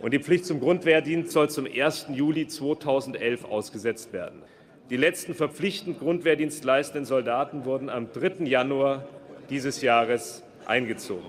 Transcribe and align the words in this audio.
Und 0.00 0.12
die 0.14 0.18
Pflicht 0.18 0.46
zum 0.46 0.60
Grundwehrdienst 0.60 1.30
soll 1.30 1.50
zum 1.50 1.66
1. 1.66 2.06
Juli 2.14 2.46
2011 2.48 3.44
ausgesetzt 3.44 4.12
werden. 4.12 4.42
Die 4.88 4.96
letzten 4.96 5.34
verpflichtend 5.34 6.00
Grundwehrdienst 6.00 6.64
leistenden 6.64 7.04
Soldaten 7.04 7.64
wurden 7.64 7.90
am 7.90 8.10
3. 8.10 8.44
Januar 8.44 9.06
dieses 9.50 9.82
Jahres 9.82 10.42
eingezogen. 10.66 11.28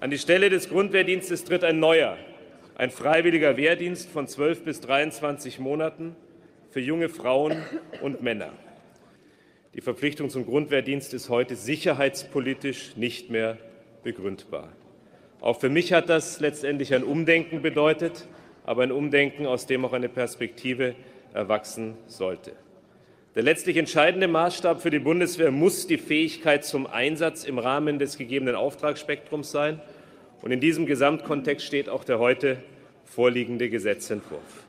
An 0.00 0.10
die 0.10 0.18
Stelle 0.18 0.48
des 0.48 0.70
Grundwehrdienstes 0.70 1.44
tritt 1.44 1.62
ein 1.62 1.78
neuer, 1.78 2.16
ein 2.76 2.90
freiwilliger 2.90 3.58
Wehrdienst 3.58 4.08
von 4.08 4.26
12 4.26 4.64
bis 4.64 4.80
23 4.80 5.58
Monaten 5.58 6.16
für 6.70 6.80
junge 6.80 7.10
Frauen 7.10 7.62
und 8.00 8.22
Männer. 8.22 8.52
Die 9.74 9.82
Verpflichtung 9.82 10.30
zum 10.30 10.46
Grundwehrdienst 10.46 11.12
ist 11.12 11.28
heute 11.28 11.54
sicherheitspolitisch 11.54 12.96
nicht 12.96 13.28
mehr 13.28 13.58
begründbar. 14.02 14.72
Auch 15.40 15.58
für 15.58 15.70
mich 15.70 15.92
hat 15.92 16.08
das 16.08 16.40
letztendlich 16.40 16.94
ein 16.94 17.02
Umdenken 17.02 17.62
bedeutet, 17.62 18.28
aber 18.64 18.82
ein 18.82 18.92
Umdenken, 18.92 19.46
aus 19.46 19.66
dem 19.66 19.84
auch 19.84 19.92
eine 19.92 20.08
Perspektive 20.08 20.94
erwachsen 21.32 21.96
sollte. 22.06 22.52
Der 23.34 23.42
letztlich 23.42 23.76
entscheidende 23.76 24.28
Maßstab 24.28 24.82
für 24.82 24.90
die 24.90 24.98
Bundeswehr 24.98 25.50
muss 25.50 25.86
die 25.86 25.98
Fähigkeit 25.98 26.64
zum 26.64 26.86
Einsatz 26.86 27.44
im 27.44 27.58
Rahmen 27.58 27.98
des 27.98 28.18
gegebenen 28.18 28.54
Auftragsspektrums 28.54 29.50
sein. 29.50 29.80
Und 30.42 30.50
in 30.50 30.60
diesem 30.60 30.84
Gesamtkontext 30.84 31.64
steht 31.64 31.88
auch 31.88 32.04
der 32.04 32.18
heute 32.18 32.58
vorliegende 33.04 33.70
Gesetzentwurf. 33.70 34.64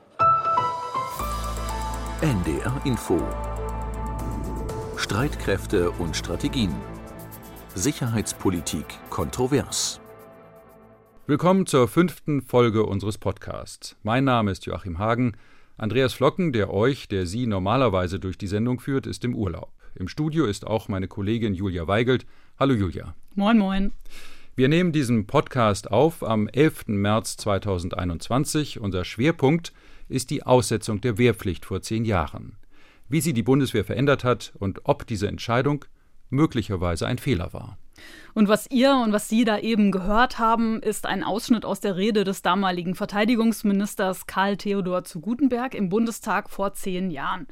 NDR 2.20 2.80
Info 2.84 3.20
Streitkräfte 4.96 5.90
und 5.90 6.16
Strategien 6.16 6.72
Sicherheitspolitik 7.74 8.84
kontrovers 9.10 10.01
Willkommen 11.28 11.66
zur 11.66 11.86
fünften 11.86 12.42
Folge 12.42 12.84
unseres 12.84 13.16
Podcasts. 13.16 13.94
Mein 14.02 14.24
Name 14.24 14.50
ist 14.50 14.66
Joachim 14.66 14.98
Hagen. 14.98 15.34
Andreas 15.78 16.14
Flocken, 16.14 16.52
der 16.52 16.74
euch, 16.74 17.06
der 17.06 17.26
Sie 17.26 17.46
normalerweise 17.46 18.18
durch 18.18 18.36
die 18.36 18.48
Sendung 18.48 18.80
führt, 18.80 19.06
ist 19.06 19.24
im 19.24 19.36
Urlaub. 19.36 19.70
Im 19.94 20.08
Studio 20.08 20.46
ist 20.46 20.66
auch 20.66 20.88
meine 20.88 21.06
Kollegin 21.06 21.54
Julia 21.54 21.86
Weigelt. 21.86 22.26
Hallo 22.58 22.74
Julia. 22.74 23.14
Moin, 23.36 23.56
moin. 23.56 23.92
Wir 24.56 24.68
nehmen 24.68 24.90
diesen 24.90 25.28
Podcast 25.28 25.92
auf 25.92 26.24
am 26.24 26.48
11. 26.48 26.88
März 26.88 27.36
2021. 27.36 28.80
Unser 28.80 29.04
Schwerpunkt 29.04 29.72
ist 30.08 30.28
die 30.30 30.42
Aussetzung 30.42 31.00
der 31.02 31.18
Wehrpflicht 31.18 31.64
vor 31.64 31.82
zehn 31.82 32.04
Jahren. 32.04 32.56
Wie 33.08 33.20
sie 33.20 33.32
die 33.32 33.44
Bundeswehr 33.44 33.84
verändert 33.84 34.24
hat 34.24 34.54
und 34.58 34.80
ob 34.84 35.06
diese 35.06 35.28
Entscheidung 35.28 35.84
möglicherweise 36.32 37.06
ein 37.06 37.18
Fehler 37.18 37.52
war. 37.52 37.78
Und 38.34 38.48
was 38.48 38.68
ihr 38.70 38.94
und 38.94 39.12
was 39.12 39.28
Sie 39.28 39.44
da 39.44 39.58
eben 39.58 39.92
gehört 39.92 40.38
haben, 40.38 40.80
ist 40.80 41.06
ein 41.06 41.22
Ausschnitt 41.22 41.64
aus 41.64 41.80
der 41.80 41.96
Rede 41.96 42.24
des 42.24 42.42
damaligen 42.42 42.94
Verteidigungsministers 42.94 44.26
Karl 44.26 44.56
Theodor 44.56 45.04
zu 45.04 45.20
Gutenberg 45.20 45.74
im 45.74 45.88
Bundestag 45.88 46.50
vor 46.50 46.72
zehn 46.72 47.10
Jahren. 47.10 47.46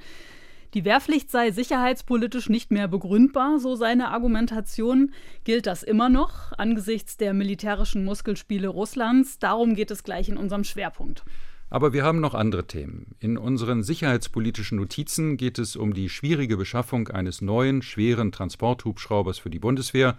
Die 0.74 0.84
Wehrpflicht 0.84 1.30
sei 1.32 1.50
sicherheitspolitisch 1.50 2.48
nicht 2.48 2.70
mehr 2.70 2.86
begründbar, 2.86 3.58
so 3.58 3.74
seine 3.74 4.08
Argumentation. 4.12 5.12
Gilt 5.42 5.66
das 5.66 5.82
immer 5.82 6.08
noch 6.08 6.52
angesichts 6.56 7.16
der 7.16 7.34
militärischen 7.34 8.04
Muskelspiele 8.04 8.68
Russlands? 8.68 9.40
Darum 9.40 9.74
geht 9.74 9.90
es 9.90 10.04
gleich 10.04 10.28
in 10.28 10.36
unserem 10.36 10.62
Schwerpunkt. 10.62 11.24
Aber 11.70 11.92
wir 11.92 12.02
haben 12.02 12.20
noch 12.20 12.34
andere 12.34 12.66
Themen. 12.66 13.14
In 13.20 13.38
unseren 13.38 13.84
sicherheitspolitischen 13.84 14.76
Notizen 14.76 15.36
geht 15.36 15.58
es 15.58 15.76
um 15.76 15.94
die 15.94 16.08
schwierige 16.08 16.56
Beschaffung 16.56 17.08
eines 17.08 17.40
neuen, 17.40 17.80
schweren 17.80 18.32
Transporthubschraubers 18.32 19.38
für 19.38 19.50
die 19.50 19.60
Bundeswehr 19.60 20.18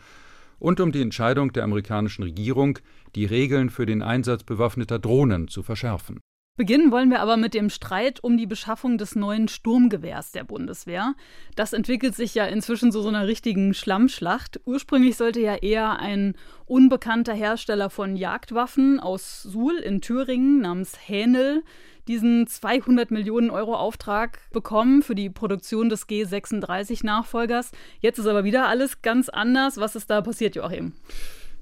und 0.59 0.79
um 0.79 0.93
die 0.93 1.01
Entscheidung 1.01 1.51
der 1.51 1.65
amerikanischen 1.65 2.23
Regierung, 2.23 2.79
die 3.15 3.25
Regeln 3.25 3.69
für 3.69 3.85
den 3.85 4.01
Einsatz 4.01 4.43
bewaffneter 4.43 4.97
Drohnen 4.97 5.49
zu 5.49 5.61
verschärfen. 5.61 6.21
Beginnen 6.57 6.91
wollen 6.91 7.09
wir 7.09 7.21
aber 7.21 7.37
mit 7.37 7.53
dem 7.53 7.69
Streit 7.69 8.23
um 8.23 8.37
die 8.37 8.45
Beschaffung 8.45 8.97
des 8.97 9.15
neuen 9.15 9.47
Sturmgewehrs 9.47 10.31
der 10.31 10.43
Bundeswehr. 10.43 11.15
Das 11.55 11.73
entwickelt 11.73 12.15
sich 12.15 12.35
ja 12.35 12.45
inzwischen 12.45 12.91
zu 12.91 13.01
so 13.01 13.07
einer 13.07 13.25
richtigen 13.25 13.73
Schlammschlacht. 13.73 14.59
Ursprünglich 14.65 15.17
sollte 15.17 15.39
ja 15.39 15.55
eher 15.55 15.99
ein 15.99 16.35
unbekannter 16.65 17.33
Hersteller 17.33 17.89
von 17.89 18.15
Jagdwaffen 18.15 18.99
aus 18.99 19.41
Suhl 19.41 19.77
in 19.77 20.01
Thüringen 20.01 20.61
namens 20.61 20.97
Hänel 21.07 21.63
diesen 22.07 22.47
200 22.47 23.11
Millionen 23.11 23.49
Euro 23.49 23.75
Auftrag 23.75 24.39
bekommen 24.51 25.01
für 25.01 25.15
die 25.15 25.29
Produktion 25.29 25.89
des 25.89 26.07
G36-Nachfolgers. 26.07 27.71
Jetzt 28.01 28.19
ist 28.19 28.27
aber 28.27 28.43
wieder 28.43 28.67
alles 28.67 29.01
ganz 29.01 29.29
anders. 29.29 29.77
Was 29.77 29.95
ist 29.95 30.09
da 30.09 30.21
passiert, 30.21 30.55
Joachim? 30.55 30.93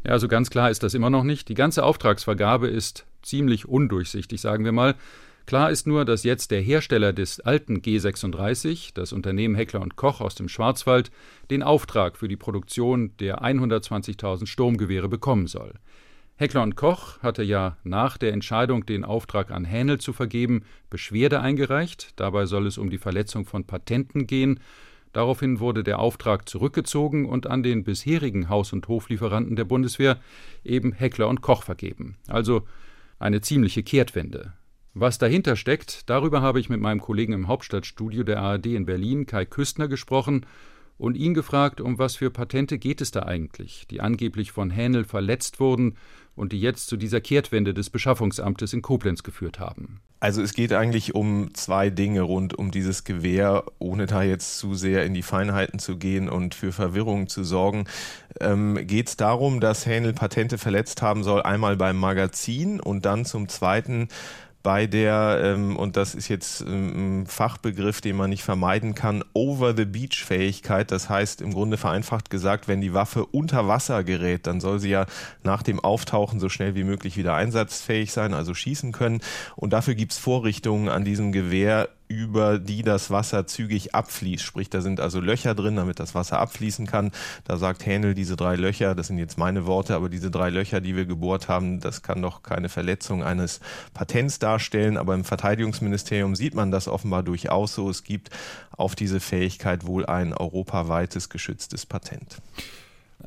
Ja, 0.03 0.13
also 0.13 0.27
ganz 0.27 0.49
klar 0.49 0.71
ist 0.71 0.81
das 0.81 0.93
immer 0.93 1.09
noch 1.09 1.23
nicht. 1.23 1.49
Die 1.49 1.53
ganze 1.53 1.83
Auftragsvergabe 1.83 2.67
ist 2.67 3.05
ziemlich 3.21 3.67
undurchsichtig, 3.67 4.41
sagen 4.41 4.65
wir 4.65 4.71
mal. 4.71 4.95
Klar 5.49 5.71
ist 5.71 5.87
nur, 5.87 6.05
dass 6.05 6.23
jetzt 6.23 6.51
der 6.51 6.61
Hersteller 6.61 7.11
des 7.11 7.39
alten 7.39 7.79
G36, 7.79 8.91
das 8.93 9.13
Unternehmen 9.13 9.55
Heckler 9.55 9.81
und 9.81 9.95
Koch 9.95 10.21
aus 10.21 10.35
dem 10.35 10.47
Schwarzwald, 10.47 11.09
den 11.49 11.63
Auftrag 11.63 12.17
für 12.17 12.27
die 12.27 12.37
Produktion 12.37 13.17
der 13.19 13.41
120.000 13.41 14.45
Sturmgewehre 14.45 15.09
bekommen 15.09 15.47
soll. 15.47 15.73
Heckler 16.35 16.61
und 16.61 16.75
Koch 16.75 17.19
hatte 17.23 17.41
ja 17.41 17.77
nach 17.83 18.17
der 18.17 18.31
Entscheidung, 18.31 18.85
den 18.85 19.03
Auftrag 19.03 19.49
an 19.51 19.65
Hänel 19.65 19.97
zu 19.97 20.13
vergeben, 20.13 20.65
Beschwerde 20.89 21.41
eingereicht. 21.41 22.13
Dabei 22.15 22.45
soll 22.45 22.67
es 22.67 22.77
um 22.77 22.89
die 22.91 22.99
Verletzung 22.99 23.45
von 23.45 23.65
Patenten 23.65 24.27
gehen. 24.27 24.59
Daraufhin 25.13 25.59
wurde 25.59 25.83
der 25.83 25.99
Auftrag 25.99 26.47
zurückgezogen 26.47 27.25
und 27.25 27.47
an 27.47 27.63
den 27.63 27.83
bisherigen 27.83 28.47
Haus- 28.49 28.71
und 28.71 28.87
Hoflieferanten 28.87 29.55
der 29.55 29.65
Bundeswehr, 29.65 30.19
eben 30.63 30.91
Heckler 30.93 31.27
und 31.27 31.41
Koch, 31.41 31.63
vergeben. 31.63 32.17
Also 32.27 32.67
eine 33.19 33.41
ziemliche 33.41 33.83
Kehrtwende. 33.83 34.53
Was 34.93 35.17
dahinter 35.17 35.55
steckt, 35.55 36.09
darüber 36.09 36.41
habe 36.41 36.59
ich 36.59 36.69
mit 36.69 36.79
meinem 36.79 36.99
Kollegen 36.99 37.33
im 37.33 37.47
Hauptstadtstudio 37.47 38.23
der 38.23 38.39
ARD 38.39 38.67
in 38.67 38.85
Berlin, 38.85 39.25
Kai 39.25 39.45
Küstner, 39.45 39.87
gesprochen 39.87 40.45
und 40.97 41.15
ihn 41.15 41.33
gefragt, 41.33 41.79
um 41.79 41.99
was 41.99 42.15
für 42.15 42.31
Patente 42.31 42.79
geht 42.79 43.01
es 43.01 43.11
da 43.11 43.23
eigentlich, 43.23 43.85
die 43.89 44.01
angeblich 44.01 44.51
von 44.51 44.69
Hänel 44.69 45.05
verletzt 45.05 45.59
wurden 45.59 45.95
und 46.35 46.51
die 46.51 46.59
jetzt 46.59 46.87
zu 46.87 46.97
dieser 46.97 47.21
Kehrtwende 47.21 47.73
des 47.73 47.89
Beschaffungsamtes 47.89 48.73
in 48.73 48.81
Koblenz 48.81 49.23
geführt 49.23 49.59
haben. 49.59 50.01
Also 50.21 50.41
es 50.41 50.53
geht 50.53 50.73
eigentlich 50.73 51.15
um 51.15 51.53
zwei 51.53 51.89
Dinge 51.89 52.21
rund 52.21 52.53
um 52.53 52.71
dieses 52.71 53.05
Gewehr, 53.05 53.63
ohne 53.79 54.05
da 54.05 54.21
jetzt 54.21 54.57
zu 54.57 54.75
sehr 54.75 55.05
in 55.05 55.13
die 55.13 55.21
Feinheiten 55.21 55.79
zu 55.79 55.97
gehen 55.97 56.27
und 56.27 56.55
für 56.55 56.73
Verwirrung 56.73 57.29
zu 57.29 57.45
sorgen. 57.45 57.85
Ähm, 58.41 58.85
geht 58.85 59.07
es 59.07 59.15
darum, 59.15 59.61
dass 59.61 59.85
Hänel 59.85 60.13
Patente 60.13 60.57
verletzt 60.57 61.01
haben 61.01 61.23
soll, 61.23 61.41
einmal 61.43 61.77
beim 61.77 61.97
Magazin 61.97 62.81
und 62.81 63.05
dann 63.05 63.23
zum 63.23 63.47
Zweiten 63.47 64.09
bei 64.61 64.87
der, 64.87 65.39
ähm, 65.43 65.77
und 65.77 65.95
das 65.95 66.15
ist 66.15 66.27
jetzt 66.27 66.61
ähm, 66.61 67.21
ein 67.21 67.27
Fachbegriff, 67.27 68.01
den 68.01 68.17
man 68.17 68.29
nicht 68.29 68.43
vermeiden 68.43 68.93
kann, 68.93 69.23
Over-the-Beach-Fähigkeit. 69.33 70.91
Das 70.91 71.09
heißt 71.09 71.41
im 71.41 71.53
Grunde 71.53 71.77
vereinfacht 71.77 72.29
gesagt, 72.29 72.67
wenn 72.67 72.81
die 72.81 72.93
Waffe 72.93 73.25
unter 73.25 73.67
Wasser 73.67 74.03
gerät, 74.03 74.47
dann 74.47 74.59
soll 74.59 74.79
sie 74.79 74.89
ja 74.89 75.05
nach 75.43 75.63
dem 75.63 75.79
Auftauchen 75.79 76.39
so 76.39 76.49
schnell 76.49 76.75
wie 76.75 76.83
möglich 76.83 77.15
wieder 77.15 77.35
einsatzfähig 77.35 78.11
sein, 78.11 78.33
also 78.33 78.53
schießen 78.53 78.91
können. 78.91 79.21
Und 79.55 79.71
dafür 79.71 79.95
gibt 79.95 80.11
es 80.11 80.17
Vorrichtungen 80.17 80.89
an 80.89 81.05
diesem 81.05 81.31
Gewehr, 81.31 81.89
über 82.09 82.57
die 82.57 82.81
das 82.81 83.11
Wasser 83.11 83.45
zügig 83.45 83.93
abfließt. 83.93 84.43
Sprich, 84.43 84.69
da 84.69 84.81
sind 84.81 84.99
also 84.99 85.21
Löcher 85.21 85.53
drin, 85.53 85.75
damit 85.75 85.99
das 85.99 86.15
Wasser 86.15 86.39
abfließen 86.39 86.87
kann. 86.87 87.11
Da 87.43 87.57
sagt 87.57 87.85
Hänel, 87.85 88.15
diese 88.15 88.35
drei 88.35 88.55
Löcher, 88.55 88.95
das 88.95 89.07
sind 89.07 89.19
jetzt 89.19 89.37
meine 89.37 89.67
Worte, 89.67 89.95
aber 89.95 90.09
diese 90.09 90.31
drei 90.31 90.49
Löcher, 90.49 90.81
die 90.81 90.95
wir 90.95 91.05
gebohrt 91.05 91.47
haben, 91.47 91.79
das 91.79 92.01
kann 92.01 92.21
doch 92.21 92.41
keine 92.41 92.67
Verletzung 92.67 93.23
eines 93.23 93.59
Patents 93.93 94.39
darstellen. 94.39 94.97
Aber 94.97 95.13
im 95.13 95.23
Verteidigungsministerium 95.23 96.35
sieht 96.35 96.55
man 96.55 96.71
das 96.71 96.87
offenbar 96.87 97.21
durchaus 97.21 97.75
so. 97.75 97.87
Es 97.91 98.03
gibt 98.03 98.31
auf 98.71 98.95
diese 98.95 99.19
Fähigkeit 99.19 99.85
wohl 99.85 100.07
ein 100.07 100.33
europaweites 100.33 101.29
geschütztes 101.29 101.85
Patent. 101.85 102.37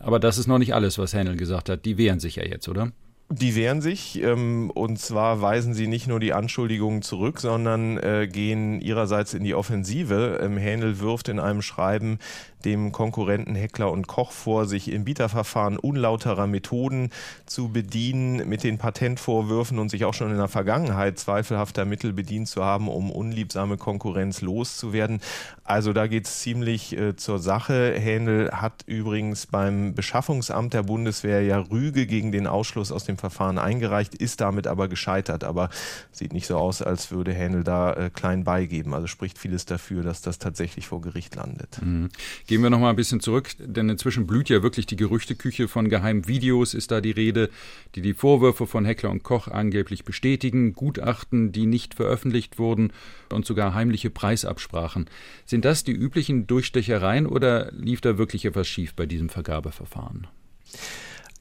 Aber 0.00 0.19
das 0.19 0.38
ist 0.38 0.48
noch 0.48 0.59
nicht 0.59 0.75
alles, 0.75 0.98
was 0.98 1.15
Hänel 1.15 1.37
gesagt 1.37 1.69
hat. 1.69 1.84
Die 1.84 1.98
wehren 1.98 2.19
sich 2.19 2.34
ja 2.37 2.44
jetzt, 2.44 2.69
oder? 2.69 2.91
Die 3.34 3.56
wehren 3.56 3.81
sich 3.81 4.22
ähm, 4.22 4.70
und 4.75 4.98
zwar 4.98 5.41
weisen 5.41 5.72
sie 5.72 5.87
nicht 5.87 6.06
nur 6.06 6.20
die 6.20 6.34
Anschuldigungen 6.34 7.01
zurück, 7.01 7.41
sondern 7.41 7.97
äh, 7.97 8.28
gehen 8.30 8.78
ihrerseits 8.78 9.33
in 9.33 9.42
die 9.42 9.54
Offensive. 9.54 10.39
Ähm, 10.42 10.59
Hähnel 10.59 11.01
wirft 11.01 11.30
in 11.30 11.41
einem 11.41 11.62
Schreiben 11.62 12.18
dem 12.64 12.92
Konkurrenten 12.92 13.54
Heckler 13.54 13.91
und 13.91 14.06
Koch 14.06 14.32
vor, 14.32 14.66
sich 14.66 14.91
im 14.91 15.04
Bieterverfahren 15.04 15.78
unlauterer 15.78 16.47
Methoden 16.47 17.10
zu 17.47 17.68
bedienen, 17.68 18.48
mit 18.48 18.64
den 18.64 18.78
Patentvorwürfen 18.78 19.78
und 19.78 19.88
sich 19.88 20.04
auch 20.04 20.14
schon 20.14 20.30
in 20.30 20.38
der 20.38 20.48
Vergangenheit 20.48 21.18
zweifelhafter 21.18 21.84
Mittel 21.84 22.12
bedient 22.12 22.48
zu 22.48 22.64
haben, 22.64 22.88
um 22.88 23.10
unliebsame 23.10 23.76
Konkurrenz 23.76 24.41
loszuwerden. 24.41 25.20
Also 25.64 25.92
da 25.92 26.06
geht 26.06 26.26
es 26.26 26.41
ziemlich 26.41 26.97
äh, 26.97 27.16
zur 27.16 27.38
Sache. 27.38 27.94
Händel 27.98 28.50
hat 28.53 28.84
übrigens 28.86 29.47
beim 29.47 29.94
Beschaffungsamt 29.94 30.74
der 30.74 30.82
Bundeswehr 30.82 31.42
ja 31.42 31.59
Rüge 31.59 32.06
gegen 32.06 32.32
den 32.32 32.47
Ausschluss 32.47 32.92
aus 32.92 33.04
dem 33.04 33.16
Verfahren 33.16 33.59
eingereicht, 33.59 34.14
ist 34.14 34.41
damit 34.41 34.66
aber 34.66 34.88
gescheitert. 34.88 35.44
Aber 35.44 35.70
sieht 36.10 36.32
nicht 36.32 36.47
so 36.47 36.56
aus, 36.56 36.82
als 36.82 37.10
würde 37.10 37.32
Händel 37.32 37.64
da 37.64 37.92
äh, 37.92 38.10
klein 38.10 38.44
beigeben. 38.44 38.94
Also 38.94 39.06
spricht 39.06 39.38
vieles 39.38 39.64
dafür, 39.64 40.03
dass 40.03 40.20
das 40.20 40.38
tatsächlich 40.38 40.86
vor 40.86 41.00
Gericht 41.00 41.34
landet. 41.34 41.80
Mhm. 41.82 42.09
Gehen 42.53 42.63
wir 42.63 42.69
noch 42.69 42.81
mal 42.81 42.91
ein 42.91 42.97
bisschen 42.97 43.21
zurück, 43.21 43.49
denn 43.59 43.89
inzwischen 43.89 44.27
blüht 44.27 44.51
ja 44.51 44.63
wirklich 44.63 44.84
die 44.84 44.97
Gerüchteküche 44.97 45.69
von 45.69 45.89
geheimen 45.89 46.28
Videos, 46.28 46.75
ist 46.75 46.91
da 46.91 47.01
die 47.01 47.10
Rede, 47.10 47.49
die 47.95 48.03
die 48.03 48.13
Vorwürfe 48.13 48.66
von 48.66 48.84
Heckler 48.84 49.09
und 49.09 49.22
Koch 49.22 49.49
angeblich 49.49 50.04
bestätigen, 50.04 50.75
Gutachten, 50.75 51.53
die 51.53 51.65
nicht 51.65 51.95
veröffentlicht 51.95 52.59
wurden 52.59 52.93
und 53.33 53.47
sogar 53.47 53.72
heimliche 53.72 54.10
Preisabsprachen. 54.10 55.09
Sind 55.47 55.65
das 55.65 55.83
die 55.83 55.93
üblichen 55.93 56.47
Durchstechereien 56.47 57.27
oder 57.27 57.72
lief 57.72 58.03
da 58.03 58.19
wirklich 58.19 58.45
etwas 58.45 58.69
schief 58.69 58.93
bei 58.93 59.07
diesem 59.07 59.31
Vergabeverfahren? 59.31 60.27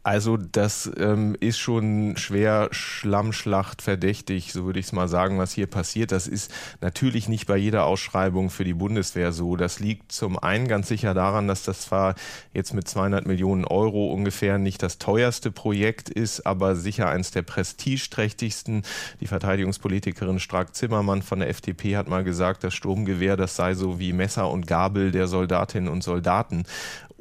Also 0.04 0.36
das 0.36 0.92
ähm, 0.98 1.36
ist 1.40 1.60
schon 1.60 2.18
schwer 2.18 2.70
Schlammschlacht 2.72 3.84
verdächtig, 3.84 4.52
so 4.52 4.66
würde 4.66 4.80
ich 4.80 4.88
es 4.88 4.94
mal 4.94 5.08
sagen, 5.08 5.38
was 5.38 5.52
hier 5.52 5.68
passiert. 5.68 6.12
Das 6.12 6.28
ist 6.28 6.52
natürlich 6.82 7.30
nicht 7.30 7.46
bei 7.46 7.56
jeder 7.58 7.86
Ausschreibung 7.86 8.50
für 8.50 8.64
die 8.64 8.74
Bundeswehr 8.74 9.32
so. 9.32 9.56
Das 9.56 9.80
liegt 9.80 10.12
zum 10.12 10.40
einen 10.40 10.68
ganz 10.68 10.88
sicher 10.88 11.14
daran, 11.14 11.48
dass 11.48 11.62
das 11.62 11.82
zwar 11.82 12.16
jetzt 12.52 12.74
mit 12.74 12.88
200 12.88 13.28
Millionen 13.28 13.64
Euro 13.64 14.12
ungefähr 14.12 14.58
nicht 14.58 14.82
das 14.82 14.98
teuerste 14.98 15.52
Projekt 15.52 16.10
ist, 16.10 16.48
aber 16.48 16.76
sicher 16.76 17.08
eins 17.08 17.30
der 17.30 17.44
prestigeträchtigsten. 17.44 18.82
Die 19.20 19.28
Verteidigungspolitikerin 19.28 20.40
Strack-Zimmermann 20.40 21.22
von 21.22 21.40
der 21.40 21.50
FDP 21.50 21.96
hat 21.96 22.08
mal 22.08 22.24
gesagt, 22.24 22.64
das 22.64 22.74
Sturmgewehr, 22.74 23.38
das 23.38 23.56
sei 23.56 23.76
so 23.76 24.00
wie 24.00 24.14
Messer 24.14 24.50
und 24.50 24.66
Gabel 24.66 25.12
der 25.12 25.28
Soldatinnen 25.28 25.90
und 25.90 26.04
Soldaten. 26.04 26.66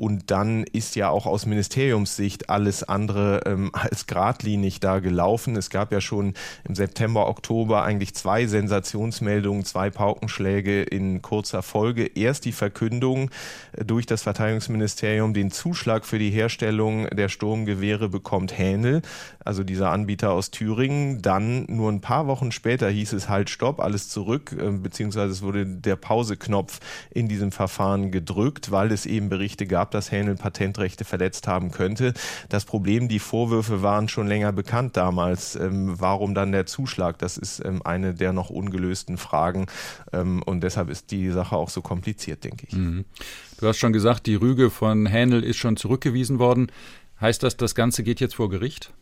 Und 0.00 0.30
dann 0.30 0.64
ist 0.64 0.96
ja 0.96 1.10
auch 1.10 1.26
aus 1.26 1.44
Ministeriumssicht 1.44 2.48
alles 2.48 2.82
andere 2.82 3.42
ähm, 3.44 3.70
als 3.74 4.06
geradlinig 4.06 4.80
da 4.80 4.98
gelaufen. 4.98 5.56
Es 5.56 5.68
gab 5.68 5.92
ja 5.92 6.00
schon 6.00 6.32
im 6.66 6.74
September, 6.74 7.28
Oktober 7.28 7.82
eigentlich 7.82 8.14
zwei 8.14 8.46
Sensationsmeldungen, 8.46 9.66
zwei 9.66 9.90
Paukenschläge 9.90 10.84
in 10.84 11.20
kurzer 11.20 11.62
Folge. 11.62 12.06
Erst 12.06 12.46
die 12.46 12.52
Verkündung 12.52 13.30
äh, 13.72 13.84
durch 13.84 14.06
das 14.06 14.22
Verteidigungsministerium, 14.22 15.34
den 15.34 15.50
Zuschlag 15.50 16.06
für 16.06 16.18
die 16.18 16.30
Herstellung 16.30 17.06
der 17.10 17.28
Sturmgewehre 17.28 18.08
bekommt 18.08 18.56
Hähnel, 18.56 19.02
also 19.44 19.64
dieser 19.64 19.90
Anbieter 19.90 20.32
aus 20.32 20.50
Thüringen. 20.50 21.20
Dann 21.20 21.66
nur 21.68 21.92
ein 21.92 22.00
paar 22.00 22.26
Wochen 22.26 22.52
später 22.52 22.88
hieß 22.88 23.12
es 23.12 23.28
halt 23.28 23.50
Stopp, 23.50 23.80
alles 23.80 24.08
zurück, 24.08 24.56
äh, 24.58 24.70
beziehungsweise 24.70 25.32
es 25.32 25.42
wurde 25.42 25.66
der 25.66 25.96
Pauseknopf 25.96 26.80
in 27.10 27.28
diesem 27.28 27.52
Verfahren 27.52 28.10
gedrückt, 28.10 28.70
weil 28.70 28.92
es 28.92 29.04
eben 29.04 29.28
Berichte 29.28 29.66
gab, 29.66 29.89
dass 29.90 30.10
Hähnel 30.10 30.36
Patentrechte 30.36 31.04
verletzt 31.04 31.46
haben 31.46 31.70
könnte. 31.70 32.14
Das 32.48 32.64
Problem, 32.64 33.08
die 33.08 33.18
Vorwürfe 33.18 33.82
waren 33.82 34.08
schon 34.08 34.26
länger 34.26 34.52
bekannt 34.52 34.96
damals. 34.96 35.56
Ähm, 35.56 35.94
warum 35.98 36.34
dann 36.34 36.52
der 36.52 36.66
Zuschlag? 36.66 37.18
Das 37.18 37.36
ist 37.36 37.64
ähm, 37.64 37.82
eine 37.84 38.14
der 38.14 38.32
noch 38.32 38.50
ungelösten 38.50 39.18
Fragen 39.18 39.66
ähm, 40.12 40.42
und 40.42 40.62
deshalb 40.62 40.90
ist 40.90 41.10
die 41.10 41.30
Sache 41.30 41.56
auch 41.56 41.70
so 41.70 41.82
kompliziert, 41.82 42.44
denke 42.44 42.66
ich. 42.68 42.74
Mhm. 42.74 43.04
Du 43.58 43.66
hast 43.66 43.78
schon 43.78 43.92
gesagt, 43.92 44.26
die 44.26 44.34
Rüge 44.34 44.70
von 44.70 45.06
Hähnel 45.06 45.44
ist 45.44 45.56
schon 45.56 45.76
zurückgewiesen 45.76 46.38
worden. 46.38 46.72
Heißt 47.20 47.42
das, 47.42 47.56
das 47.56 47.74
Ganze 47.74 48.02
geht 48.02 48.20
jetzt 48.20 48.36
vor 48.36 48.48
Gericht? 48.48 48.92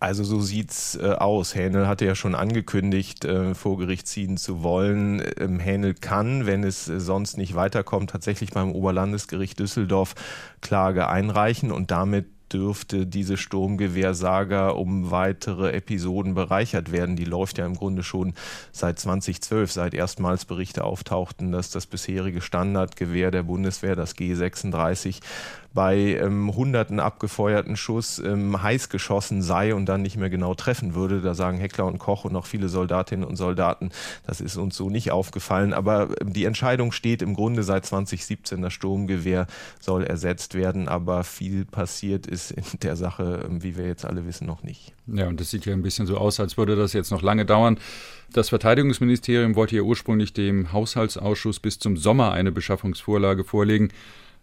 Also 0.00 0.24
so 0.24 0.40
sieht's 0.40 0.96
äh, 0.96 1.10
aus. 1.10 1.54
Hähnel 1.54 1.86
hatte 1.86 2.06
ja 2.06 2.14
schon 2.14 2.34
angekündigt, 2.34 3.26
äh, 3.26 3.54
vor 3.54 3.76
Gericht 3.76 4.08
ziehen 4.08 4.38
zu 4.38 4.62
wollen. 4.62 5.22
Ähm, 5.38 5.60
Hähnel 5.60 5.92
kann, 5.92 6.46
wenn 6.46 6.64
es 6.64 6.88
äh, 6.88 6.98
sonst 6.98 7.36
nicht 7.36 7.54
weiterkommt, 7.54 8.08
tatsächlich 8.08 8.50
beim 8.50 8.72
Oberlandesgericht 8.72 9.58
Düsseldorf 9.58 10.14
Klage 10.62 11.10
einreichen 11.10 11.70
und 11.70 11.90
damit 11.90 12.24
dürfte 12.52 13.06
diese 13.06 13.36
Sturmgewehrsaga 13.36 14.70
um 14.70 15.10
weitere 15.10 15.72
Episoden 15.72 16.34
bereichert 16.34 16.90
werden. 16.92 17.16
Die 17.16 17.24
läuft 17.24 17.58
ja 17.58 17.66
im 17.66 17.76
Grunde 17.76 18.02
schon 18.02 18.34
seit 18.72 18.98
2012, 18.98 19.70
seit 19.70 19.94
erstmals 19.94 20.44
Berichte 20.44 20.84
auftauchten, 20.84 21.52
dass 21.52 21.70
das 21.70 21.86
bisherige 21.86 22.40
Standardgewehr 22.40 23.30
der 23.30 23.44
Bundeswehr, 23.44 23.96
das 23.96 24.16
G36, 24.16 25.20
bei 25.72 26.16
ähm, 26.16 26.54
hunderten 26.54 26.98
abgefeuerten 26.98 27.76
Schuss 27.76 28.18
ähm, 28.18 28.60
heiß 28.60 28.88
geschossen 28.88 29.40
sei 29.40 29.74
und 29.74 29.86
dann 29.86 30.02
nicht 30.02 30.16
mehr 30.16 30.30
genau 30.30 30.54
treffen 30.54 30.94
würde. 30.94 31.20
Da 31.20 31.34
sagen 31.34 31.58
Heckler 31.58 31.86
und 31.86 31.98
Koch 31.98 32.24
und 32.24 32.34
auch 32.34 32.46
viele 32.46 32.68
Soldatinnen 32.68 33.24
und 33.24 33.36
Soldaten, 33.36 33.90
das 34.26 34.40
ist 34.40 34.56
uns 34.56 34.76
so 34.76 34.90
nicht 34.90 35.12
aufgefallen. 35.12 35.72
Aber 35.72 36.08
ähm, 36.20 36.32
die 36.32 36.44
Entscheidung 36.44 36.90
steht 36.90 37.22
im 37.22 37.34
Grunde 37.34 37.62
seit 37.62 37.86
2017, 37.86 38.62
das 38.62 38.72
Sturmgewehr 38.72 39.46
soll 39.78 40.02
ersetzt 40.02 40.54
werden. 40.54 40.88
Aber 40.88 41.22
viel 41.22 41.64
passiert 41.64 42.26
ist 42.26 42.50
in 42.50 42.64
der 42.82 42.96
Sache, 42.96 43.44
ähm, 43.48 43.62
wie 43.62 43.76
wir 43.76 43.86
jetzt 43.86 44.04
alle 44.04 44.26
wissen, 44.26 44.46
noch 44.46 44.64
nicht. 44.64 44.92
Ja, 45.06 45.28
und 45.28 45.40
das 45.40 45.50
sieht 45.50 45.66
ja 45.66 45.72
ein 45.72 45.82
bisschen 45.82 46.06
so 46.06 46.16
aus, 46.16 46.40
als 46.40 46.56
würde 46.56 46.74
das 46.74 46.92
jetzt 46.92 47.10
noch 47.10 47.22
lange 47.22 47.46
dauern. 47.46 47.78
Das 48.32 48.48
Verteidigungsministerium 48.48 49.54
wollte 49.54 49.76
ja 49.76 49.82
ursprünglich 49.82 50.32
dem 50.32 50.72
Haushaltsausschuss 50.72 51.60
bis 51.60 51.78
zum 51.78 51.96
Sommer 51.96 52.32
eine 52.32 52.50
Beschaffungsvorlage 52.52 53.44
vorlegen. 53.44 53.90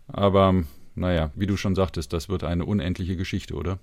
Aber 0.08 0.64
naja, 0.98 1.32
wie 1.36 1.48
du 1.48 1.58
schon 1.58 1.76
sagtest, 1.76 2.14
das 2.14 2.30
wird 2.30 2.44
eine 2.44 2.66
unendliche 2.66 3.16
Geschichte, 3.16 3.56
oder? 3.56 3.80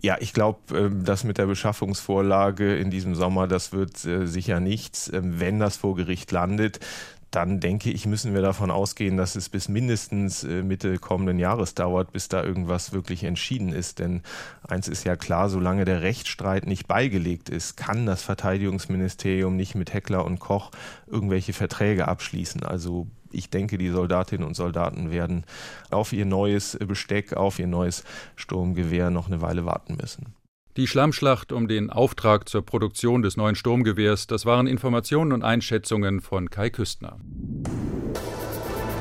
Ja, 0.00 0.16
ich 0.20 0.32
glaube, 0.32 0.58
ähm, 0.74 1.04
das 1.04 1.24
mit 1.24 1.38
der 1.38 1.46
Beschaffungsvorlage 1.46 2.76
in 2.76 2.90
diesem 2.90 3.14
Sommer, 3.14 3.46
das 3.46 3.72
wird 3.72 4.04
äh, 4.04 4.26
sicher 4.26 4.60
nichts. 4.60 5.12
Ähm, 5.12 5.38
wenn 5.38 5.58
das 5.58 5.76
vor 5.76 5.96
Gericht 5.96 6.32
landet, 6.32 6.80
dann 7.30 7.60
denke 7.60 7.90
ich, 7.90 8.06
müssen 8.06 8.34
wir 8.34 8.42
davon 8.42 8.70
ausgehen, 8.70 9.16
dass 9.16 9.36
es 9.36 9.48
bis 9.48 9.68
mindestens 9.68 10.42
äh, 10.42 10.62
Mitte 10.62 10.98
kommenden 10.98 11.38
Jahres 11.38 11.74
dauert, 11.74 12.12
bis 12.12 12.28
da 12.28 12.42
irgendwas 12.42 12.92
wirklich 12.92 13.24
entschieden 13.24 13.72
ist. 13.72 14.00
Denn 14.00 14.22
eins 14.66 14.88
ist 14.88 15.04
ja 15.04 15.16
klar, 15.16 15.48
solange 15.48 15.84
der 15.84 16.02
Rechtsstreit 16.02 16.66
nicht 16.66 16.88
beigelegt 16.88 17.48
ist, 17.48 17.76
kann 17.76 18.04
das 18.04 18.22
Verteidigungsministerium 18.22 19.54
nicht 19.54 19.76
mit 19.76 19.92
Heckler 19.92 20.24
und 20.24 20.40
Koch 20.40 20.72
irgendwelche 21.06 21.52
Verträge 21.52 22.08
abschließen. 22.08 22.64
Also 22.64 23.06
ich 23.30 23.48
denke, 23.48 23.78
die 23.78 23.90
Soldatinnen 23.90 24.46
und 24.46 24.54
Soldaten 24.54 25.12
werden 25.12 25.44
auf 25.90 26.12
ihr 26.12 26.26
neues 26.26 26.76
Besteck, 26.80 27.34
auf 27.34 27.60
ihr 27.60 27.68
neues 27.68 28.02
Sturmgewehr 28.34 29.10
noch 29.10 29.28
eine 29.28 29.40
Weile 29.40 29.64
warten 29.66 29.96
müssen. 30.00 30.34
Die 30.80 30.86
Schlammschlacht 30.86 31.52
um 31.52 31.68
den 31.68 31.90
Auftrag 31.90 32.48
zur 32.48 32.64
Produktion 32.64 33.20
des 33.20 33.36
neuen 33.36 33.54
Sturmgewehrs, 33.54 34.26
das 34.26 34.46
waren 34.46 34.66
Informationen 34.66 35.32
und 35.32 35.44
Einschätzungen 35.44 36.22
von 36.22 36.48
Kai 36.48 36.70
Küstner. 36.70 37.20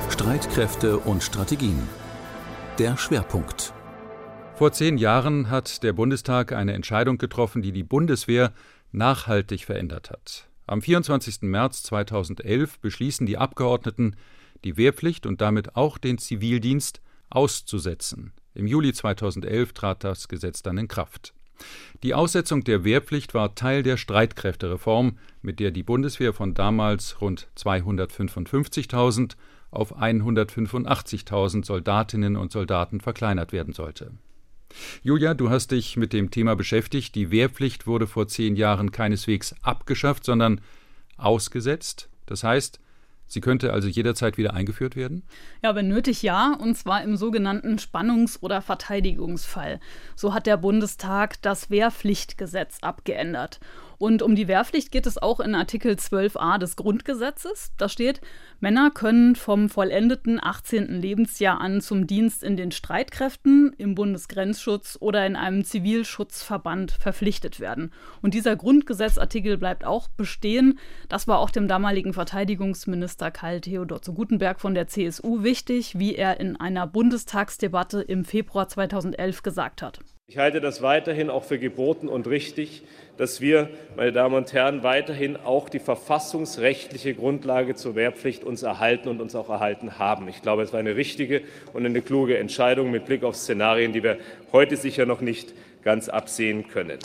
Streitkräfte 0.09 0.97
und 0.97 1.23
Strategien. 1.23 1.79
Der 2.79 2.97
Schwerpunkt. 2.97 3.73
Vor 4.55 4.73
zehn 4.73 4.97
Jahren 4.97 5.49
hat 5.49 5.81
der 5.81 5.93
Bundestag 5.93 6.51
eine 6.51 6.73
Entscheidung 6.73 7.17
getroffen, 7.17 7.61
die 7.61 7.71
die 7.71 7.83
Bundeswehr 7.83 8.51
nachhaltig 8.91 9.63
verändert 9.63 10.09
hat. 10.09 10.49
Am 10.67 10.81
24. 10.81 11.43
März 11.43 11.83
2011 11.83 12.79
beschließen 12.81 13.25
die 13.25 13.37
Abgeordneten, 13.37 14.17
die 14.65 14.75
Wehrpflicht 14.75 15.25
und 15.25 15.39
damit 15.39 15.77
auch 15.77 15.97
den 15.97 16.17
Zivildienst 16.17 16.99
auszusetzen. 17.29 18.33
Im 18.53 18.67
Juli 18.67 18.91
2011 18.91 19.71
trat 19.71 20.03
das 20.03 20.27
Gesetz 20.27 20.61
dann 20.61 20.77
in 20.77 20.89
Kraft. 20.89 21.33
Die 22.03 22.13
Aussetzung 22.13 22.63
der 22.63 22.83
Wehrpflicht 22.83 23.33
war 23.33 23.55
Teil 23.55 23.83
der 23.83 23.97
Streitkräftereform, 23.97 25.17
mit 25.41 25.59
der 25.59 25.71
die 25.71 25.83
Bundeswehr 25.83 26.33
von 26.33 26.53
damals 26.53 27.19
rund 27.21 27.47
255.000 27.57 29.33
auf 29.71 29.97
185.000 29.97 31.65
Soldatinnen 31.65 32.35
und 32.35 32.51
Soldaten 32.51 33.01
verkleinert 33.01 33.51
werden 33.51 33.73
sollte. 33.73 34.11
Julia, 35.03 35.33
du 35.33 35.49
hast 35.49 35.71
dich 35.71 35.97
mit 35.97 36.13
dem 36.13 36.31
Thema 36.31 36.55
beschäftigt. 36.55 37.15
Die 37.15 37.31
Wehrpflicht 37.31 37.87
wurde 37.87 38.07
vor 38.07 38.27
zehn 38.27 38.55
Jahren 38.55 38.91
keineswegs 38.91 39.55
abgeschafft, 39.61 40.23
sondern 40.23 40.61
ausgesetzt. 41.17 42.09
Das 42.25 42.43
heißt, 42.43 42.79
Sie 43.29 43.41
könnte 43.41 43.71
also 43.71 43.87
jederzeit 43.87 44.37
wieder 44.37 44.55
eingeführt 44.55 44.95
werden? 44.95 45.23
Ja, 45.63 45.75
wenn 45.75 45.87
nötig 45.87 46.23
ja, 46.23 46.53
und 46.59 46.75
zwar 46.75 47.03
im 47.03 47.15
sogenannten 47.15 47.77
Spannungs- 47.77 48.41
oder 48.41 48.61
Verteidigungsfall. 48.61 49.79
So 50.15 50.33
hat 50.33 50.47
der 50.47 50.57
Bundestag 50.57 51.39
das 51.43 51.69
Wehrpflichtgesetz 51.69 52.79
abgeändert. 52.81 53.59
Und 53.99 54.21
um 54.21 54.33
die 54.33 54.47
Wehrpflicht 54.47 54.93
geht 54.93 55.05
es 55.05 55.17
auch 55.17 55.41
in 55.41 55.53
Artikel 55.53 55.91
12a 55.91 56.57
des 56.57 56.77
Grundgesetzes. 56.77 57.73
Da 57.77 57.89
steht, 57.89 58.21
Männer 58.61 58.91
können 58.91 59.35
vom 59.35 59.67
vollendeten 59.67 60.39
18. 60.41 61.01
Lebensjahr 61.01 61.59
an 61.59 61.81
zum 61.81 62.07
Dienst 62.07 62.41
in 62.41 62.55
den 62.55 62.71
Streitkräften, 62.71 63.75
im 63.77 63.95
Bundesgrenzschutz 63.95 64.97
oder 65.01 65.25
in 65.25 65.35
einem 65.35 65.65
Zivilschutzverband 65.65 66.93
verpflichtet 66.93 67.59
werden. 67.59 67.91
Und 68.21 68.33
dieser 68.35 68.55
Grundgesetzartikel 68.55 69.57
bleibt 69.57 69.83
auch 69.83 70.07
bestehen. 70.07 70.79
Das 71.09 71.27
war 71.27 71.39
auch 71.39 71.49
dem 71.49 71.67
damaligen 71.67 72.13
Verteidigungsminister 72.13 73.31
Karl 73.31 73.59
Theodor 73.59 74.01
zu 74.01 74.13
Gutenberg 74.13 74.61
von 74.61 74.75
der 74.75 74.87
CSU 74.87 75.43
wichtig, 75.43 75.99
wie 75.99 76.15
er 76.15 76.39
in 76.39 76.55
einer 76.55 76.87
Bundestagsdebatte 76.87 78.01
im 78.01 78.23
Februar 78.23 78.69
2011 78.69 79.43
gesagt 79.43 79.81
hat. 79.81 79.99
Ich 80.29 80.37
halte 80.37 80.61
das 80.61 80.83
weiterhin 80.83 81.31
auch 81.31 81.43
für 81.43 81.57
geboten 81.57 82.07
und 82.07 82.27
richtig, 82.27 82.83
dass 83.19 83.41
wir, 83.41 83.69
meine 83.97 84.13
Damen 84.13 84.33
und 84.33 84.53
Herren, 84.53 84.81
weiterhin 84.81 85.35
auch 85.35 85.67
die 85.67 85.79
verfassungsrechtliche 85.79 87.13
Grundlage 87.13 87.75
zur 87.75 87.95
Wehrpflicht 87.95 88.45
uns 88.45 88.63
erhalten 88.63 89.09
und 89.09 89.19
uns 89.19 89.35
auch 89.35 89.49
erhalten 89.49 89.99
haben. 89.99 90.29
Ich 90.29 90.41
glaube, 90.41 90.63
es 90.63 90.71
war 90.71 90.79
eine 90.79 90.95
richtige 90.95 91.41
und 91.73 91.85
eine 91.85 92.01
kluge 92.01 92.37
Entscheidung 92.37 92.91
mit 92.91 93.05
Blick 93.05 93.25
auf 93.25 93.35
Szenarien, 93.35 93.91
die 93.91 94.03
wir 94.03 94.19
heute 94.53 94.77
sicher 94.77 95.05
noch 95.05 95.19
nicht 95.19 95.53
ganz 95.83 96.07
absehen 96.07 96.69
können. 96.69 96.97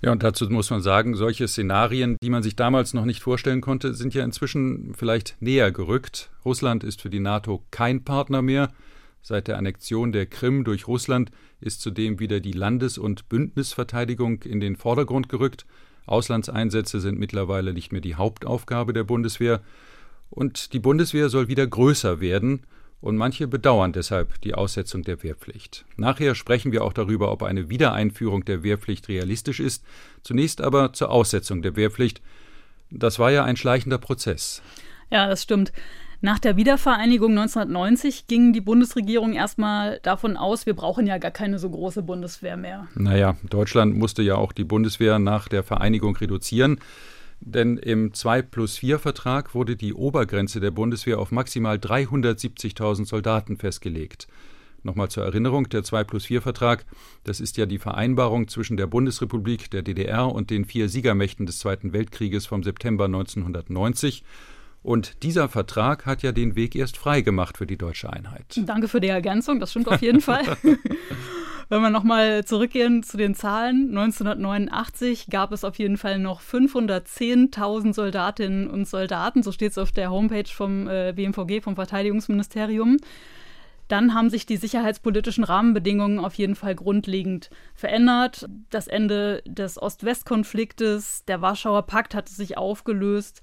Ja, 0.00 0.12
und 0.12 0.22
dazu 0.22 0.48
muss 0.48 0.70
man 0.70 0.80
sagen, 0.80 1.14
solche 1.14 1.46
Szenarien, 1.46 2.16
die 2.22 2.30
man 2.30 2.42
sich 2.42 2.56
damals 2.56 2.94
noch 2.94 3.04
nicht 3.04 3.22
vorstellen 3.22 3.60
konnte, 3.60 3.92
sind 3.92 4.14
ja 4.14 4.24
inzwischen 4.24 4.94
vielleicht 4.94 5.36
näher 5.40 5.72
gerückt. 5.72 6.30
Russland 6.46 6.84
ist 6.84 7.02
für 7.02 7.10
die 7.10 7.20
NATO 7.20 7.62
kein 7.70 8.02
Partner 8.02 8.40
mehr. 8.40 8.70
Seit 9.26 9.48
der 9.48 9.56
Annexion 9.56 10.12
der 10.12 10.26
Krim 10.26 10.64
durch 10.64 10.86
Russland 10.86 11.30
ist 11.58 11.80
zudem 11.80 12.20
wieder 12.20 12.40
die 12.40 12.52
Landes- 12.52 12.98
und 12.98 13.30
Bündnisverteidigung 13.30 14.42
in 14.42 14.60
den 14.60 14.76
Vordergrund 14.76 15.30
gerückt. 15.30 15.64
Auslandseinsätze 16.04 17.00
sind 17.00 17.18
mittlerweile 17.18 17.72
nicht 17.72 17.90
mehr 17.90 18.02
die 18.02 18.16
Hauptaufgabe 18.16 18.92
der 18.92 19.04
Bundeswehr. 19.04 19.62
Und 20.28 20.74
die 20.74 20.78
Bundeswehr 20.78 21.30
soll 21.30 21.48
wieder 21.48 21.66
größer 21.66 22.20
werden 22.20 22.66
und 23.00 23.16
manche 23.16 23.48
bedauern 23.48 23.94
deshalb 23.94 24.42
die 24.42 24.52
Aussetzung 24.52 25.04
der 25.04 25.22
Wehrpflicht. 25.22 25.86
Nachher 25.96 26.34
sprechen 26.34 26.70
wir 26.70 26.84
auch 26.84 26.92
darüber, 26.92 27.32
ob 27.32 27.44
eine 27.44 27.70
Wiedereinführung 27.70 28.44
der 28.44 28.62
Wehrpflicht 28.62 29.08
realistisch 29.08 29.58
ist. 29.58 29.86
Zunächst 30.22 30.60
aber 30.60 30.92
zur 30.92 31.10
Aussetzung 31.10 31.62
der 31.62 31.76
Wehrpflicht. 31.76 32.20
Das 32.90 33.18
war 33.18 33.30
ja 33.30 33.42
ein 33.42 33.56
schleichender 33.56 33.96
Prozess. 33.96 34.60
Ja, 35.10 35.26
das 35.28 35.42
stimmt. 35.42 35.72
Nach 36.24 36.38
der 36.38 36.56
Wiedervereinigung 36.56 37.32
1990 37.32 38.26
ging 38.28 38.54
die 38.54 38.62
Bundesregierung 38.62 39.34
erstmal 39.34 40.00
davon 40.02 40.38
aus, 40.38 40.64
wir 40.64 40.72
brauchen 40.72 41.06
ja 41.06 41.18
gar 41.18 41.30
keine 41.30 41.58
so 41.58 41.68
große 41.68 42.00
Bundeswehr 42.00 42.56
mehr. 42.56 42.88
Naja, 42.94 43.36
Deutschland 43.50 43.94
musste 43.94 44.22
ja 44.22 44.36
auch 44.36 44.52
die 44.52 44.64
Bundeswehr 44.64 45.18
nach 45.18 45.48
der 45.48 45.62
Vereinigung 45.62 46.16
reduzieren. 46.16 46.80
Denn 47.40 47.76
im 47.76 48.14
2 48.14 48.40
plus 48.40 48.78
4 48.78 49.00
Vertrag 49.00 49.54
wurde 49.54 49.76
die 49.76 49.92
Obergrenze 49.92 50.60
der 50.60 50.70
Bundeswehr 50.70 51.18
auf 51.18 51.30
maximal 51.30 51.76
370.000 51.76 53.04
Soldaten 53.04 53.58
festgelegt. 53.58 54.26
Nochmal 54.82 55.10
zur 55.10 55.24
Erinnerung, 55.24 55.68
der 55.68 55.84
2 55.84 56.04
plus 56.04 56.24
4 56.24 56.40
Vertrag, 56.40 56.86
das 57.24 57.38
ist 57.38 57.58
ja 57.58 57.66
die 57.66 57.78
Vereinbarung 57.78 58.48
zwischen 58.48 58.78
der 58.78 58.86
Bundesrepublik, 58.86 59.70
der 59.70 59.82
DDR 59.82 60.32
und 60.32 60.48
den 60.48 60.64
vier 60.64 60.88
Siegermächten 60.88 61.44
des 61.44 61.58
Zweiten 61.58 61.92
Weltkrieges 61.92 62.46
vom 62.46 62.62
September 62.62 63.04
1990. 63.04 64.24
Und 64.84 65.22
dieser 65.22 65.48
Vertrag 65.48 66.04
hat 66.04 66.22
ja 66.22 66.30
den 66.30 66.56
Weg 66.56 66.76
erst 66.76 66.98
frei 66.98 67.22
gemacht 67.22 67.56
für 67.56 67.66
die 67.66 67.78
deutsche 67.78 68.12
Einheit. 68.12 68.44
Danke 68.66 68.86
für 68.86 69.00
die 69.00 69.08
Ergänzung, 69.08 69.58
das 69.58 69.70
stimmt 69.70 69.88
auf 69.88 70.02
jeden 70.02 70.20
Fall. 70.20 70.44
Wenn 71.70 71.80
wir 71.80 71.88
nochmal 71.88 72.44
zurückgehen 72.44 73.02
zu 73.02 73.16
den 73.16 73.34
Zahlen, 73.34 73.88
1989 73.88 75.28
gab 75.30 75.52
es 75.52 75.64
auf 75.64 75.76
jeden 75.76 75.96
Fall 75.96 76.18
noch 76.18 76.42
510.000 76.42 77.94
Soldatinnen 77.94 78.68
und 78.68 78.86
Soldaten, 78.86 79.42
so 79.42 79.52
steht 79.52 79.70
es 79.70 79.78
auf 79.78 79.90
der 79.90 80.10
Homepage 80.10 80.50
vom 80.50 80.86
äh, 80.86 81.14
BMVG, 81.16 81.62
vom 81.62 81.76
Verteidigungsministerium. 81.76 82.98
Dann 83.88 84.12
haben 84.12 84.28
sich 84.28 84.44
die 84.44 84.58
sicherheitspolitischen 84.58 85.44
Rahmenbedingungen 85.44 86.18
auf 86.18 86.34
jeden 86.34 86.56
Fall 86.56 86.74
grundlegend 86.74 87.48
verändert. 87.74 88.46
Das 88.68 88.86
Ende 88.86 89.42
des 89.46 89.80
Ost-West-Konfliktes, 89.80 91.24
der 91.24 91.40
Warschauer 91.40 91.86
Pakt 91.86 92.14
hatte 92.14 92.34
sich 92.34 92.58
aufgelöst. 92.58 93.40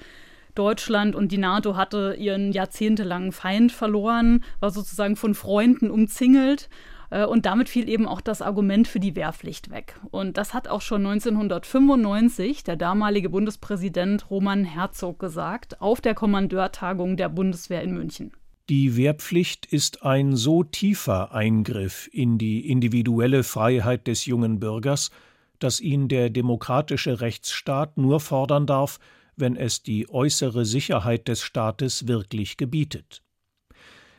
Deutschland 0.56 1.16
und 1.16 1.32
die 1.32 1.38
NATO 1.38 1.76
hatte 1.76 2.16
ihren 2.18 2.52
jahrzehntelangen 2.52 3.32
Feind 3.32 3.72
verloren, 3.72 4.44
war 4.60 4.72
sozusagen 4.72 5.16
von 5.16 5.36
Freunden 5.36 5.90
umzingelt. 5.90 6.70
Äh, 7.12 7.26
und 7.26 7.46
damit 7.46 7.70
fiel 7.70 7.88
eben 7.88 8.08
auch 8.08 8.22
das 8.22 8.42
Argument 8.42 8.88
für 8.88 9.00
die 9.00 9.16
Wehrpflicht 9.16 9.70
weg. 9.70 10.00
Und 10.10 10.38
das 10.38 10.56
hat 10.56 10.68
auch 10.68 10.82
schon 10.82 11.06
1995 11.06 12.64
der 12.64 12.78
damalige 12.78 13.30
Bundespräsident 13.30 14.32
Roman 14.32 14.64
Herzog 14.64 15.20
gesagt 15.20 15.80
auf 15.82 16.02
der 16.02 16.16
Kommandeurtagung 16.16 17.18
der 17.18 17.30
Bundeswehr 17.30 17.84
in 17.84 17.94
München. 17.94 18.32
Die 18.70 18.96
Wehrpflicht 18.96 19.66
ist 19.66 20.04
ein 20.04 20.36
so 20.36 20.64
tiefer 20.64 21.34
Eingriff 21.34 22.10
in 22.14 22.38
die 22.38 22.70
individuelle 22.70 23.44
Freiheit 23.44 24.08
des 24.08 24.26
jungen 24.26 24.60
Bürgers, 24.60 25.12
dass 25.60 25.82
ihn 25.82 26.08
der 26.08 26.30
demokratische 26.30 27.20
Rechtsstaat 27.20 27.98
nur 27.98 28.20
fordern 28.20 28.66
darf, 28.66 29.00
wenn 29.42 29.58
es 29.58 29.84
die 29.84 30.10
äußere 30.10 30.64
Sicherheit 30.64 31.28
des 31.28 31.42
Staates 31.42 32.08
wirklich 32.08 32.56
gebietet. 32.56 33.22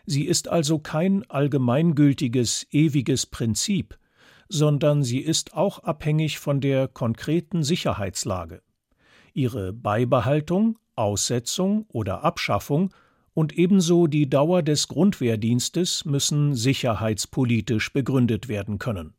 Sie 0.04 0.24
ist 0.24 0.48
also 0.48 0.78
kein 0.78 1.28
allgemeingültiges, 1.30 2.66
ewiges 2.70 3.24
Prinzip, 3.26 3.96
sondern 4.48 5.02
sie 5.02 5.20
ist 5.20 5.54
auch 5.54 5.78
abhängig 5.78 6.38
von 6.38 6.60
der 6.60 6.88
konkreten 6.88 7.62
Sicherheitslage. 7.62 8.62
Ihre 9.32 9.72
Beibehaltung, 9.72 10.78
Aussetzung 10.94 11.86
oder 11.88 12.22
Abschaffung 12.22 12.92
und 13.32 13.56
ebenso 13.56 14.06
die 14.06 14.28
Dauer 14.28 14.62
des 14.62 14.88
Grundwehrdienstes 14.88 16.04
müssen 16.04 16.54
sicherheitspolitisch 16.54 17.92
begründet 17.92 18.48
werden 18.48 18.78
können. 18.78 19.14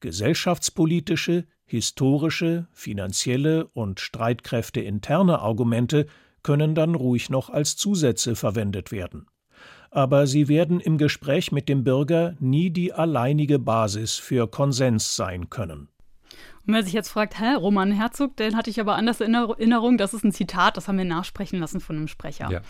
Gesellschaftspolitische, 0.00 1.46
historische, 1.66 2.68
finanzielle 2.72 3.66
und 3.66 4.00
streitkräfteinterne 4.00 5.40
Argumente 5.40 6.06
können 6.42 6.74
dann 6.74 6.94
ruhig 6.94 7.28
noch 7.28 7.50
als 7.50 7.76
Zusätze 7.76 8.36
verwendet 8.36 8.92
werden 8.92 9.26
aber 9.96 10.26
sie 10.26 10.46
werden 10.48 10.78
im 10.78 10.98
Gespräch 10.98 11.52
mit 11.52 11.70
dem 11.70 11.82
Bürger 11.82 12.36
nie 12.38 12.68
die 12.68 12.92
alleinige 12.92 13.58
Basis 13.58 14.16
für 14.16 14.46
Konsens 14.46 15.16
sein 15.16 15.48
können. 15.48 15.88
Und 16.66 16.74
wer 16.74 16.82
sich 16.82 16.92
jetzt 16.92 17.08
fragt, 17.08 17.40
hä, 17.40 17.54
Roman 17.54 17.92
Herzog, 17.92 18.36
den 18.36 18.56
hatte 18.56 18.68
ich 18.68 18.78
aber 18.78 18.96
anders 18.96 19.22
in 19.22 19.32
Erinnerung, 19.32 19.96
das 19.96 20.12
ist 20.12 20.22
ein 20.22 20.32
Zitat, 20.32 20.76
das 20.76 20.86
haben 20.86 20.98
wir 20.98 21.06
nachsprechen 21.06 21.60
lassen 21.60 21.80
von 21.80 21.96
einem 21.96 22.08
Sprecher. 22.08 22.50
Ja. 22.50 22.60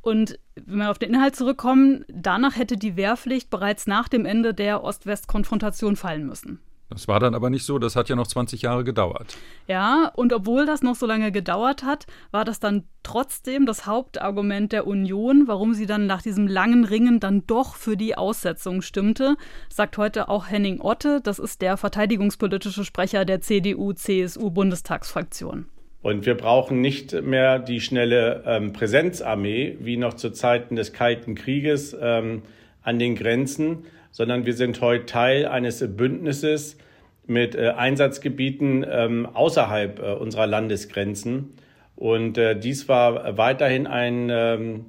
Und 0.00 0.38
wenn 0.54 0.78
wir 0.78 0.90
auf 0.90 0.98
den 0.98 1.12
Inhalt 1.12 1.36
zurückkommen, 1.36 2.04
danach 2.08 2.56
hätte 2.56 2.76
die 2.76 2.96
Wehrpflicht 2.96 3.50
bereits 3.50 3.86
nach 3.86 4.08
dem 4.08 4.24
Ende 4.24 4.54
der 4.54 4.82
Ost-West-Konfrontation 4.82 5.96
fallen 5.96 6.24
müssen. 6.24 6.60
Das 6.88 7.08
war 7.08 7.18
dann 7.18 7.34
aber 7.34 7.50
nicht 7.50 7.64
so, 7.64 7.80
das 7.80 7.96
hat 7.96 8.08
ja 8.08 8.14
noch 8.14 8.28
20 8.28 8.62
Jahre 8.62 8.84
gedauert. 8.84 9.36
Ja, 9.66 10.12
und 10.14 10.32
obwohl 10.32 10.66
das 10.66 10.82
noch 10.82 10.94
so 10.94 11.04
lange 11.04 11.32
gedauert 11.32 11.82
hat, 11.82 12.06
war 12.30 12.44
das 12.44 12.60
dann 12.60 12.84
trotzdem 13.02 13.66
das 13.66 13.86
Hauptargument 13.86 14.70
der 14.72 14.86
Union, 14.86 15.48
warum 15.48 15.74
sie 15.74 15.86
dann 15.86 16.06
nach 16.06 16.22
diesem 16.22 16.46
langen 16.46 16.84
Ringen 16.84 17.18
dann 17.18 17.44
doch 17.46 17.74
für 17.74 17.96
die 17.96 18.16
Aussetzung 18.16 18.82
stimmte, 18.82 19.34
sagt 19.68 19.98
heute 19.98 20.28
auch 20.28 20.48
Henning 20.48 20.80
Otte, 20.80 21.20
das 21.20 21.40
ist 21.40 21.60
der 21.60 21.76
verteidigungspolitische 21.76 22.84
Sprecher 22.84 23.24
der 23.24 23.40
CDU-CSU-Bundestagsfraktion. 23.40 25.66
Und 26.02 26.24
wir 26.24 26.36
brauchen 26.36 26.80
nicht 26.80 27.20
mehr 27.20 27.58
die 27.58 27.80
schnelle 27.80 28.44
ähm, 28.46 28.72
Präsenzarmee 28.72 29.76
wie 29.80 29.96
noch 29.96 30.14
zu 30.14 30.30
Zeiten 30.30 30.76
des 30.76 30.92
Kalten 30.92 31.34
Krieges 31.34 31.96
ähm, 32.00 32.42
an 32.82 33.00
den 33.00 33.16
Grenzen, 33.16 33.86
sondern 34.16 34.46
wir 34.46 34.54
sind 34.54 34.80
heute 34.80 35.04
Teil 35.04 35.44
eines 35.44 35.84
Bündnisses 35.94 36.78
mit 37.26 37.54
äh, 37.54 37.74
Einsatzgebieten 37.76 38.82
ähm, 38.88 39.26
außerhalb 39.26 39.98
äh, 39.98 40.12
unserer 40.14 40.46
Landesgrenzen. 40.46 41.52
Und 41.96 42.38
äh, 42.38 42.58
dies 42.58 42.88
war 42.88 43.36
weiterhin 43.36 43.86
ein 43.86 44.30
ähm, 44.30 44.86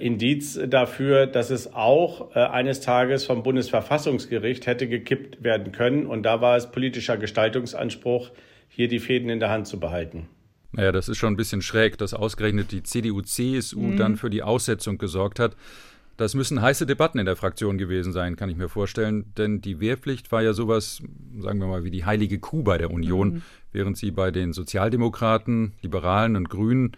Indiz 0.00 0.58
dafür, 0.68 1.26
dass 1.26 1.50
es 1.50 1.74
auch 1.74 2.34
eines 2.34 2.80
Tages 2.80 3.26
vom 3.26 3.42
Bundesverfassungsgericht 3.42 4.66
hätte 4.66 4.88
gekippt 4.88 5.44
werden 5.44 5.70
können. 5.70 6.06
Und 6.06 6.22
da 6.22 6.40
war 6.40 6.56
es 6.56 6.72
politischer 6.72 7.18
Gestaltungsanspruch, 7.18 8.30
hier 8.68 8.88
die 8.88 8.98
Fäden 8.98 9.28
in 9.28 9.38
der 9.38 9.50
Hand 9.50 9.66
zu 9.66 9.78
behalten. 9.78 10.28
Naja, 10.72 10.92
das 10.92 11.10
ist 11.10 11.18
schon 11.18 11.34
ein 11.34 11.36
bisschen 11.36 11.60
schräg, 11.60 11.98
dass 11.98 12.14
ausgerechnet 12.14 12.72
die 12.72 12.82
CDU-CSU 12.82 13.80
mhm. 13.80 13.96
dann 13.98 14.16
für 14.16 14.30
die 14.30 14.42
Aussetzung 14.42 14.96
gesorgt 14.96 15.38
hat. 15.38 15.56
Das 16.16 16.34
müssen 16.34 16.62
heiße 16.62 16.86
Debatten 16.86 17.18
in 17.18 17.26
der 17.26 17.36
Fraktion 17.36 17.76
gewesen 17.76 18.12
sein, 18.12 18.36
kann 18.36 18.48
ich 18.48 18.56
mir 18.56 18.68
vorstellen. 18.68 19.32
Denn 19.36 19.60
die 19.60 19.80
Wehrpflicht 19.80 20.32
war 20.32 20.42
ja 20.42 20.52
sowas, 20.52 21.02
sagen 21.38 21.58
wir 21.60 21.66
mal, 21.66 21.84
wie 21.84 21.90
die 21.90 22.04
heilige 22.04 22.38
Kuh 22.38 22.62
bei 22.62 22.78
der 22.78 22.90
Union, 22.90 23.28
mhm. 23.28 23.42
während 23.72 23.98
sie 23.98 24.10
bei 24.10 24.30
den 24.30 24.52
Sozialdemokraten, 24.52 25.72
Liberalen 25.82 26.36
und 26.36 26.48
Grünen 26.48 26.96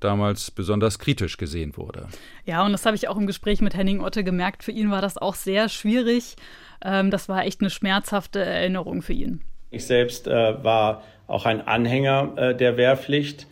damals 0.00 0.50
besonders 0.50 0.98
kritisch 0.98 1.36
gesehen 1.36 1.76
wurde. 1.76 2.08
Ja, 2.44 2.64
und 2.64 2.72
das 2.72 2.84
habe 2.84 2.96
ich 2.96 3.08
auch 3.08 3.16
im 3.16 3.26
Gespräch 3.26 3.60
mit 3.60 3.74
Henning 3.74 4.00
Otte 4.00 4.24
gemerkt. 4.24 4.64
Für 4.64 4.72
ihn 4.72 4.90
war 4.90 5.00
das 5.00 5.16
auch 5.16 5.34
sehr 5.34 5.68
schwierig. 5.68 6.36
Ähm, 6.84 7.10
das 7.10 7.28
war 7.28 7.44
echt 7.44 7.60
eine 7.60 7.70
schmerzhafte 7.70 8.40
Erinnerung 8.40 9.02
für 9.02 9.12
ihn. 9.12 9.40
Ich 9.70 9.86
selbst 9.86 10.26
äh, 10.26 10.62
war 10.62 11.02
auch 11.26 11.46
ein 11.46 11.66
Anhänger 11.66 12.34
äh, 12.36 12.56
der 12.56 12.76
Wehrpflicht, 12.76 13.46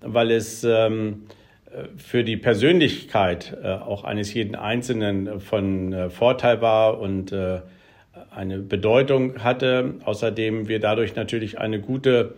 weil 0.00 0.30
es 0.30 0.64
ähm, 0.64 1.26
für 1.96 2.24
die 2.24 2.36
Persönlichkeit 2.36 3.56
äh, 3.62 3.68
auch 3.68 4.04
eines 4.04 4.32
jeden 4.32 4.54
Einzelnen 4.54 5.40
von 5.40 5.92
äh, 5.92 6.10
Vorteil 6.10 6.60
war 6.60 6.98
und 6.98 7.32
äh, 7.32 7.60
eine 8.30 8.58
Bedeutung 8.58 9.42
hatte. 9.42 9.94
Außerdem 10.04 10.68
wir 10.68 10.80
dadurch 10.80 11.16
natürlich 11.16 11.58
eine 11.58 11.80
gute 11.80 12.34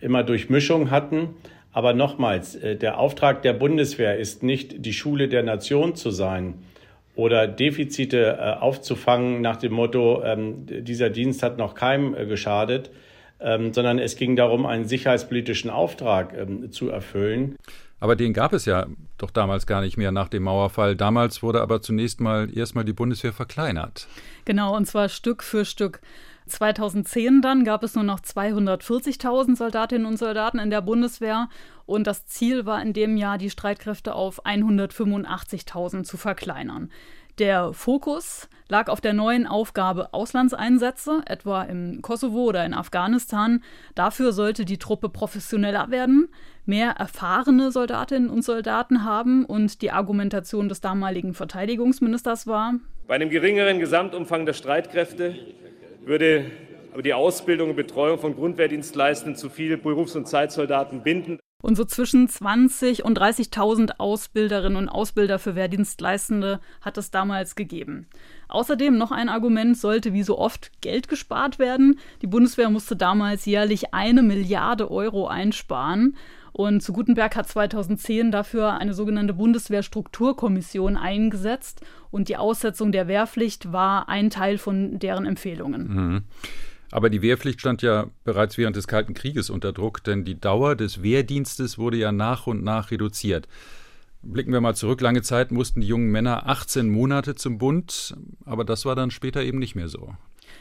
immer 0.00 0.22
Durchmischung 0.22 0.90
hatten. 0.90 1.30
Aber 1.72 1.92
nochmals, 1.92 2.58
der 2.62 2.98
Auftrag 2.98 3.42
der 3.42 3.52
Bundeswehr 3.52 4.16
ist 4.16 4.42
nicht, 4.42 4.86
die 4.86 4.94
Schule 4.94 5.28
der 5.28 5.42
Nation 5.42 5.94
zu 5.94 6.10
sein 6.10 6.54
oder 7.14 7.46
Defizite 7.46 8.62
aufzufangen 8.62 9.42
nach 9.42 9.56
dem 9.56 9.72
Motto, 9.72 10.22
ähm, 10.24 10.64
dieser 10.66 11.10
Dienst 11.10 11.42
hat 11.42 11.58
noch 11.58 11.74
keinem 11.74 12.14
geschadet, 12.28 12.90
ähm, 13.40 13.74
sondern 13.74 13.98
es 13.98 14.16
ging 14.16 14.36
darum, 14.36 14.64
einen 14.64 14.86
sicherheitspolitischen 14.86 15.70
Auftrag 15.70 16.34
ähm, 16.38 16.70
zu 16.70 16.88
erfüllen. 16.88 17.56
Aber 17.98 18.16
den 18.16 18.32
gab 18.32 18.52
es 18.52 18.66
ja 18.66 18.86
doch 19.16 19.30
damals 19.30 19.66
gar 19.66 19.80
nicht 19.80 19.96
mehr 19.96 20.12
nach 20.12 20.28
dem 20.28 20.42
Mauerfall. 20.42 20.96
Damals 20.96 21.42
wurde 21.42 21.62
aber 21.62 21.80
zunächst 21.80 22.20
mal 22.20 22.48
erstmal 22.56 22.84
die 22.84 22.92
Bundeswehr 22.92 23.32
verkleinert. 23.32 24.06
Genau, 24.44 24.76
und 24.76 24.86
zwar 24.86 25.08
Stück 25.08 25.42
für 25.42 25.64
Stück. 25.64 26.00
2010 26.46 27.42
dann 27.42 27.64
gab 27.64 27.82
es 27.82 27.94
nur 27.94 28.04
noch 28.04 28.20
240.000 28.20 29.56
Soldatinnen 29.56 30.06
und 30.06 30.16
Soldaten 30.16 30.58
in 30.58 30.70
der 30.70 30.80
Bundeswehr 30.80 31.48
und 31.86 32.06
das 32.06 32.26
Ziel 32.26 32.66
war 32.66 32.80
in 32.82 32.92
dem 32.92 33.16
Jahr, 33.16 33.38
die 33.38 33.50
Streitkräfte 33.50 34.14
auf 34.14 34.44
185.000 34.44 36.04
zu 36.04 36.16
verkleinern. 36.16 36.90
Der 37.38 37.72
Fokus 37.74 38.48
lag 38.68 38.88
auf 38.88 39.00
der 39.00 39.12
neuen 39.12 39.46
Aufgabe 39.46 40.12
Auslandseinsätze, 40.12 41.22
etwa 41.26 41.62
im 41.62 42.00
Kosovo 42.02 42.44
oder 42.44 42.64
in 42.64 42.72
Afghanistan. 42.74 43.62
Dafür 43.94 44.32
sollte 44.32 44.64
die 44.64 44.78
Truppe 44.78 45.08
professioneller 45.08 45.90
werden, 45.90 46.28
mehr 46.64 46.92
erfahrene 46.92 47.70
Soldatinnen 47.70 48.30
und 48.30 48.42
Soldaten 48.42 49.04
haben 49.04 49.44
und 49.44 49.82
die 49.82 49.90
Argumentation 49.90 50.68
des 50.68 50.80
damaligen 50.80 51.34
Verteidigungsministers 51.34 52.46
war, 52.46 52.74
bei 53.06 53.14
einem 53.14 53.30
geringeren 53.30 53.78
Gesamtumfang 53.78 54.46
der 54.46 54.52
Streitkräfte 54.52 55.36
würde 56.04 56.50
aber 56.92 57.02
die 57.02 57.14
Ausbildung 57.14 57.70
und 57.70 57.76
Betreuung 57.76 58.18
von 58.18 58.34
Grundwehrdienstleistenden 58.34 59.36
zu 59.36 59.48
viel 59.48 59.76
Berufs- 59.76 60.16
und 60.16 60.26
Zeitsoldaten 60.26 61.02
binden. 61.02 61.38
Und 61.66 61.74
so 61.74 61.84
zwischen 61.84 62.28
20 62.28 63.04
und 63.04 63.18
30.000 63.18 63.98
Ausbilderinnen 63.98 64.76
und 64.76 64.88
Ausbilder 64.88 65.40
für 65.40 65.56
Wehrdienstleistende 65.56 66.60
hat 66.80 66.96
es 66.96 67.10
damals 67.10 67.56
gegeben. 67.56 68.06
Außerdem 68.46 68.96
noch 68.96 69.10
ein 69.10 69.28
Argument, 69.28 69.76
sollte 69.76 70.12
wie 70.12 70.22
so 70.22 70.38
oft 70.38 70.70
Geld 70.80 71.08
gespart 71.08 71.58
werden. 71.58 71.98
Die 72.22 72.28
Bundeswehr 72.28 72.70
musste 72.70 72.94
damals 72.94 73.46
jährlich 73.46 73.92
eine 73.92 74.22
Milliarde 74.22 74.92
Euro 74.92 75.26
einsparen. 75.26 76.16
Und 76.52 76.84
zu 76.84 76.92
Gutenberg 76.92 77.34
hat 77.34 77.48
2010 77.48 78.30
dafür 78.30 78.74
eine 78.74 78.94
sogenannte 78.94 79.34
Bundeswehrstrukturkommission 79.34 80.96
eingesetzt. 80.96 81.80
Und 82.12 82.28
die 82.28 82.36
Aussetzung 82.36 82.92
der 82.92 83.08
Wehrpflicht 83.08 83.72
war 83.72 84.08
ein 84.08 84.30
Teil 84.30 84.58
von 84.58 85.00
deren 85.00 85.26
Empfehlungen. 85.26 85.88
Mhm. 85.88 86.22
Aber 86.90 87.10
die 87.10 87.22
Wehrpflicht 87.22 87.60
stand 87.60 87.82
ja 87.82 88.06
bereits 88.24 88.58
während 88.58 88.76
des 88.76 88.86
Kalten 88.86 89.14
Krieges 89.14 89.50
unter 89.50 89.72
Druck, 89.72 90.04
denn 90.04 90.24
die 90.24 90.40
Dauer 90.40 90.76
des 90.76 91.02
Wehrdienstes 91.02 91.78
wurde 91.78 91.96
ja 91.96 92.12
nach 92.12 92.46
und 92.46 92.62
nach 92.62 92.90
reduziert. 92.90 93.48
Blicken 94.22 94.52
wir 94.52 94.60
mal 94.60 94.74
zurück, 94.74 95.00
lange 95.00 95.22
Zeit 95.22 95.52
mussten 95.52 95.80
die 95.80 95.86
jungen 95.86 96.10
Männer 96.10 96.48
18 96.48 96.88
Monate 96.88 97.34
zum 97.34 97.58
Bund, 97.58 98.16
aber 98.44 98.64
das 98.64 98.84
war 98.84 98.96
dann 98.96 99.10
später 99.10 99.42
eben 99.42 99.58
nicht 99.58 99.76
mehr 99.76 99.88
so. 99.88 100.14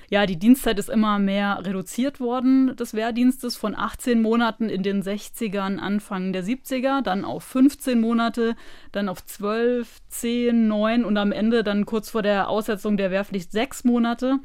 Ja, 0.09 0.27
die 0.27 0.37
Dienstzeit 0.37 0.77
ist 0.77 0.89
immer 0.89 1.17
mehr 1.17 1.59
reduziert 1.63 2.19
worden 2.19 2.75
des 2.75 2.93
Wehrdienstes 2.93 3.55
von 3.55 3.75
18 3.75 4.21
Monaten 4.21 4.69
in 4.69 4.83
den 4.83 5.01
60ern, 5.01 5.77
Anfang 5.77 6.31
der 6.31 6.43
70er, 6.43 7.01
dann 7.01 7.25
auf 7.25 7.43
15 7.43 7.99
Monate, 7.99 8.55
dann 8.91 9.09
auf 9.09 9.25
12, 9.25 9.99
10, 10.09 10.67
9 10.67 11.05
und 11.05 11.17
am 11.17 11.31
Ende 11.31 11.63
dann 11.63 11.85
kurz 11.85 12.09
vor 12.09 12.21
der 12.21 12.49
Aussetzung 12.49 12.97
der 12.97 13.09
Wehrpflicht 13.09 13.51
sechs 13.51 13.83
Monate. 13.83 14.39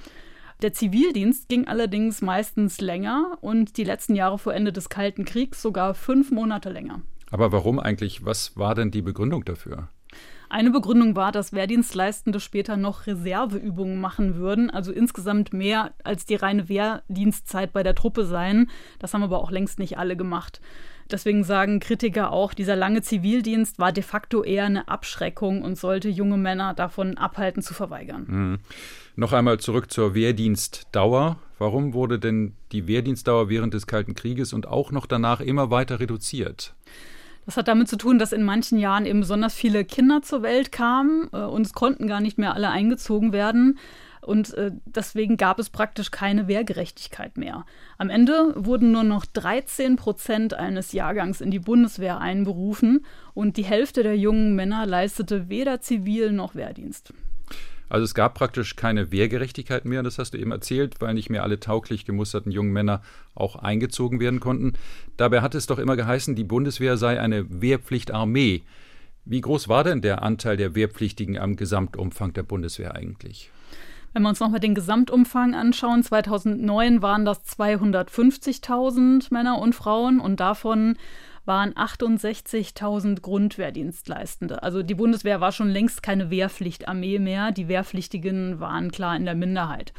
Der 0.62 0.74
Zivildienst 0.74 1.48
ging 1.48 1.68
allerdings 1.68 2.20
meistens 2.20 2.82
länger 2.82 3.38
und 3.40 3.78
die 3.78 3.84
letzten 3.84 4.14
Jahre 4.14 4.38
vor 4.38 4.52
Ende 4.52 4.72
des 4.72 4.90
Kalten 4.90 5.24
Kriegs 5.24 5.62
sogar 5.62 5.94
fünf 5.94 6.30
Monate 6.30 6.70
länger. 6.70 7.00
Aber 7.30 7.50
warum 7.50 7.78
eigentlich? 7.78 8.24
Was 8.26 8.58
war 8.58 8.74
denn 8.74 8.90
die 8.90 9.02
Begründung 9.02 9.44
dafür? 9.44 9.88
Eine 10.52 10.72
Begründung 10.72 11.14
war, 11.14 11.30
dass 11.30 11.52
Wehrdienstleistende 11.52 12.40
später 12.40 12.76
noch 12.76 13.06
Reserveübungen 13.06 14.00
machen 14.00 14.34
würden, 14.34 14.68
also 14.68 14.90
insgesamt 14.90 15.52
mehr 15.52 15.92
als 16.02 16.26
die 16.26 16.34
reine 16.34 16.68
Wehrdienstzeit 16.68 17.72
bei 17.72 17.84
der 17.84 17.94
Truppe 17.94 18.24
sein. 18.24 18.68
Das 18.98 19.14
haben 19.14 19.22
aber 19.22 19.38
auch 19.38 19.52
längst 19.52 19.78
nicht 19.78 19.96
alle 19.96 20.16
gemacht. 20.16 20.60
Deswegen 21.08 21.44
sagen 21.44 21.78
Kritiker 21.78 22.32
auch, 22.32 22.52
dieser 22.52 22.74
lange 22.74 23.00
Zivildienst 23.00 23.78
war 23.78 23.92
de 23.92 24.02
facto 24.02 24.42
eher 24.42 24.64
eine 24.64 24.88
Abschreckung 24.88 25.62
und 25.62 25.78
sollte 25.78 26.08
junge 26.08 26.36
Männer 26.36 26.74
davon 26.74 27.16
abhalten 27.16 27.62
zu 27.62 27.72
verweigern. 27.72 28.26
Mhm. 28.28 28.58
Noch 29.14 29.32
einmal 29.32 29.60
zurück 29.60 29.92
zur 29.92 30.14
Wehrdienstdauer. 30.14 31.36
Warum 31.58 31.94
wurde 31.94 32.18
denn 32.18 32.54
die 32.72 32.88
Wehrdienstdauer 32.88 33.48
während 33.48 33.72
des 33.74 33.86
Kalten 33.86 34.16
Krieges 34.16 34.52
und 34.52 34.66
auch 34.66 34.90
noch 34.90 35.06
danach 35.06 35.40
immer 35.40 35.70
weiter 35.70 36.00
reduziert? 36.00 36.74
Das 37.46 37.56
hat 37.56 37.68
damit 37.68 37.88
zu 37.88 37.96
tun, 37.96 38.18
dass 38.18 38.32
in 38.32 38.44
manchen 38.44 38.78
Jahren 38.78 39.06
eben 39.06 39.20
besonders 39.20 39.54
viele 39.54 39.84
Kinder 39.84 40.22
zur 40.22 40.42
Welt 40.42 40.72
kamen 40.72 41.28
äh, 41.32 41.38
und 41.38 41.66
es 41.66 41.72
konnten 41.72 42.06
gar 42.06 42.20
nicht 42.20 42.38
mehr 42.38 42.54
alle 42.54 42.70
eingezogen 42.70 43.32
werden. 43.32 43.78
Und 44.20 44.52
äh, 44.54 44.70
deswegen 44.84 45.38
gab 45.38 45.58
es 45.58 45.70
praktisch 45.70 46.10
keine 46.10 46.46
Wehrgerechtigkeit 46.46 47.38
mehr. 47.38 47.64
Am 47.96 48.10
Ende 48.10 48.52
wurden 48.54 48.92
nur 48.92 49.02
noch 49.02 49.24
13 49.24 49.96
Prozent 49.96 50.52
eines 50.54 50.92
Jahrgangs 50.92 51.40
in 51.40 51.50
die 51.50 51.58
Bundeswehr 51.58 52.20
einberufen 52.20 53.06
und 53.32 53.56
die 53.56 53.64
Hälfte 53.64 54.02
der 54.02 54.18
jungen 54.18 54.54
Männer 54.54 54.84
leistete 54.84 55.48
weder 55.48 55.80
Zivil- 55.80 56.32
noch 56.32 56.54
Wehrdienst. 56.54 57.14
Also 57.90 58.04
es 58.04 58.14
gab 58.14 58.34
praktisch 58.34 58.76
keine 58.76 59.10
Wehrgerechtigkeit 59.10 59.84
mehr, 59.84 60.04
das 60.04 60.18
hast 60.18 60.32
du 60.32 60.38
eben 60.38 60.52
erzählt, 60.52 61.00
weil 61.00 61.12
nicht 61.12 61.28
mehr 61.28 61.42
alle 61.42 61.58
tauglich 61.58 62.04
gemusterten 62.04 62.52
jungen 62.52 62.72
Männer 62.72 63.02
auch 63.34 63.56
eingezogen 63.56 64.20
werden 64.20 64.38
konnten. 64.38 64.74
Dabei 65.16 65.42
hat 65.42 65.56
es 65.56 65.66
doch 65.66 65.80
immer 65.80 65.96
geheißen, 65.96 66.36
die 66.36 66.44
Bundeswehr 66.44 66.96
sei 66.96 67.20
eine 67.20 67.60
Wehrpflichtarmee. 67.60 68.62
Wie 69.24 69.40
groß 69.40 69.68
war 69.68 69.82
denn 69.82 70.02
der 70.02 70.22
Anteil 70.22 70.56
der 70.56 70.76
Wehrpflichtigen 70.76 71.36
am 71.36 71.56
Gesamtumfang 71.56 72.32
der 72.32 72.44
Bundeswehr 72.44 72.94
eigentlich? 72.94 73.50
Wenn 74.12 74.22
wir 74.22 74.28
uns 74.28 74.40
nochmal 74.40 74.60
den 74.60 74.74
Gesamtumfang 74.74 75.54
anschauen, 75.54 76.02
2009 76.04 77.02
waren 77.02 77.24
das 77.24 77.44
250.000 77.58 79.32
Männer 79.32 79.58
und 79.58 79.74
Frauen 79.74 80.20
und 80.20 80.38
davon 80.38 80.96
waren 81.44 81.72
68.000 81.74 83.20
Grundwehrdienstleistende. 83.20 84.62
Also 84.62 84.82
die 84.82 84.94
Bundeswehr 84.94 85.40
war 85.40 85.52
schon 85.52 85.68
längst 85.68 86.02
keine 86.02 86.30
Wehrpflichtarmee 86.30 87.18
mehr. 87.18 87.52
Die 87.52 87.68
Wehrpflichtigen 87.68 88.60
waren 88.60 88.92
klar 88.92 89.16
in 89.16 89.24
der 89.24 89.34
Minderheit. 89.34 89.92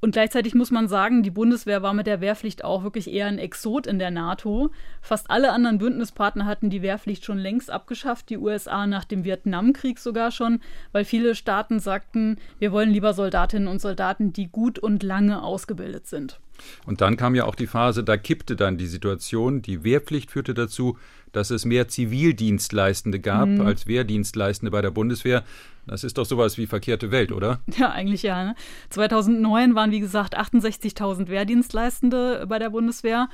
Und 0.00 0.12
gleichzeitig 0.12 0.54
muss 0.54 0.70
man 0.70 0.88
sagen, 0.88 1.22
die 1.22 1.30
Bundeswehr 1.30 1.82
war 1.82 1.92
mit 1.92 2.06
der 2.06 2.22
Wehrpflicht 2.22 2.64
auch 2.64 2.82
wirklich 2.82 3.10
eher 3.10 3.26
ein 3.26 3.38
Exot 3.38 3.86
in 3.86 3.98
der 3.98 4.10
NATO. 4.10 4.70
Fast 5.02 5.30
alle 5.30 5.52
anderen 5.52 5.78
Bündnispartner 5.78 6.46
hatten 6.46 6.70
die 6.70 6.80
Wehrpflicht 6.80 7.24
schon 7.24 7.36
längst 7.36 7.70
abgeschafft, 7.70 8.30
die 8.30 8.38
USA 8.38 8.86
nach 8.86 9.04
dem 9.04 9.24
Vietnamkrieg 9.24 9.98
sogar 9.98 10.30
schon, 10.30 10.60
weil 10.92 11.04
viele 11.04 11.34
Staaten 11.34 11.80
sagten, 11.80 12.38
wir 12.58 12.72
wollen 12.72 12.90
lieber 12.90 13.12
Soldatinnen 13.12 13.68
und 13.68 13.80
Soldaten, 13.80 14.32
die 14.32 14.48
gut 14.48 14.78
und 14.78 15.02
lange 15.02 15.42
ausgebildet 15.42 16.06
sind. 16.06 16.40
Und 16.86 17.00
dann 17.00 17.16
kam 17.16 17.34
ja 17.34 17.44
auch 17.44 17.54
die 17.54 17.66
Phase, 17.66 18.04
da 18.04 18.16
kippte 18.16 18.56
dann 18.56 18.76
die 18.76 18.86
Situation. 18.86 19.62
Die 19.62 19.84
Wehrpflicht 19.84 20.30
führte 20.30 20.54
dazu, 20.54 20.98
dass 21.32 21.50
es 21.50 21.64
mehr 21.64 21.88
Zivildienstleistende 21.88 23.20
gab 23.20 23.48
mhm. 23.48 23.60
als 23.62 23.86
Wehrdienstleistende 23.86 24.70
bei 24.70 24.82
der 24.82 24.90
Bundeswehr. 24.90 25.44
Das 25.86 26.04
ist 26.04 26.18
doch 26.18 26.26
sowas 26.26 26.58
wie 26.58 26.66
verkehrte 26.66 27.10
Welt, 27.10 27.32
oder? 27.32 27.60
Ja, 27.78 27.90
eigentlich 27.90 28.22
ja. 28.22 28.44
Ne? 28.44 28.54
2009 28.90 29.74
waren, 29.74 29.90
wie 29.90 30.00
gesagt, 30.00 30.38
68.000 30.38 31.28
Wehrdienstleistende 31.28 32.46
bei 32.48 32.58
der 32.58 32.70
Bundeswehr. 32.70 33.28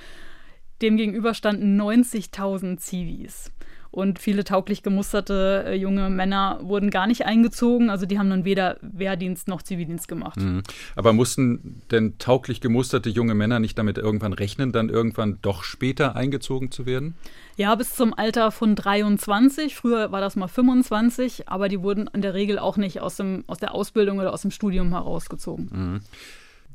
Demgegenüber 0.82 1.34
standen 1.34 1.80
90.000 1.80 2.76
Zivis. 2.78 3.50
Und 3.96 4.18
viele 4.18 4.44
tauglich 4.44 4.82
gemusterte 4.82 5.64
äh, 5.68 5.74
junge 5.74 6.10
Männer 6.10 6.58
wurden 6.60 6.90
gar 6.90 7.06
nicht 7.06 7.24
eingezogen. 7.24 7.88
Also 7.88 8.04
die 8.04 8.18
haben 8.18 8.28
dann 8.28 8.44
weder 8.44 8.76
Wehrdienst 8.82 9.48
noch 9.48 9.62
Zivildienst 9.62 10.06
gemacht. 10.06 10.36
Mhm. 10.38 10.64
Aber 10.96 11.14
mussten 11.14 11.80
denn 11.90 12.18
tauglich 12.18 12.60
gemusterte 12.60 13.08
junge 13.08 13.34
Männer 13.34 13.58
nicht 13.58 13.78
damit 13.78 13.96
irgendwann 13.96 14.34
rechnen, 14.34 14.70
dann 14.70 14.90
irgendwann 14.90 15.38
doch 15.40 15.64
später 15.64 16.14
eingezogen 16.14 16.70
zu 16.70 16.84
werden? 16.84 17.14
Ja, 17.56 17.74
bis 17.74 17.94
zum 17.94 18.12
Alter 18.12 18.50
von 18.50 18.74
23. 18.74 19.74
Früher 19.74 20.12
war 20.12 20.20
das 20.20 20.36
mal 20.36 20.48
25, 20.48 21.48
aber 21.48 21.70
die 21.70 21.80
wurden 21.80 22.10
in 22.12 22.20
der 22.20 22.34
Regel 22.34 22.58
auch 22.58 22.76
nicht 22.76 23.00
aus, 23.00 23.16
dem, 23.16 23.44
aus 23.46 23.56
der 23.56 23.74
Ausbildung 23.74 24.18
oder 24.18 24.34
aus 24.34 24.42
dem 24.42 24.50
Studium 24.50 24.90
herausgezogen. 24.90 25.70
Mhm. 25.72 26.00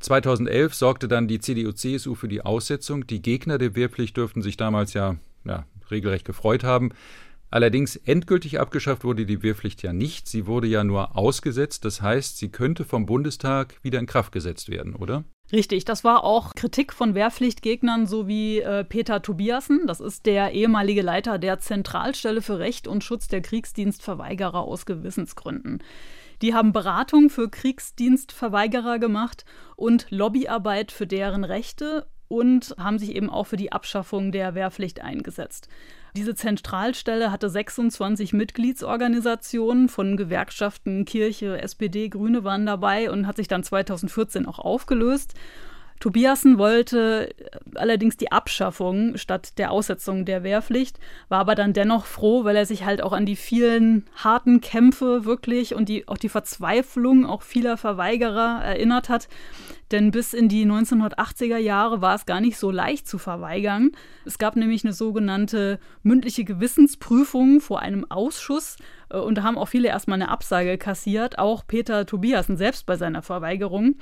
2011 0.00 0.74
sorgte 0.74 1.06
dann 1.06 1.28
die 1.28 1.38
CDU-CSU 1.38 2.16
für 2.16 2.26
die 2.26 2.42
Aussetzung. 2.42 3.06
Die 3.06 3.22
Gegner 3.22 3.58
der 3.58 3.76
Wehrpflicht 3.76 4.16
dürften 4.16 4.42
sich 4.42 4.56
damals 4.56 4.92
ja, 4.92 5.14
ja 5.44 5.66
regelrecht 5.92 6.24
gefreut 6.24 6.64
haben. 6.64 6.90
Allerdings 7.52 7.96
endgültig 7.96 8.58
abgeschafft 8.58 9.04
wurde 9.04 9.26
die 9.26 9.42
Wehrpflicht 9.42 9.82
ja 9.82 9.92
nicht. 9.92 10.26
Sie 10.26 10.46
wurde 10.46 10.66
ja 10.66 10.84
nur 10.84 11.18
ausgesetzt. 11.18 11.84
Das 11.84 12.00
heißt, 12.00 12.38
sie 12.38 12.48
könnte 12.48 12.86
vom 12.86 13.04
Bundestag 13.04 13.76
wieder 13.82 13.98
in 13.98 14.06
Kraft 14.06 14.32
gesetzt 14.32 14.70
werden, 14.70 14.94
oder? 14.94 15.24
Richtig, 15.52 15.84
das 15.84 16.02
war 16.02 16.24
auch 16.24 16.54
Kritik 16.54 16.94
von 16.94 17.14
Wehrpflichtgegnern 17.14 18.06
sowie 18.06 18.60
äh, 18.60 18.84
Peter 18.84 19.20
Tobiasen. 19.20 19.86
Das 19.86 20.00
ist 20.00 20.24
der 20.24 20.52
ehemalige 20.52 21.02
Leiter 21.02 21.38
der 21.38 21.58
Zentralstelle 21.58 22.40
für 22.40 22.58
Recht 22.58 22.88
und 22.88 23.04
Schutz 23.04 23.28
der 23.28 23.42
Kriegsdienstverweigerer 23.42 24.62
aus 24.62 24.86
Gewissensgründen. 24.86 25.82
Die 26.40 26.54
haben 26.54 26.72
Beratung 26.72 27.28
für 27.28 27.50
Kriegsdienstverweigerer 27.50 28.98
gemacht 28.98 29.44
und 29.76 30.06
Lobbyarbeit 30.08 30.90
für 30.90 31.06
deren 31.06 31.44
Rechte 31.44 32.06
und 32.32 32.74
haben 32.78 32.98
sich 32.98 33.14
eben 33.14 33.28
auch 33.28 33.44
für 33.44 33.58
die 33.58 33.72
Abschaffung 33.72 34.32
der 34.32 34.54
Wehrpflicht 34.54 35.02
eingesetzt. 35.02 35.68
Diese 36.16 36.34
Zentralstelle 36.34 37.30
hatte 37.30 37.50
26 37.50 38.32
Mitgliedsorganisationen 38.32 39.90
von 39.90 40.16
Gewerkschaften, 40.16 41.04
Kirche, 41.04 41.60
SPD, 41.60 42.08
Grüne 42.08 42.42
waren 42.42 42.64
dabei 42.64 43.10
und 43.10 43.26
hat 43.26 43.36
sich 43.36 43.48
dann 43.48 43.62
2014 43.62 44.46
auch 44.46 44.58
aufgelöst. 44.58 45.34
Tobiasen 46.02 46.58
wollte 46.58 47.32
allerdings 47.76 48.16
die 48.16 48.32
Abschaffung 48.32 49.16
statt 49.16 49.56
der 49.56 49.70
Aussetzung 49.70 50.24
der 50.24 50.42
Wehrpflicht, 50.42 50.98
war 51.28 51.38
aber 51.38 51.54
dann 51.54 51.74
dennoch 51.74 52.06
froh, 52.06 52.42
weil 52.42 52.56
er 52.56 52.66
sich 52.66 52.84
halt 52.84 53.04
auch 53.04 53.12
an 53.12 53.24
die 53.24 53.36
vielen 53.36 54.06
harten 54.16 54.60
Kämpfe 54.60 55.24
wirklich 55.24 55.76
und 55.76 55.88
die, 55.88 56.08
auch 56.08 56.18
die 56.18 56.28
Verzweiflung 56.28 57.24
auch 57.24 57.42
vieler 57.42 57.76
Verweigerer 57.76 58.64
erinnert 58.64 59.08
hat. 59.08 59.28
Denn 59.92 60.10
bis 60.10 60.34
in 60.34 60.48
die 60.48 60.66
1980er 60.66 61.58
Jahre 61.58 62.00
war 62.00 62.16
es 62.16 62.26
gar 62.26 62.40
nicht 62.40 62.56
so 62.56 62.72
leicht 62.72 63.06
zu 63.06 63.18
verweigern. 63.18 63.92
Es 64.24 64.38
gab 64.38 64.56
nämlich 64.56 64.82
eine 64.84 64.94
sogenannte 64.94 65.78
mündliche 66.02 66.42
Gewissensprüfung 66.42 67.60
vor 67.60 67.78
einem 67.78 68.10
Ausschuss 68.10 68.76
äh, 69.10 69.18
und 69.18 69.36
da 69.36 69.44
haben 69.44 69.56
auch 69.56 69.68
viele 69.68 69.86
erstmal 69.86 70.20
eine 70.20 70.30
Absage 70.30 70.78
kassiert, 70.78 71.38
auch 71.38 71.64
Peter 71.64 72.06
Tobiasen 72.06 72.56
selbst 72.56 72.86
bei 72.86 72.96
seiner 72.96 73.22
Verweigerung. 73.22 73.94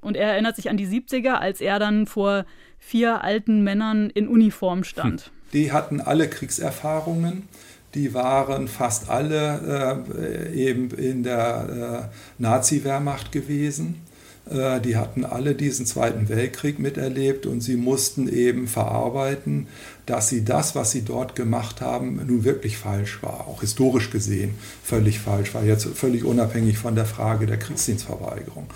Und 0.00 0.16
er 0.16 0.32
erinnert 0.32 0.56
sich 0.56 0.70
an 0.70 0.76
die 0.76 0.86
70er, 0.86 1.34
als 1.34 1.60
er 1.60 1.78
dann 1.78 2.06
vor 2.06 2.44
vier 2.78 3.22
alten 3.22 3.62
Männern 3.62 4.10
in 4.10 4.28
Uniform 4.28 4.84
stand. 4.84 5.26
Hm. 5.26 5.32
Die 5.52 5.72
hatten 5.72 6.00
alle 6.00 6.28
Kriegserfahrungen. 6.28 7.48
Die 7.94 8.12
waren 8.12 8.68
fast 8.68 9.08
alle 9.08 10.04
äh, 10.14 10.54
eben 10.54 10.90
in 10.90 11.22
der 11.22 12.10
äh, 12.10 12.42
Nazi-Wehrmacht 12.42 13.32
gewesen. 13.32 14.02
Äh, 14.50 14.80
die 14.80 14.96
hatten 14.96 15.24
alle 15.24 15.54
diesen 15.54 15.86
Zweiten 15.86 16.28
Weltkrieg 16.28 16.78
miterlebt 16.78 17.46
und 17.46 17.60
sie 17.60 17.76
mussten 17.76 18.28
eben 18.28 18.66
verarbeiten, 18.68 19.68
dass 20.08 20.28
sie 20.28 20.44
das, 20.44 20.74
was 20.74 20.90
sie 20.90 21.02
dort 21.02 21.34
gemacht 21.34 21.80
haben, 21.80 22.20
nun 22.26 22.44
wirklich 22.44 22.78
falsch 22.78 23.22
war, 23.22 23.46
auch 23.46 23.60
historisch 23.60 24.10
gesehen 24.10 24.54
völlig 24.82 25.18
falsch 25.18 25.54
war, 25.54 25.64
jetzt 25.64 25.86
völlig 25.86 26.24
unabhängig 26.24 26.78
von 26.78 26.94
der 26.94 27.04
Frage 27.04 27.46
der 27.46 27.58
Kriegsdienstverweigerung. 27.58 28.66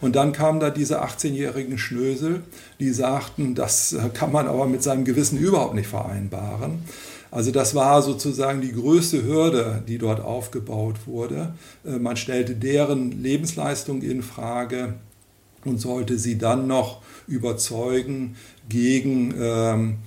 Und 0.00 0.16
dann 0.16 0.32
kamen 0.32 0.60
da 0.60 0.70
diese 0.70 1.02
18-jährigen 1.02 1.76
Schnösel, 1.76 2.42
die 2.80 2.90
sagten, 2.90 3.54
das 3.54 3.94
kann 4.14 4.32
man 4.32 4.48
aber 4.48 4.66
mit 4.66 4.82
seinem 4.82 5.04
Gewissen 5.04 5.38
überhaupt 5.38 5.74
nicht 5.74 5.88
vereinbaren. 5.88 6.82
Also 7.30 7.50
das 7.50 7.74
war 7.74 8.00
sozusagen 8.00 8.62
die 8.62 8.72
größte 8.72 9.22
Hürde, 9.22 9.82
die 9.86 9.98
dort 9.98 10.20
aufgebaut 10.20 11.06
wurde. 11.06 11.52
Äh, 11.84 11.98
man 11.98 12.16
stellte 12.16 12.54
deren 12.54 13.22
Lebensleistung 13.22 14.00
in 14.00 14.22
Frage 14.22 14.94
und 15.66 15.78
sollte 15.78 16.18
sie 16.18 16.38
dann 16.38 16.66
noch 16.66 17.02
überzeugen 17.26 18.36
gegen 18.68 19.34
ähm, 19.38 19.98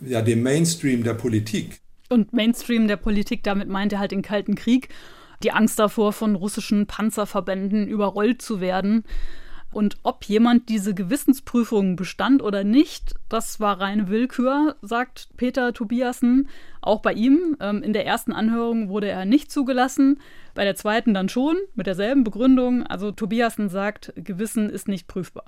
ja, 0.00 0.22
den 0.22 0.42
Mainstream 0.42 1.04
der 1.04 1.14
Politik. 1.14 1.80
Und 2.08 2.32
Mainstream 2.32 2.88
der 2.88 2.96
Politik, 2.96 3.42
damit 3.42 3.68
meint 3.68 3.92
er 3.92 3.98
halt 3.98 4.12
den 4.12 4.22
Kalten 4.22 4.54
Krieg, 4.54 4.88
die 5.42 5.52
Angst 5.52 5.78
davor, 5.78 6.12
von 6.12 6.34
russischen 6.34 6.86
Panzerverbänden 6.86 7.86
überrollt 7.86 8.42
zu 8.42 8.60
werden. 8.60 9.04
Und 9.70 9.98
ob 10.02 10.24
jemand 10.24 10.70
diese 10.70 10.94
Gewissensprüfung 10.94 11.94
bestand 11.94 12.42
oder 12.42 12.64
nicht, 12.64 13.14
das 13.28 13.60
war 13.60 13.80
reine 13.80 14.08
Willkür, 14.08 14.76
sagt 14.80 15.28
Peter 15.36 15.74
Tobiasen. 15.74 16.48
Auch 16.80 17.02
bei 17.02 17.12
ihm. 17.12 17.56
Ähm, 17.60 17.82
in 17.82 17.92
der 17.92 18.06
ersten 18.06 18.32
Anhörung 18.32 18.88
wurde 18.88 19.08
er 19.08 19.26
nicht 19.26 19.52
zugelassen, 19.52 20.20
bei 20.54 20.64
der 20.64 20.74
zweiten 20.74 21.12
dann 21.12 21.28
schon, 21.28 21.56
mit 21.74 21.86
derselben 21.86 22.24
Begründung. 22.24 22.82
Also 22.84 23.12
Tobiasen 23.12 23.68
sagt, 23.68 24.12
Gewissen 24.16 24.70
ist 24.70 24.88
nicht 24.88 25.06
prüfbar. 25.06 25.44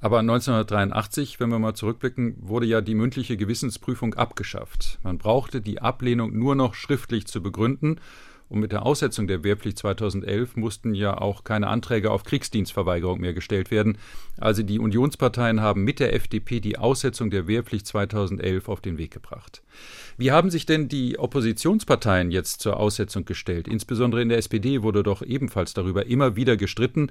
Aber 0.00 0.18
1983, 0.18 1.40
wenn 1.40 1.48
wir 1.48 1.58
mal 1.58 1.74
zurückblicken, 1.74 2.36
wurde 2.40 2.66
ja 2.66 2.80
die 2.80 2.94
mündliche 2.94 3.36
Gewissensprüfung 3.36 4.14
abgeschafft. 4.14 4.98
Man 5.02 5.18
brauchte 5.18 5.60
die 5.60 5.80
Ablehnung 5.80 6.36
nur 6.38 6.54
noch 6.54 6.74
schriftlich 6.74 7.26
zu 7.26 7.42
begründen 7.42 7.98
und 8.48 8.60
mit 8.60 8.70
der 8.70 8.86
Aussetzung 8.86 9.26
der 9.26 9.42
Wehrpflicht 9.42 9.78
2011 9.78 10.56
mussten 10.56 10.94
ja 10.94 11.18
auch 11.18 11.42
keine 11.42 11.66
Anträge 11.66 12.12
auf 12.12 12.22
Kriegsdienstverweigerung 12.22 13.20
mehr 13.20 13.32
gestellt 13.32 13.72
werden. 13.72 13.98
Also 14.38 14.62
die 14.62 14.78
Unionsparteien 14.78 15.60
haben 15.60 15.82
mit 15.82 15.98
der 15.98 16.14
FDP 16.14 16.60
die 16.60 16.78
Aussetzung 16.78 17.30
der 17.30 17.48
Wehrpflicht 17.48 17.86
2011 17.88 18.68
auf 18.68 18.80
den 18.80 18.98
Weg 18.98 19.10
gebracht. 19.10 19.62
Wie 20.16 20.30
haben 20.30 20.50
sich 20.50 20.64
denn 20.64 20.88
die 20.88 21.18
Oppositionsparteien 21.18 22.30
jetzt 22.30 22.60
zur 22.60 22.76
Aussetzung 22.76 23.24
gestellt? 23.24 23.66
Insbesondere 23.66 24.22
in 24.22 24.28
der 24.28 24.38
SPD 24.38 24.82
wurde 24.82 25.02
doch 25.02 25.22
ebenfalls 25.22 25.74
darüber 25.74 26.06
immer 26.06 26.36
wieder 26.36 26.56
gestritten. 26.56 27.10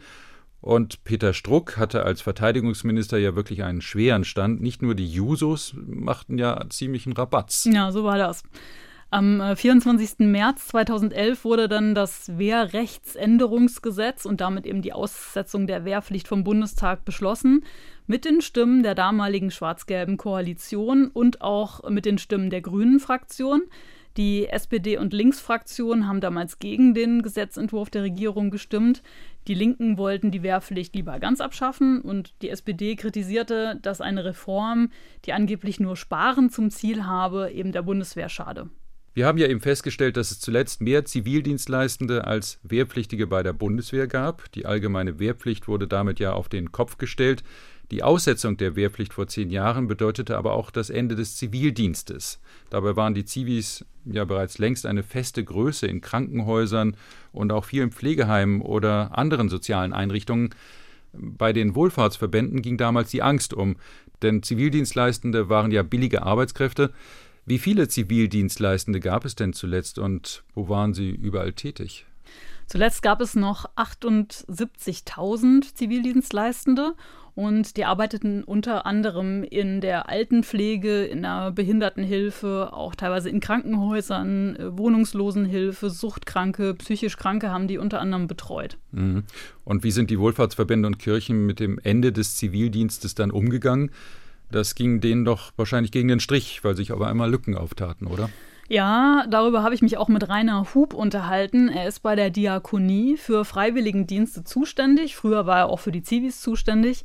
Und 0.62 1.04
Peter 1.04 1.34
Struck 1.34 1.78
hatte 1.78 2.04
als 2.04 2.22
Verteidigungsminister 2.22 3.18
ja 3.18 3.36
wirklich 3.36 3.64
einen 3.64 3.82
schweren 3.82 4.24
Stand. 4.24 4.62
Nicht 4.62 4.82
nur 4.82 4.96
die 4.96 5.08
Jusos 5.08 5.76
machten 5.76 6.38
ja 6.38 6.66
ziemlichen 6.70 7.14
Rabatz. 7.14 7.68
Ja, 7.72 7.92
so 7.92 8.04
war 8.04 8.18
das. 8.18 8.44
Am 9.12 9.56
24. 9.56 10.20
Äh, 10.20 10.24
März 10.24 10.68
2011 10.68 11.46
wurde 11.46 11.70
dann 11.70 11.94
das 11.96 12.38
Wehrrechtsänderungsgesetz 12.38 14.26
und 14.26 14.42
damit 14.42 14.66
eben 14.66 14.82
die 14.82 14.94
Aussetzung 14.94 15.68
der 15.68 15.86
Wehrpflicht 15.86 16.28
vom 16.28 16.44
Bundestag 16.44 17.06
beschlossen, 17.06 17.64
mit 18.08 18.26
den 18.26 18.42
Stimmen 18.42 18.84
der 18.84 18.96
damaligen 18.96 19.52
schwarz-gelben 19.52 20.18
Koalition 20.18 21.08
und 21.08 21.42
auch 21.42 21.88
mit 21.90 22.06
den 22.06 22.18
Stimmen 22.18 22.50
der 22.50 22.62
Grünen 22.62 23.00
Fraktion. 23.00 23.62
Die 24.18 24.48
SPD- 24.48 24.98
und 24.98 25.12
Linksfraktion 25.12 26.08
haben 26.08 26.22
damals 26.22 26.60
gegen 26.60 26.94
den 26.94 27.22
Gesetzentwurf 27.22 27.90
der 27.90 28.04
Regierung 28.04 28.50
gestimmt. 28.50 29.04
Die 29.48 29.54
Linken 29.54 29.98
wollten 29.98 30.32
die 30.32 30.42
Wehrpflicht 30.42 30.96
lieber 30.96 31.20
ganz 31.20 31.42
abschaffen 31.42 32.02
und 32.02 32.34
die 32.42 32.50
SPD 32.50 32.96
kritisierte, 32.96 33.78
dass 33.82 34.00
eine 34.00 34.24
Reform, 34.24 34.90
die 35.26 35.34
angeblich 35.34 35.82
nur 35.82 35.98
Sparen 35.98 36.50
zum 36.50 36.72
Ziel 36.72 37.06
habe, 37.06 37.52
eben 37.52 37.74
der 37.74 37.82
Bundeswehr 37.82 38.30
schade. 38.30 38.70
Wir 39.14 39.28
haben 39.28 39.38
ja 39.38 39.48
eben 39.48 39.62
festgestellt, 39.62 40.18
dass 40.18 40.32
es 40.32 40.42
zuletzt 40.42 40.82
mehr 40.82 41.06
Zivildienstleistende 41.06 42.26
als 42.26 42.60
Wehrpflichtige 42.64 43.28
bei 43.28 43.44
der 43.44 43.54
Bundeswehr 43.54 44.08
gab. 44.08 44.52
Die 44.52 44.66
allgemeine 44.66 45.20
Wehrpflicht 45.20 45.70
wurde 45.70 45.88
damit 45.88 46.20
ja 46.20 46.34
auf 46.34 46.50
den 46.50 46.74
Kopf 46.74 46.98
gestellt. 46.98 47.42
Die 47.92 48.02
Aussetzung 48.02 48.58
der 48.58 48.76
Wehrpflicht 48.76 49.14
vor 49.14 49.28
zehn 49.28 49.52
Jahren 49.52 49.88
bedeutete 49.88 50.38
aber 50.38 50.54
auch 50.54 50.72
das 50.72 50.90
Ende 50.90 51.16
des 51.16 51.36
Zivildienstes. 51.36 52.40
Dabei 52.70 52.96
waren 52.96 53.14
die 53.14 53.26
Zivis 53.26 53.86
ja 54.06 54.26
bereits 54.26 54.58
längst 54.58 54.86
eine 54.86 55.04
feste 55.04 55.44
Größe 55.44 55.86
in 55.86 56.02
Krankenhäusern 56.02 56.98
und 57.32 57.52
auch 57.52 57.66
vielen 57.66 57.92
Pflegeheimen 57.92 58.62
oder 58.62 59.16
anderen 59.18 59.50
sozialen 59.50 59.94
Einrichtungen. 59.94 60.50
Bei 61.14 61.54
den 61.54 61.76
Wohlfahrtsverbänden 61.76 62.62
ging 62.62 62.78
damals 62.78 63.12
die 63.12 63.22
Angst 63.22 63.54
um, 63.54 63.78
denn 64.22 64.42
Zivildienstleistende 64.42 65.50
waren 65.50 65.72
ja 65.72 65.84
billige 65.84 66.24
Arbeitskräfte. 66.24 66.92
Wie 67.46 67.60
viele 67.60 67.88
Zivildienstleistende 67.88 69.00
gab 69.00 69.26
es 69.26 69.36
denn 69.36 69.54
zuletzt 69.54 70.00
und 70.00 70.44
wo 70.56 70.68
waren 70.68 70.96
sie 70.96 71.12
überall 71.12 71.54
tätig? 71.54 72.06
Zuletzt 72.68 73.02
gab 73.02 73.22
es 73.22 73.36
noch 73.36 73.66
78.000 73.76 75.76
Zivildienstleistende 75.76 76.96
und 77.36 77.76
die 77.76 77.84
arbeiteten 77.84 78.44
unter 78.44 78.86
anderem 78.86 79.44
in 79.44 79.82
der 79.82 80.10
Altenpflege, 80.10 81.04
in 81.04 81.22
der 81.22 81.52
Behindertenhilfe, 81.52 82.70
auch 82.72 82.96
teilweise 82.96 83.30
in 83.30 83.42
Krankenhäusern, 83.42 84.56
äh, 84.56 84.78
Wohnungslosenhilfe, 84.78 85.90
Suchtkranke, 85.90 86.74
psychisch 86.76 87.18
Kranke 87.18 87.52
haben 87.52 87.68
die 87.68 87.78
unter 87.78 88.00
anderem 88.00 88.28
betreut. 88.28 88.78
Mhm. 88.92 89.24
Und 89.66 89.84
wie 89.84 89.92
sind 89.92 90.10
die 90.10 90.20
Wohlfahrtsverbände 90.20 90.88
und 90.88 90.98
Kirchen 90.98 91.46
mit 91.46 91.60
dem 91.60 91.78
Ende 91.84 92.14
des 92.14 92.38
Zivildienstes 92.38 93.16
dann 93.16 93.32
umgegangen? 93.32 93.92
Das 94.50 94.74
ging 94.74 95.02
denen 95.02 95.26
doch 95.26 95.52
wahrscheinlich 95.58 95.92
gegen 95.92 96.08
den 96.08 96.22
Strich, 96.22 96.64
weil 96.64 96.76
sich 96.76 96.92
aber 96.92 97.08
einmal 97.08 97.30
Lücken 97.30 97.56
auftaten, 97.56 98.08
oder? 98.08 98.30
Ja, 98.68 99.26
darüber 99.30 99.62
habe 99.62 99.76
ich 99.76 99.84
mich 99.84 99.98
auch 99.98 100.08
mit 100.08 100.28
Rainer 100.28 100.66
Hub 100.74 100.94
unterhalten. 100.94 101.70
Er 101.70 101.88
ist 101.88 102.00
bei 102.00 102.16
der 102.16 102.32
Diakonie 102.32 103.16
für 103.16 103.46
Freiwilligendienste 103.46 104.44
zuständig. 104.44 105.16
Früher 105.16 105.46
war 105.46 105.60
er 105.60 105.70
auch 105.70 105.80
für 105.80 105.92
die 105.92 106.02
Zivis 106.02 106.42
zuständig. 106.42 107.04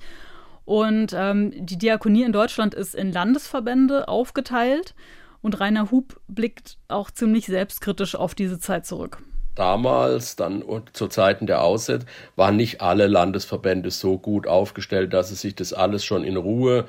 Und 0.65 1.13
ähm, 1.15 1.53
die 1.55 1.77
Diakonie 1.77 2.23
in 2.23 2.33
Deutschland 2.33 2.75
ist 2.75 2.95
in 2.95 3.13
Landesverbände 3.13 4.09
aufgeteilt. 4.09 4.95
Und 5.43 5.61
Rainer 5.61 5.91
Hub 5.91 6.21
blickt 6.29 6.79
auch 6.89 7.11
ziemlich 7.11 7.47
selbstkritisch 7.47 8.15
auf 8.15 8.35
diese 8.35 8.59
Zeit 8.59 8.87
zurück. 8.87 9.19
Damals, 9.55 10.37
dann 10.37 10.65
zu 10.93 11.09
Zeiten 11.09 11.47
der 11.47 11.63
Ausset, 11.63 12.07
waren 12.37 12.57
nicht 12.57 12.81
alle 12.81 13.07
Landesverbände 13.07 13.91
so 13.91 14.17
gut 14.17 14.47
aufgestellt, 14.47 15.13
dass 15.13 15.29
sie 15.29 15.35
sich 15.35 15.55
das 15.55 15.75
alles 15.75 16.05
schon 16.05 16.25
in 16.25 16.37
Ruhe 16.37 16.87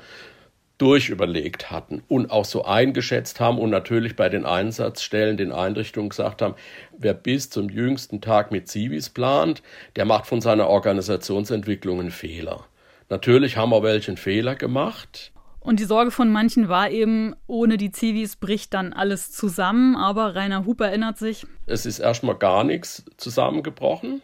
durchüberlegt 0.82 1.70
hatten 1.70 2.02
und 2.08 2.32
auch 2.32 2.44
so 2.44 2.64
eingeschätzt 2.64 3.38
haben 3.38 3.58
und 3.58 3.70
natürlich 3.70 4.16
bei 4.16 4.28
den 4.28 4.44
Einsatzstellen, 4.44 5.36
den 5.36 5.52
Einrichtungen 5.52 6.08
gesagt 6.08 6.42
haben, 6.42 6.56
wer 6.98 7.14
bis 7.14 7.50
zum 7.50 7.68
jüngsten 7.68 8.20
Tag 8.20 8.50
mit 8.50 8.66
Zivis 8.66 9.08
plant, 9.08 9.62
der 9.94 10.06
macht 10.06 10.26
von 10.26 10.40
seiner 10.40 10.66
Organisationsentwicklung 10.66 12.00
einen 12.00 12.10
Fehler. 12.10 12.64
Natürlich 13.10 13.56
haben 13.56 13.70
wir 13.70 13.84
welchen 13.84 14.16
Fehler 14.16 14.56
gemacht. 14.56 15.30
Und 15.60 15.78
die 15.78 15.84
Sorge 15.84 16.10
von 16.10 16.32
manchen 16.32 16.68
war 16.68 16.90
eben, 16.90 17.36
ohne 17.46 17.76
die 17.76 17.92
Zivis 17.92 18.34
bricht 18.34 18.74
dann 18.74 18.92
alles 18.92 19.30
zusammen. 19.30 19.94
Aber 19.94 20.34
Rainer 20.34 20.66
Huber 20.66 20.88
erinnert 20.88 21.16
sich. 21.16 21.46
Es 21.66 21.86
ist 21.86 22.00
erstmal 22.00 22.34
gar 22.34 22.64
nichts 22.64 23.04
zusammengebrochen. 23.18 24.20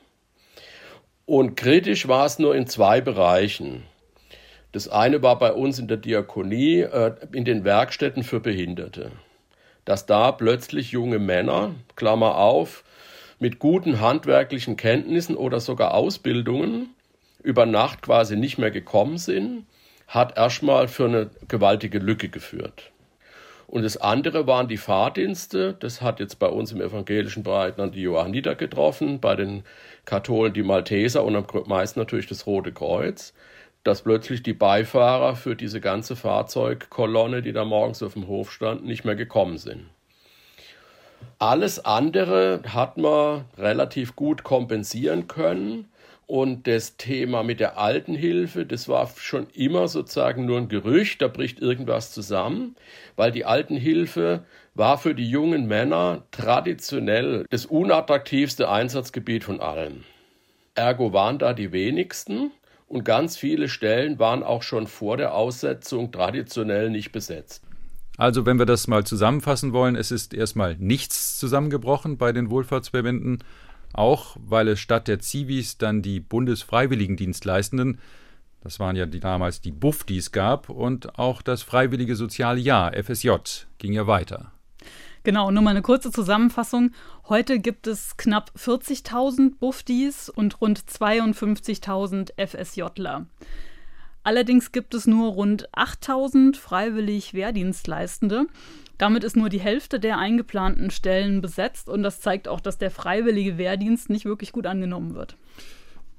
Und 1.24 1.54
kritisch 1.54 2.08
war 2.08 2.26
es 2.26 2.40
nur 2.40 2.56
in 2.56 2.66
zwei 2.66 3.00
Bereichen. 3.00 3.84
Das 4.72 4.88
eine 4.88 5.22
war 5.22 5.38
bei 5.38 5.52
uns 5.52 5.78
in 5.78 5.88
der 5.88 5.96
Diakonie, 5.96 6.80
äh, 6.80 7.14
in 7.32 7.44
den 7.44 7.64
Werkstätten 7.64 8.22
für 8.22 8.40
Behinderte. 8.40 9.12
Dass 9.84 10.04
da 10.04 10.32
plötzlich 10.32 10.90
junge 10.90 11.18
Männer, 11.18 11.74
Klammer 11.96 12.36
auf, 12.36 12.84
mit 13.38 13.58
guten 13.58 14.00
handwerklichen 14.00 14.76
Kenntnissen 14.76 15.36
oder 15.36 15.60
sogar 15.60 15.94
Ausbildungen 15.94 16.90
über 17.42 17.66
Nacht 17.66 18.02
quasi 18.02 18.36
nicht 18.36 18.58
mehr 18.58 18.70
gekommen 18.70 19.16
sind, 19.16 19.64
hat 20.06 20.36
erstmal 20.36 20.88
für 20.88 21.04
eine 21.04 21.30
gewaltige 21.46 21.98
Lücke 21.98 22.28
geführt. 22.28 22.90
Und 23.66 23.82
das 23.82 23.98
andere 23.98 24.46
waren 24.46 24.66
die 24.66 24.78
Fahrdienste. 24.78 25.74
Das 25.78 26.00
hat 26.00 26.20
jetzt 26.20 26.38
bei 26.38 26.48
uns 26.48 26.72
im 26.72 26.80
evangelischen 26.80 27.42
Bereich 27.42 27.74
dann 27.74 27.92
die 27.92 28.00
Johanniter 28.00 28.54
getroffen, 28.54 29.20
bei 29.20 29.36
den 29.36 29.62
Katholen 30.06 30.54
die 30.54 30.62
Malteser 30.62 31.22
und 31.22 31.36
am 31.36 31.46
meisten 31.66 32.00
natürlich 32.00 32.26
das 32.26 32.46
Rote 32.46 32.72
Kreuz. 32.72 33.34
Dass 33.88 34.02
plötzlich 34.02 34.42
die 34.42 34.52
Beifahrer 34.52 35.34
für 35.34 35.56
diese 35.56 35.80
ganze 35.80 36.14
Fahrzeugkolonne, 36.14 37.40
die 37.40 37.54
da 37.54 37.64
morgens 37.64 38.02
auf 38.02 38.12
dem 38.12 38.28
Hof 38.28 38.52
stand, 38.52 38.84
nicht 38.84 39.06
mehr 39.06 39.16
gekommen 39.16 39.56
sind. 39.56 39.86
Alles 41.38 41.82
andere 41.82 42.60
hat 42.68 42.98
man 42.98 43.46
relativ 43.56 44.14
gut 44.14 44.42
kompensieren 44.42 45.26
können. 45.26 45.88
Und 46.26 46.66
das 46.66 46.98
Thema 46.98 47.42
mit 47.42 47.60
der 47.60 47.78
Altenhilfe, 47.78 48.66
das 48.66 48.90
war 48.90 49.10
schon 49.16 49.46
immer 49.54 49.88
sozusagen 49.88 50.44
nur 50.44 50.58
ein 50.58 50.68
Gerücht, 50.68 51.22
da 51.22 51.28
bricht 51.28 51.58
irgendwas 51.58 52.12
zusammen, 52.12 52.76
weil 53.16 53.32
die 53.32 53.46
Altenhilfe 53.46 54.44
war 54.74 54.98
für 54.98 55.14
die 55.14 55.30
jungen 55.30 55.66
Männer 55.66 56.24
traditionell 56.30 57.46
das 57.48 57.64
unattraktivste 57.64 58.68
Einsatzgebiet 58.68 59.44
von 59.44 59.60
allen. 59.60 60.04
Ergo 60.74 61.14
waren 61.14 61.38
da 61.38 61.54
die 61.54 61.72
wenigsten 61.72 62.50
und 62.88 63.04
ganz 63.04 63.36
viele 63.36 63.68
Stellen 63.68 64.18
waren 64.18 64.42
auch 64.42 64.62
schon 64.62 64.86
vor 64.86 65.16
der 65.16 65.34
Aussetzung 65.34 66.10
traditionell 66.10 66.90
nicht 66.90 67.12
besetzt. 67.12 67.62
Also, 68.16 68.46
wenn 68.46 68.58
wir 68.58 68.66
das 68.66 68.88
mal 68.88 69.04
zusammenfassen 69.04 69.72
wollen, 69.72 69.94
es 69.94 70.10
ist 70.10 70.34
erstmal 70.34 70.76
nichts 70.76 71.38
zusammengebrochen 71.38 72.18
bei 72.18 72.32
den 72.32 72.50
Wohlfahrtsverbänden 72.50 73.44
auch 73.92 74.36
weil 74.40 74.68
es 74.68 74.80
statt 74.80 75.08
der 75.08 75.18
Zivis 75.18 75.78
dann 75.78 76.02
die 76.02 76.20
Bundesfreiwilligendienstleistenden, 76.20 77.98
das 78.60 78.80
waren 78.80 78.96
ja 78.96 79.06
die, 79.06 79.20
damals 79.20 79.60
die 79.60 79.72
Buffdis 79.72 80.32
gab, 80.32 80.68
und 80.68 81.18
auch 81.18 81.42
das 81.42 81.62
Freiwillige 81.62 82.16
Soziale 82.16 82.60
Jahr, 82.60 82.92
FSJ, 82.92 83.30
ging 83.78 83.92
ja 83.92 84.06
weiter. 84.06 84.52
Genau, 85.24 85.50
nur 85.50 85.62
mal 85.62 85.70
eine 85.70 85.82
kurze 85.82 86.10
Zusammenfassung. 86.10 86.92
Heute 87.28 87.58
gibt 87.58 87.86
es 87.86 88.16
knapp 88.16 88.52
40.000 88.56 89.58
Buffdis 89.58 90.28
und 90.28 90.60
rund 90.60 90.80
52.000 90.80 92.30
FSJler. 92.36 93.26
Allerdings 94.22 94.72
gibt 94.72 94.94
es 94.94 95.06
nur 95.06 95.32
rund 95.32 95.70
8.000 95.70 96.56
freiwillig 96.56 97.34
Wehrdienstleistende. 97.34 98.46
Damit 98.98 99.24
ist 99.24 99.36
nur 99.36 99.48
die 99.48 99.60
Hälfte 99.60 100.00
der 100.00 100.18
eingeplanten 100.18 100.90
Stellen 100.90 101.40
besetzt 101.40 101.88
und 101.88 102.02
das 102.02 102.20
zeigt 102.20 102.48
auch, 102.48 102.60
dass 102.60 102.78
der 102.78 102.90
freiwillige 102.90 103.56
Wehrdienst 103.56 104.10
nicht 104.10 104.24
wirklich 104.24 104.52
gut 104.52 104.66
angenommen 104.66 105.14
wird. 105.14 105.36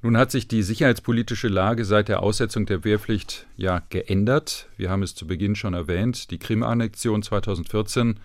Nun 0.01 0.15
hat 0.15 0.31
sich 0.31 0.47
die 0.47 0.63
sicherheitspolitische 0.63 1.49
Lage 1.49 1.83
seit 1.83 2.07
der 2.07 2.23
Aussetzung 2.23 2.65
der 2.65 2.85
Wehrpflicht 2.85 3.47
ja 3.57 3.83
geändert. 3.89 4.69
Wir 4.77 4.89
haben 4.89 5.03
es 5.03 5.13
zu 5.13 5.27
Beginn 5.27 5.55
schon 5.55 5.73
erwähnt, 5.73 6.31
die 6.31 6.39
Krim-Annexion 6.39 7.21
2014 7.21 8.17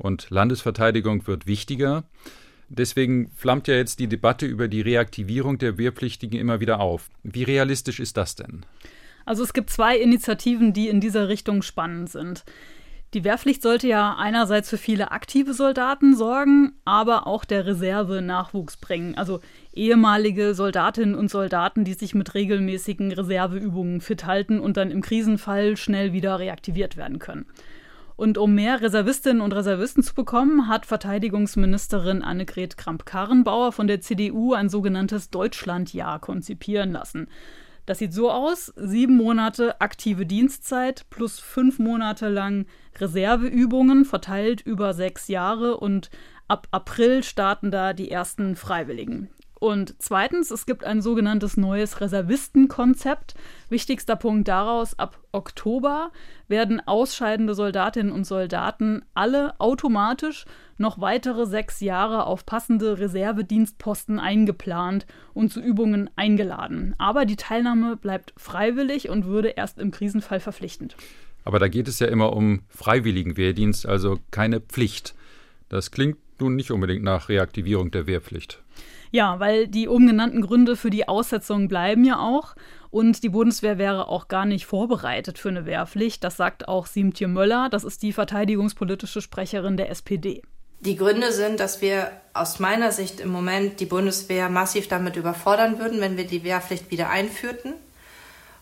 und 0.00 0.30
Landesverteidigung 0.30 1.26
wird 1.26 1.46
wichtiger. 1.46 2.04
Deswegen 2.68 3.30
flammt 3.34 3.68
ja 3.68 3.74
jetzt 3.74 3.98
die 3.98 4.06
Debatte 4.06 4.46
über 4.46 4.68
die 4.68 4.80
Reaktivierung 4.80 5.58
der 5.58 5.76
Wehrpflichtigen 5.76 6.38
immer 6.38 6.60
wieder 6.60 6.80
auf. 6.80 7.10
Wie 7.22 7.42
realistisch 7.42 7.98
ist 8.00 8.16
das 8.16 8.36
denn? 8.36 8.64
Also 9.26 9.42
es 9.42 9.52
gibt 9.52 9.70
zwei 9.70 9.96
Initiativen, 9.96 10.72
die 10.72 10.88
in 10.88 11.00
dieser 11.00 11.28
Richtung 11.28 11.62
spannend 11.62 12.10
sind. 12.10 12.44
Die 13.12 13.24
Wehrpflicht 13.24 13.60
sollte 13.60 13.88
ja 13.88 14.14
einerseits 14.16 14.70
für 14.70 14.78
viele 14.78 15.10
aktive 15.10 15.52
Soldaten 15.52 16.16
sorgen, 16.16 16.74
aber 16.84 17.26
auch 17.26 17.44
der 17.44 17.66
Reserve 17.66 18.22
Nachwuchs 18.22 18.76
bringen. 18.76 19.16
Also 19.16 19.40
ehemalige 19.74 20.54
Soldatinnen 20.54 21.16
und 21.16 21.28
Soldaten, 21.28 21.82
die 21.82 21.94
sich 21.94 22.14
mit 22.14 22.34
regelmäßigen 22.34 23.10
Reserveübungen 23.10 24.00
fit 24.00 24.26
halten 24.26 24.60
und 24.60 24.76
dann 24.76 24.92
im 24.92 25.00
Krisenfall 25.00 25.76
schnell 25.76 26.12
wieder 26.12 26.38
reaktiviert 26.38 26.96
werden 26.96 27.18
können. 27.18 27.46
Und 28.20 28.36
um 28.36 28.54
mehr 28.54 28.82
Reservistinnen 28.82 29.40
und 29.40 29.54
Reservisten 29.54 30.02
zu 30.02 30.14
bekommen, 30.14 30.68
hat 30.68 30.84
Verteidigungsministerin 30.84 32.20
Annegret 32.20 32.76
Kramp-Karrenbauer 32.76 33.72
von 33.72 33.86
der 33.86 34.02
CDU 34.02 34.52
ein 34.52 34.68
sogenanntes 34.68 35.30
Deutschlandjahr 35.30 36.18
konzipieren 36.18 36.92
lassen. 36.92 37.28
Das 37.86 37.96
sieht 37.96 38.12
so 38.12 38.30
aus: 38.30 38.74
sieben 38.76 39.16
Monate 39.16 39.80
aktive 39.80 40.26
Dienstzeit 40.26 41.06
plus 41.08 41.40
fünf 41.40 41.78
Monate 41.78 42.28
lang 42.28 42.66
Reserveübungen 42.98 44.04
verteilt 44.04 44.60
über 44.60 44.92
sechs 44.92 45.28
Jahre 45.28 45.78
und 45.78 46.10
ab 46.46 46.68
April 46.72 47.22
starten 47.22 47.70
da 47.70 47.94
die 47.94 48.10
ersten 48.10 48.54
Freiwilligen. 48.54 49.30
Und 49.60 49.94
zweitens, 49.98 50.50
es 50.50 50.64
gibt 50.64 50.84
ein 50.84 51.02
sogenanntes 51.02 51.58
neues 51.58 52.00
Reservistenkonzept. 52.00 53.34
Wichtigster 53.68 54.16
Punkt 54.16 54.48
daraus, 54.48 54.98
ab 54.98 55.18
Oktober 55.32 56.10
werden 56.48 56.80
ausscheidende 56.84 57.54
Soldatinnen 57.54 58.10
und 58.10 58.24
Soldaten 58.24 59.04
alle 59.12 59.60
automatisch 59.60 60.46
noch 60.78 60.98
weitere 61.02 61.44
sechs 61.44 61.80
Jahre 61.80 62.24
auf 62.24 62.46
passende 62.46 62.98
Reservedienstposten 62.98 64.18
eingeplant 64.18 65.06
und 65.34 65.52
zu 65.52 65.60
Übungen 65.60 66.08
eingeladen. 66.16 66.94
Aber 66.96 67.26
die 67.26 67.36
Teilnahme 67.36 67.96
bleibt 67.96 68.32
freiwillig 68.38 69.10
und 69.10 69.26
würde 69.26 69.48
erst 69.48 69.78
im 69.78 69.90
Krisenfall 69.90 70.40
verpflichtend. 70.40 70.96
Aber 71.44 71.58
da 71.58 71.68
geht 71.68 71.86
es 71.86 71.98
ja 71.98 72.06
immer 72.06 72.32
um 72.32 72.62
freiwilligen 72.68 73.36
Wehrdienst, 73.36 73.84
also 73.84 74.18
keine 74.30 74.60
Pflicht. 74.60 75.14
Das 75.68 75.90
klingt 75.90 76.16
nun 76.40 76.56
nicht 76.56 76.70
unbedingt 76.70 77.04
nach 77.04 77.28
Reaktivierung 77.28 77.90
der 77.90 78.06
Wehrpflicht. 78.06 78.62
Ja, 79.10 79.40
weil 79.40 79.66
die 79.66 79.88
oben 79.88 80.06
genannten 80.06 80.40
Gründe 80.40 80.76
für 80.76 80.90
die 80.90 81.08
Aussetzung 81.08 81.68
bleiben 81.68 82.04
ja 82.04 82.18
auch. 82.18 82.54
Und 82.90 83.22
die 83.22 83.28
Bundeswehr 83.28 83.78
wäre 83.78 84.08
auch 84.08 84.28
gar 84.28 84.44
nicht 84.46 84.66
vorbereitet 84.66 85.38
für 85.38 85.48
eine 85.48 85.66
Wehrpflicht. 85.66 86.22
Das 86.24 86.36
sagt 86.36 86.68
auch 86.68 86.86
Siemtje 86.86 87.28
Möller. 87.28 87.68
Das 87.70 87.84
ist 87.84 88.02
die 88.02 88.12
verteidigungspolitische 88.12 89.20
Sprecherin 89.20 89.76
der 89.76 89.90
SPD. 89.90 90.42
Die 90.80 90.96
Gründe 90.96 91.32
sind, 91.32 91.60
dass 91.60 91.82
wir 91.82 92.10
aus 92.34 92.58
meiner 92.58 92.90
Sicht 92.90 93.20
im 93.20 93.30
Moment 93.30 93.80
die 93.80 93.86
Bundeswehr 93.86 94.48
massiv 94.48 94.88
damit 94.88 95.16
überfordern 95.16 95.78
würden, 95.78 96.00
wenn 96.00 96.16
wir 96.16 96.26
die 96.26 96.42
Wehrpflicht 96.42 96.90
wieder 96.90 97.10
einführten 97.10 97.74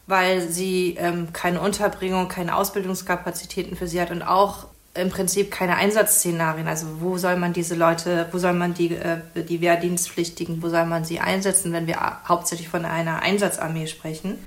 weil 0.09 0.49
sie 0.49 0.97
ähm, 0.99 1.35
keine 1.35 1.61
Unterbringung, 1.61 2.29
keine 2.29 2.57
Ausbildungskapazitäten 2.57 3.77
für 3.77 3.87
sie 3.87 4.01
hat 4.01 4.11
und 4.11 4.23
auch 4.23 4.67
im 4.99 5.11
Prinzip 5.11 5.51
keine 5.51 5.77
Einsatzszenarien. 5.77 6.67
Also 6.67 6.87
wo 7.01 7.17
soll 7.19 7.37
man 7.37 7.53
diese 7.53 7.75
Leute, 7.75 8.27
wo 8.33 8.39
soll 8.39 8.53
man 8.53 8.75
die, 8.75 8.95
äh, 8.95 9.21
die 9.35 9.61
Wehrdienstpflichtigen, 9.61 10.63
wo 10.63 10.69
soll 10.69 10.87
man 10.87 11.05
sie 11.05 11.21
einsetzen, 11.21 11.73
wenn 11.73 11.87
wir 11.87 11.97
hauptsächlich 12.29 12.69
von 12.69 12.85
einer 12.85 13.23
Einsatzarmee 13.23 13.87
sprechen? 13.87 14.39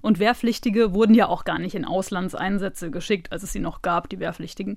Und 0.00 0.18
Wehrpflichtige 0.18 0.94
wurden 0.94 1.14
ja 1.14 1.28
auch 1.28 1.44
gar 1.44 1.58
nicht 1.58 1.74
in 1.74 1.84
Auslandseinsätze 1.84 2.90
geschickt, 2.90 3.32
als 3.32 3.42
es 3.42 3.52
sie 3.52 3.60
noch 3.60 3.82
gab, 3.82 4.08
die 4.08 4.20
Wehrpflichtigen. 4.20 4.76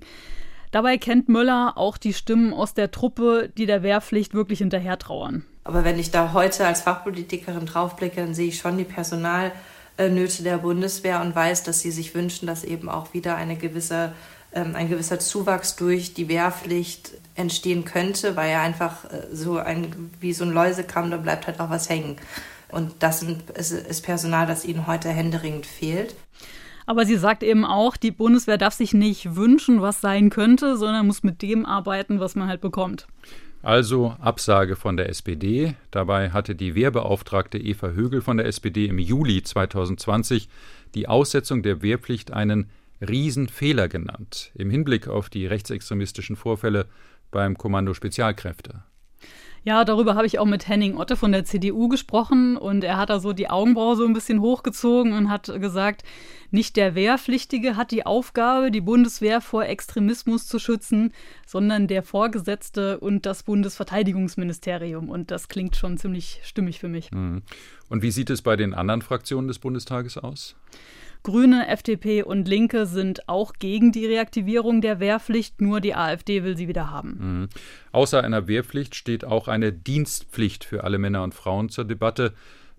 Dabei 0.72 0.98
kennt 0.98 1.28
Müller 1.28 1.74
auch 1.76 1.96
die 1.96 2.14
Stimmen 2.14 2.52
aus 2.52 2.74
der 2.74 2.90
Truppe, 2.90 3.50
die 3.56 3.66
der 3.66 3.82
Wehrpflicht 3.82 4.34
wirklich 4.34 4.60
hinterher 4.60 4.98
trauern. 4.98 5.44
Aber 5.64 5.84
wenn 5.84 5.98
ich 5.98 6.10
da 6.10 6.32
heute 6.32 6.66
als 6.66 6.82
Fachpolitikerin 6.82 7.66
draufblicke, 7.66 8.20
dann 8.20 8.34
sehe 8.34 8.48
ich 8.48 8.58
schon 8.58 8.78
die 8.78 8.84
Personal- 8.84 9.52
äh, 10.00 10.08
Nöte 10.08 10.42
der 10.42 10.58
Bundeswehr 10.58 11.20
und 11.20 11.34
weiß, 11.34 11.62
dass 11.62 11.80
sie 11.80 11.90
sich 11.90 12.14
wünschen, 12.14 12.46
dass 12.46 12.64
eben 12.64 12.88
auch 12.88 13.12
wieder 13.12 13.36
eine 13.36 13.56
gewisse, 13.56 14.12
ein 14.52 14.88
gewisser 14.88 15.18
Zuwachs 15.18 15.76
durch 15.76 16.14
die 16.14 16.28
Wehrpflicht 16.28 17.12
entstehen 17.34 17.84
könnte, 17.84 18.36
weil 18.36 18.50
ja 18.50 18.62
einfach 18.62 19.04
äh, 19.04 19.26
so 19.32 19.58
ein, 19.58 20.10
wie 20.20 20.32
so 20.32 20.44
ein 20.44 20.52
Läusekamm, 20.52 21.10
da 21.10 21.16
bleibt 21.16 21.46
halt 21.46 21.60
auch 21.60 21.70
was 21.70 21.88
hängen. 21.88 22.16
Und 22.68 22.94
das 23.00 23.22
ist 23.22 24.02
Personal, 24.02 24.46
das 24.46 24.64
ihnen 24.64 24.86
heute 24.86 25.08
händeringend 25.08 25.66
fehlt. 25.66 26.14
Aber 26.86 27.06
sie 27.06 27.16
sagt 27.16 27.42
eben 27.42 27.64
auch, 27.64 27.96
die 27.96 28.10
Bundeswehr 28.10 28.58
darf 28.58 28.74
sich 28.74 28.92
nicht 28.92 29.36
wünschen, 29.36 29.82
was 29.82 30.00
sein 30.00 30.30
könnte, 30.30 30.76
sondern 30.76 31.06
muss 31.06 31.22
mit 31.22 31.42
dem 31.42 31.66
arbeiten, 31.66 32.20
was 32.20 32.34
man 32.34 32.48
halt 32.48 32.60
bekommt. 32.60 33.06
Also 33.62 34.16
Absage 34.20 34.74
von 34.74 34.96
der 34.96 35.08
SPD. 35.08 35.74
Dabei 35.90 36.30
hatte 36.30 36.54
die 36.54 36.74
Wehrbeauftragte 36.74 37.58
Eva 37.58 37.88
Högel 37.88 38.22
von 38.22 38.38
der 38.38 38.46
SPD 38.46 38.86
im 38.86 38.98
Juli 38.98 39.42
2020 39.42 40.48
die 40.94 41.08
Aussetzung 41.08 41.62
der 41.62 41.82
Wehrpflicht 41.82 42.32
einen 42.32 42.70
Riesenfehler 43.00 43.88
genannt, 43.88 44.52
im 44.54 44.70
Hinblick 44.70 45.08
auf 45.08 45.30
die 45.30 45.46
rechtsextremistischen 45.46 46.36
Vorfälle 46.36 46.86
beim 47.30 47.56
Kommando 47.56 47.94
Spezialkräfte. 47.94 48.82
Ja, 49.62 49.84
darüber 49.84 50.14
habe 50.14 50.26
ich 50.26 50.38
auch 50.38 50.46
mit 50.46 50.68
Henning 50.68 50.96
Otte 50.96 51.16
von 51.16 51.32
der 51.32 51.44
CDU 51.44 51.88
gesprochen 51.88 52.56
und 52.56 52.82
er 52.82 52.96
hat 52.96 53.10
da 53.10 53.20
so 53.20 53.34
die 53.34 53.50
Augenbraue 53.50 53.94
so 53.94 54.06
ein 54.06 54.14
bisschen 54.14 54.40
hochgezogen 54.40 55.12
und 55.12 55.28
hat 55.28 55.52
gesagt, 55.60 56.02
nicht 56.50 56.76
der 56.76 56.94
Wehrpflichtige 56.94 57.76
hat 57.76 57.90
die 57.90 58.06
Aufgabe, 58.06 58.70
die 58.70 58.80
Bundeswehr 58.80 59.42
vor 59.42 59.66
Extremismus 59.66 60.46
zu 60.46 60.58
schützen, 60.58 61.12
sondern 61.46 61.88
der 61.88 62.02
Vorgesetzte 62.02 62.98
und 63.00 63.26
das 63.26 63.42
Bundesverteidigungsministerium. 63.42 65.10
Und 65.10 65.30
das 65.30 65.48
klingt 65.48 65.76
schon 65.76 65.98
ziemlich 65.98 66.40
stimmig 66.42 66.80
für 66.80 66.88
mich. 66.88 67.12
Mhm. 67.12 67.42
Und 67.90 68.02
wie 68.02 68.10
sieht 68.10 68.30
es 68.30 68.40
bei 68.40 68.56
den 68.56 68.72
anderen 68.72 69.02
Fraktionen 69.02 69.46
des 69.46 69.58
Bundestages 69.58 70.16
aus? 70.16 70.56
Grüne, 71.22 71.68
FDP 71.68 72.22
und 72.22 72.48
Linke 72.48 72.86
sind 72.86 73.28
auch 73.28 73.52
gegen 73.58 73.92
die 73.92 74.06
Reaktivierung 74.06 74.80
der 74.80 75.00
Wehrpflicht, 75.00 75.60
nur 75.60 75.80
die 75.80 75.94
AfD 75.94 76.42
will 76.44 76.56
sie 76.56 76.68
wieder 76.68 76.90
haben. 76.90 77.18
Mhm. 77.20 77.48
Außer 77.92 78.22
einer 78.22 78.48
Wehrpflicht 78.48 78.94
steht 78.94 79.24
auch 79.24 79.48
eine 79.48 79.72
Dienstpflicht 79.72 80.64
für 80.64 80.84
alle 80.84 80.98
Männer 80.98 81.22
und 81.22 81.34
Frauen 81.34 81.68
zur 81.68 81.84
Debatte. 81.84 82.32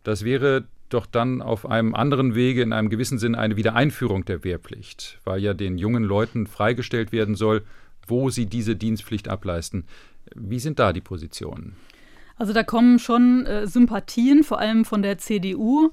Das 0.04 0.24
wäre 0.24 0.66
doch 0.90 1.06
dann 1.06 1.42
auf 1.42 1.70
einem 1.70 1.96
anderen 1.96 2.36
Wege 2.36 2.62
in 2.62 2.74
einem 2.74 2.90
gewissen 2.90 3.18
Sinn 3.18 3.36
eine 3.36 3.56
Wiedereinführung 3.56 4.26
der 4.26 4.44
Wehrpflicht, 4.44 5.20
weil 5.24 5.42
ja 5.42 5.54
den 5.54 5.78
jungen 5.78 6.04
Leuten 6.04 6.48
freigestellt 6.48 7.12
werden 7.12 7.36
soll, 7.36 7.64
wo 8.08 8.30
sie 8.30 8.46
diese 8.46 8.76
Dienstpflicht 8.76 9.30
ableisten. 9.30 9.86
Wie 10.36 10.60
sind 10.60 10.80
da 10.80 10.94
die 10.94 11.02
Positionen? 11.02 11.76
Also 12.38 12.54
da 12.54 12.64
kommen 12.64 13.00
schon 13.00 13.46
äh, 13.46 13.68
Sympathien, 13.68 14.44
vor 14.44 14.60
allem 14.60 14.84
von 14.84 15.02
der 15.02 15.18
CDU. 15.18 15.92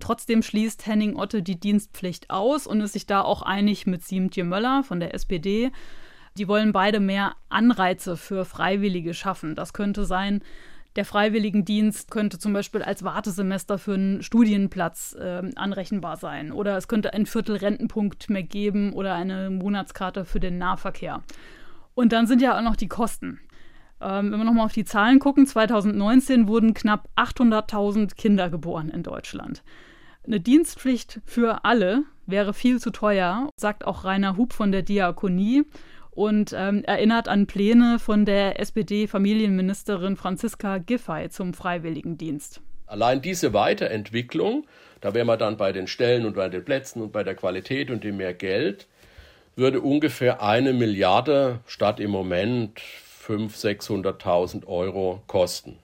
Trotzdem 0.00 0.42
schließt 0.42 0.86
Henning 0.86 1.16
Otte 1.16 1.42
die 1.42 1.60
Dienstpflicht 1.60 2.30
aus 2.30 2.66
und 2.66 2.80
ist 2.80 2.94
sich 2.94 3.06
da 3.06 3.20
auch 3.22 3.42
einig 3.42 3.86
mit 3.86 4.02
Siemtje 4.02 4.44
Möller 4.44 4.82
von 4.82 5.00
der 5.00 5.14
SPD. 5.14 5.70
Die 6.36 6.48
wollen 6.48 6.72
beide 6.72 7.00
mehr 7.00 7.34
Anreize 7.48 8.16
für 8.16 8.44
Freiwillige 8.44 9.14
schaffen. 9.14 9.54
Das 9.54 9.72
könnte 9.72 10.04
sein, 10.04 10.42
der 10.96 11.04
Freiwilligendienst 11.04 12.10
könnte 12.10 12.38
zum 12.38 12.52
Beispiel 12.52 12.82
als 12.82 13.04
Wartesemester 13.04 13.78
für 13.78 13.94
einen 13.94 14.22
Studienplatz 14.22 15.16
äh, 15.18 15.42
anrechenbar 15.54 16.16
sein. 16.16 16.50
Oder 16.50 16.76
es 16.76 16.88
könnte 16.88 17.14
ein 17.14 17.26
Viertel 17.26 17.56
Rentenpunkt 17.56 18.28
mehr 18.28 18.42
geben 18.42 18.92
oder 18.92 19.14
eine 19.14 19.50
Monatskarte 19.50 20.24
für 20.24 20.40
den 20.40 20.58
Nahverkehr. 20.58 21.22
Und 21.94 22.12
dann 22.12 22.26
sind 22.26 22.42
ja 22.42 22.58
auch 22.58 22.62
noch 22.62 22.76
die 22.76 22.88
Kosten. 22.88 23.40
Ähm, 24.00 24.32
wenn 24.32 24.38
wir 24.38 24.44
nochmal 24.44 24.66
auf 24.66 24.72
die 24.72 24.84
Zahlen 24.84 25.20
gucken, 25.20 25.46
2019 25.46 26.48
wurden 26.48 26.74
knapp 26.74 27.08
800.000 27.16 28.16
Kinder 28.16 28.50
geboren 28.50 28.88
in 28.88 29.04
Deutschland. 29.04 29.62
Eine 30.26 30.40
Dienstpflicht 30.40 31.20
für 31.24 31.64
alle 31.64 32.04
wäre 32.26 32.52
viel 32.52 32.78
zu 32.78 32.90
teuer, 32.90 33.48
sagt 33.56 33.86
auch 33.86 34.04
Rainer 34.04 34.36
Hub 34.36 34.52
von 34.52 34.70
der 34.70 34.82
Diakonie 34.82 35.64
und 36.10 36.54
ähm, 36.54 36.84
erinnert 36.84 37.26
an 37.26 37.46
Pläne 37.46 37.98
von 37.98 38.26
der 38.26 38.60
SPD-Familienministerin 38.60 40.16
Franziska 40.16 40.78
Giffey 40.78 41.30
zum 41.30 41.54
Freiwilligendienst. 41.54 42.60
Allein 42.86 43.22
diese 43.22 43.54
Weiterentwicklung, 43.54 44.66
da 45.00 45.14
wären 45.14 45.26
wir 45.26 45.36
dann 45.36 45.56
bei 45.56 45.72
den 45.72 45.86
Stellen 45.86 46.26
und 46.26 46.34
bei 46.34 46.48
den 46.48 46.64
Plätzen 46.64 47.00
und 47.00 47.12
bei 47.12 47.24
der 47.24 47.34
Qualität 47.34 47.90
und 47.90 48.04
dem 48.04 48.18
mehr 48.18 48.34
Geld, 48.34 48.88
würde 49.56 49.80
ungefähr 49.80 50.42
eine 50.42 50.72
Milliarde 50.72 51.60
statt 51.66 51.98
im 51.98 52.10
Moment 52.10 52.78
500.000, 53.26 54.22
600.000 54.22 54.66
Euro 54.66 55.22
kosten. 55.26 55.78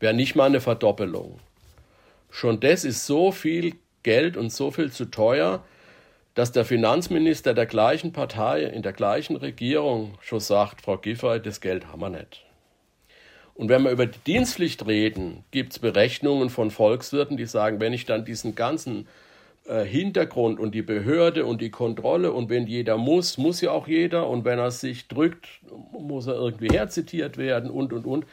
Wäre 0.00 0.14
nicht 0.14 0.36
mal 0.36 0.44
eine 0.44 0.60
Verdoppelung. 0.60 1.40
Schon 2.38 2.60
das 2.60 2.84
ist 2.84 3.04
so 3.04 3.32
viel 3.32 3.74
Geld 4.04 4.36
und 4.36 4.52
so 4.52 4.70
viel 4.70 4.92
zu 4.92 5.06
teuer, 5.06 5.64
dass 6.36 6.52
der 6.52 6.64
Finanzminister 6.64 7.52
der 7.52 7.66
gleichen 7.66 8.12
Partei 8.12 8.62
in 8.62 8.82
der 8.82 8.92
gleichen 8.92 9.34
Regierung 9.34 10.14
schon 10.20 10.38
sagt, 10.38 10.82
Frau 10.82 10.98
Giffey, 10.98 11.40
das 11.42 11.60
Geld 11.60 11.88
haben 11.88 12.00
wir 12.00 12.10
nicht. 12.10 12.44
Und 13.54 13.68
wenn 13.68 13.82
wir 13.82 13.90
über 13.90 14.06
die 14.06 14.20
Dienstpflicht 14.24 14.86
reden, 14.86 15.42
gibt 15.50 15.72
es 15.72 15.78
Berechnungen 15.80 16.48
von 16.48 16.70
Volkswirten, 16.70 17.36
die 17.36 17.46
sagen, 17.46 17.80
wenn 17.80 17.92
ich 17.92 18.06
dann 18.06 18.24
diesen 18.24 18.54
ganzen 18.54 19.08
äh, 19.66 19.82
Hintergrund 19.82 20.60
und 20.60 20.76
die 20.76 20.82
Behörde 20.82 21.44
und 21.44 21.60
die 21.60 21.72
Kontrolle 21.72 22.32
und 22.32 22.50
wenn 22.50 22.68
jeder 22.68 22.98
muss, 22.98 23.36
muss 23.36 23.60
ja 23.60 23.72
auch 23.72 23.88
jeder 23.88 24.28
und 24.28 24.44
wenn 24.44 24.60
er 24.60 24.70
sich 24.70 25.08
drückt, 25.08 25.48
muss 25.90 26.28
er 26.28 26.34
irgendwie 26.34 26.68
herzitiert 26.68 27.36
werden 27.36 27.68
und 27.68 27.92
und 27.92 28.06
und, 28.06 28.26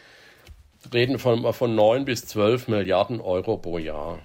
reden 0.94 1.20
von, 1.20 1.52
von 1.54 1.76
9 1.76 2.06
bis 2.06 2.26
12 2.28 2.68
Milliarden 2.68 3.22
Euro 3.22 3.58
pro 3.58 3.78
Jahr. 3.78 4.20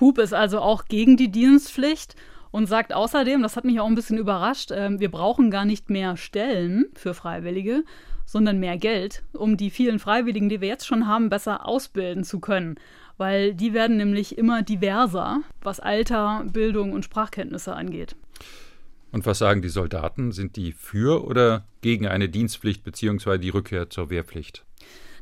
Hub 0.00 0.18
ist 0.18 0.34
also 0.34 0.60
auch 0.60 0.86
gegen 0.86 1.16
die 1.16 1.30
Dienstpflicht 1.30 2.16
und 2.50 2.66
sagt 2.66 2.92
außerdem, 2.92 3.42
das 3.42 3.56
hat 3.56 3.64
mich 3.64 3.80
auch 3.80 3.86
ein 3.86 3.94
bisschen 3.94 4.18
überrascht, 4.18 4.70
äh, 4.70 4.98
wir 4.98 5.10
brauchen 5.10 5.50
gar 5.50 5.64
nicht 5.64 5.90
mehr 5.90 6.16
Stellen 6.16 6.86
für 6.94 7.14
Freiwillige, 7.14 7.84
sondern 8.26 8.58
mehr 8.58 8.78
Geld, 8.78 9.22
um 9.32 9.56
die 9.56 9.70
vielen 9.70 9.98
Freiwilligen, 9.98 10.48
die 10.48 10.60
wir 10.60 10.68
jetzt 10.68 10.86
schon 10.86 11.06
haben, 11.06 11.28
besser 11.28 11.66
ausbilden 11.66 12.24
zu 12.24 12.40
können. 12.40 12.76
Weil 13.16 13.54
die 13.54 13.74
werden 13.74 13.96
nämlich 13.96 14.38
immer 14.38 14.62
diverser, 14.62 15.40
was 15.62 15.78
Alter, 15.78 16.44
Bildung 16.52 16.92
und 16.92 17.04
Sprachkenntnisse 17.04 17.74
angeht. 17.74 18.16
Und 19.12 19.26
was 19.26 19.38
sagen 19.38 19.62
die 19.62 19.68
Soldaten? 19.68 20.32
Sind 20.32 20.56
die 20.56 20.72
für 20.72 21.24
oder 21.24 21.64
gegen 21.82 22.08
eine 22.08 22.28
Dienstpflicht 22.28 22.82
bzw. 22.82 23.38
die 23.38 23.50
Rückkehr 23.50 23.88
zur 23.88 24.10
Wehrpflicht? 24.10 24.64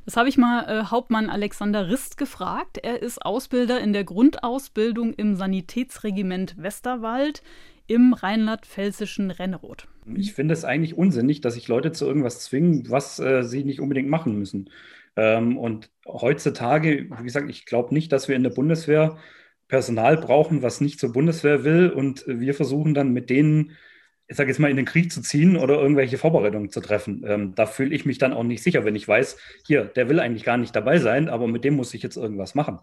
Das 0.04 0.16
habe 0.16 0.28
ich 0.28 0.36
mal 0.36 0.64
äh, 0.64 0.84
Hauptmann 0.86 1.30
Alexander 1.30 1.88
Rist 1.88 2.16
gefragt. 2.16 2.78
Er 2.82 3.02
ist 3.02 3.24
Ausbilder 3.24 3.80
in 3.80 3.92
der 3.92 4.04
Grundausbildung 4.04 5.14
im 5.14 5.36
Sanitätsregiment 5.36 6.60
Westerwald 6.60 7.42
im 7.86 8.12
rheinland-pfälzischen 8.12 9.30
Renneroth. 9.30 9.86
Ich 10.14 10.32
finde 10.32 10.54
es 10.54 10.64
eigentlich 10.64 10.96
unsinnig, 10.96 11.40
dass 11.40 11.54
sich 11.54 11.68
Leute 11.68 11.92
zu 11.92 12.06
irgendwas 12.06 12.40
zwingen, 12.40 12.90
was 12.90 13.18
äh, 13.20 13.44
sie 13.44 13.64
nicht 13.64 13.80
unbedingt 13.80 14.08
machen 14.08 14.38
müssen. 14.38 14.70
Ähm, 15.14 15.56
und 15.56 15.90
heutzutage, 16.06 17.06
wie 17.10 17.24
gesagt, 17.24 17.48
ich 17.50 17.66
glaube 17.66 17.94
nicht, 17.94 18.10
dass 18.12 18.28
wir 18.28 18.36
in 18.36 18.42
der 18.42 18.50
Bundeswehr 18.50 19.18
Personal 19.68 20.16
brauchen, 20.16 20.62
was 20.62 20.80
nicht 20.80 20.98
zur 20.98 21.12
Bundeswehr 21.12 21.64
will. 21.64 21.90
Und 21.90 22.24
wir 22.26 22.54
versuchen 22.54 22.94
dann 22.94 23.12
mit 23.12 23.30
denen 23.30 23.72
ich 24.32 24.38
sage 24.38 24.48
jetzt 24.48 24.58
mal, 24.58 24.70
in 24.70 24.78
den 24.78 24.86
Krieg 24.86 25.12
zu 25.12 25.20
ziehen 25.20 25.58
oder 25.58 25.78
irgendwelche 25.78 26.16
Vorbereitungen 26.16 26.70
zu 26.70 26.80
treffen. 26.80 27.22
Ähm, 27.26 27.54
da 27.54 27.66
fühle 27.66 27.94
ich 27.94 28.06
mich 28.06 28.16
dann 28.16 28.32
auch 28.32 28.44
nicht 28.44 28.62
sicher, 28.62 28.82
wenn 28.86 28.96
ich 28.96 29.06
weiß, 29.06 29.36
hier, 29.66 29.84
der 29.84 30.08
will 30.08 30.20
eigentlich 30.20 30.42
gar 30.42 30.56
nicht 30.56 30.74
dabei 30.74 30.98
sein, 30.98 31.28
aber 31.28 31.46
mit 31.46 31.64
dem 31.64 31.74
muss 31.74 31.92
ich 31.92 32.02
jetzt 32.02 32.16
irgendwas 32.16 32.54
machen. 32.54 32.78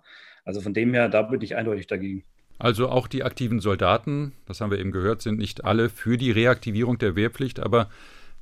Also 0.46 0.62
von 0.62 0.76
dem 0.76 0.94
her, 0.94 1.10
da 1.10 1.24
bin 1.24 1.42
ich 1.42 1.56
eindeutig 1.56 1.88
dagegen. 1.88 2.24
Also 2.60 2.88
auch 2.90 3.08
die 3.08 3.24
aktiven 3.24 3.62
Soldaten, 3.62 4.34
das 4.46 4.62
haben 4.62 4.70
wir 4.70 4.78
eben 4.78 4.92
gehört, 4.92 5.24
sind 5.24 5.40
nicht 5.40 5.66
alle 5.66 5.90
für 5.90 6.20
die 6.20 6.30
Reaktivierung 6.30 7.00
der 7.00 7.16
Wehrpflicht, 7.16 7.60
aber 7.60 7.90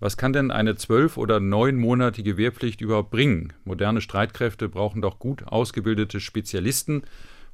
was 0.01 0.17
kann 0.17 0.33
denn 0.33 0.51
eine 0.51 0.75
zwölf- 0.75 1.15
oder 1.15 1.39
neunmonatige 1.39 2.35
Wehrpflicht 2.35 2.81
überhaupt 2.81 3.09
bringen? 3.09 3.53
Moderne 3.63 4.01
Streitkräfte 4.01 4.67
brauchen 4.67 5.01
doch 5.01 5.17
gut 5.17 5.47
ausgebildete 5.47 6.19
Spezialisten 6.19 7.03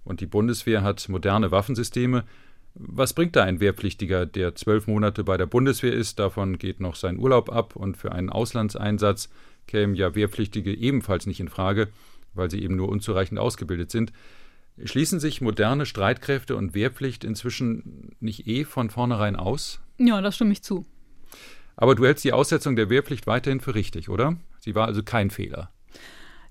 und 0.04 0.20
die 0.20 0.26
Bundeswehr 0.26 0.82
hat 0.82 1.08
moderne 1.10 1.52
Waffensysteme. 1.52 2.24
Was 2.76 3.14
bringt 3.14 3.36
da 3.36 3.44
ein 3.44 3.60
Wehrpflichtiger, 3.60 4.26
der 4.26 4.56
zwölf 4.56 4.88
Monate 4.88 5.24
bei 5.24 5.38
der 5.38 5.46
Bundeswehr 5.46 5.94
ist? 5.94 6.18
Davon 6.18 6.58
geht 6.58 6.80
noch 6.80 6.96
sein 6.96 7.20
Urlaub 7.20 7.52
ab 7.52 7.76
und 7.76 7.98
für 7.98 8.12
einen 8.12 8.30
Auslandseinsatz 8.30 9.30
kämen 9.68 9.96
ja 9.96 10.16
Wehrpflichtige 10.16 10.74
ebenfalls 10.74 11.28
nicht 11.28 11.40
in 11.40 11.50
Frage, 11.50 11.90
weil 12.34 12.50
sie 12.50 12.62
eben 12.62 12.76
nur 12.76 12.90
unzureichend 12.90 13.40
ausgebildet 13.40 13.92
sind. 13.92 14.12
Schließen 14.84 15.20
sich 15.20 15.40
moderne 15.40 15.86
Streitkräfte 15.86 16.56
und 16.56 16.74
Wehrpflicht 16.74 17.24
inzwischen 17.24 18.16
nicht 18.20 18.48
eh 18.48 18.64
von 18.66 18.90
vornherein 18.90 19.36
aus? 19.36 19.80
Ja, 20.00 20.20
das 20.22 20.36
stimme 20.36 20.52
ich 20.52 20.64
zu. 20.64 20.86
Aber 21.76 21.94
du 21.94 22.06
hältst 22.06 22.24
die 22.24 22.34
Aussetzung 22.34 22.76
der 22.76 22.90
Wehrpflicht 22.90 23.28
weiterhin 23.28 23.60
für 23.60 23.76
richtig, 23.76 24.10
oder? 24.10 24.38
Sie 24.60 24.74
war 24.74 24.88
also 24.88 25.04
kein 25.04 25.30
Fehler. 25.30 25.70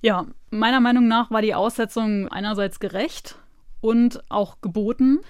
Ja, 0.02 0.26
meiner 0.50 0.80
Meinung 0.80 1.08
nach 1.08 1.30
war 1.30 1.42
die 1.42 1.54
Aussetzung 1.54 2.28
einerseits 2.28 2.78
gerecht 2.80 3.38
und 3.80 4.22
auch 4.30 4.60
geboten. 4.60 5.20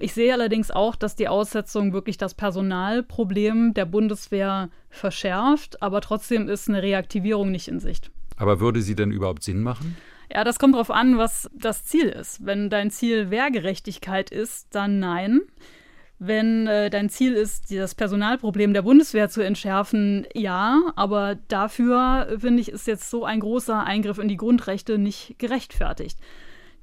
Ich 0.00 0.14
sehe 0.14 0.32
allerdings 0.32 0.70
auch, 0.70 0.94
dass 0.94 1.16
die 1.16 1.26
Aussetzung 1.26 1.92
wirklich 1.92 2.16
das 2.16 2.34
Personalproblem 2.34 3.74
der 3.74 3.84
Bundeswehr 3.84 4.70
verschärft, 4.90 5.82
aber 5.82 6.00
trotzdem 6.00 6.48
ist 6.48 6.68
eine 6.68 6.82
Reaktivierung 6.82 7.50
nicht 7.50 7.66
in 7.66 7.80
Sicht. 7.80 8.12
Aber 8.36 8.60
würde 8.60 8.80
sie 8.80 8.94
denn 8.94 9.10
überhaupt 9.10 9.42
Sinn 9.42 9.60
machen? 9.60 9.96
Ja, 10.32 10.44
das 10.44 10.60
kommt 10.60 10.74
darauf 10.74 10.92
an, 10.92 11.18
was 11.18 11.50
das 11.52 11.84
Ziel 11.84 12.08
ist. 12.08 12.46
Wenn 12.46 12.70
dein 12.70 12.90
Ziel 12.90 13.30
Wehrgerechtigkeit 13.30 14.30
ist, 14.30 14.68
dann 14.70 15.00
nein. 15.00 15.40
Wenn 16.20 16.66
äh, 16.66 16.90
dein 16.90 17.08
Ziel 17.08 17.34
ist, 17.34 17.72
das 17.74 17.94
Personalproblem 17.94 18.74
der 18.74 18.82
Bundeswehr 18.82 19.28
zu 19.28 19.40
entschärfen, 19.40 20.26
ja, 20.34 20.92
aber 20.96 21.36
dafür, 21.48 22.36
finde 22.38 22.60
ich, 22.60 22.70
ist 22.70 22.86
jetzt 22.86 23.08
so 23.10 23.24
ein 23.24 23.40
großer 23.40 23.84
Eingriff 23.84 24.18
in 24.18 24.28
die 24.28 24.36
Grundrechte 24.36 24.98
nicht 24.98 25.38
gerechtfertigt. 25.38 26.18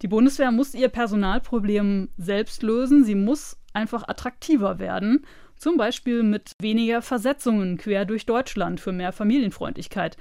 Die 0.02 0.08
Bundeswehr 0.08 0.52
muss 0.52 0.74
ihr 0.74 0.90
Personalproblem 0.90 2.10
selbst 2.18 2.64
lösen. 2.64 3.04
Sie 3.04 3.16
muss 3.16 3.58
einfach 3.74 4.08
attraktiver 4.08 4.80
werden. 4.80 5.26
Zum 5.58 5.78
Beispiel 5.78 6.24
mit 6.24 6.52
weniger 6.60 7.02
Versetzungen 7.02 7.78
quer 7.78 8.06
durch 8.06 8.26
Deutschland 8.26 8.80
für 8.80 8.92
mehr 8.92 9.14
Familienfreundlichkeit. 9.14 10.18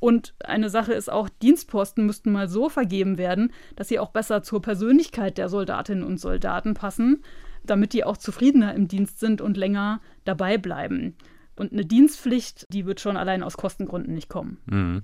Und 0.00 0.34
eine 0.44 0.70
Sache 0.70 0.92
ist 0.92 1.10
auch, 1.10 1.28
Dienstposten 1.28 2.06
müssten 2.06 2.30
mal 2.30 2.48
so 2.48 2.68
vergeben 2.68 3.18
werden, 3.18 3.52
dass 3.74 3.88
sie 3.88 3.98
auch 3.98 4.10
besser 4.10 4.42
zur 4.42 4.62
Persönlichkeit 4.62 5.38
der 5.38 5.48
Soldatinnen 5.48 6.04
und 6.04 6.18
Soldaten 6.18 6.74
passen, 6.74 7.24
damit 7.64 7.92
die 7.92 8.04
auch 8.04 8.16
zufriedener 8.16 8.74
im 8.74 8.86
Dienst 8.86 9.18
sind 9.18 9.40
und 9.40 9.56
länger 9.56 10.00
dabei 10.24 10.56
bleiben. 10.56 11.16
Und 11.56 11.72
eine 11.72 11.84
Dienstpflicht, 11.84 12.66
die 12.72 12.86
wird 12.86 13.00
schon 13.00 13.16
allein 13.16 13.42
aus 13.42 13.56
Kostengründen 13.56 14.14
nicht 14.14 14.28
kommen. 14.28 14.58
Mhm. 14.66 15.02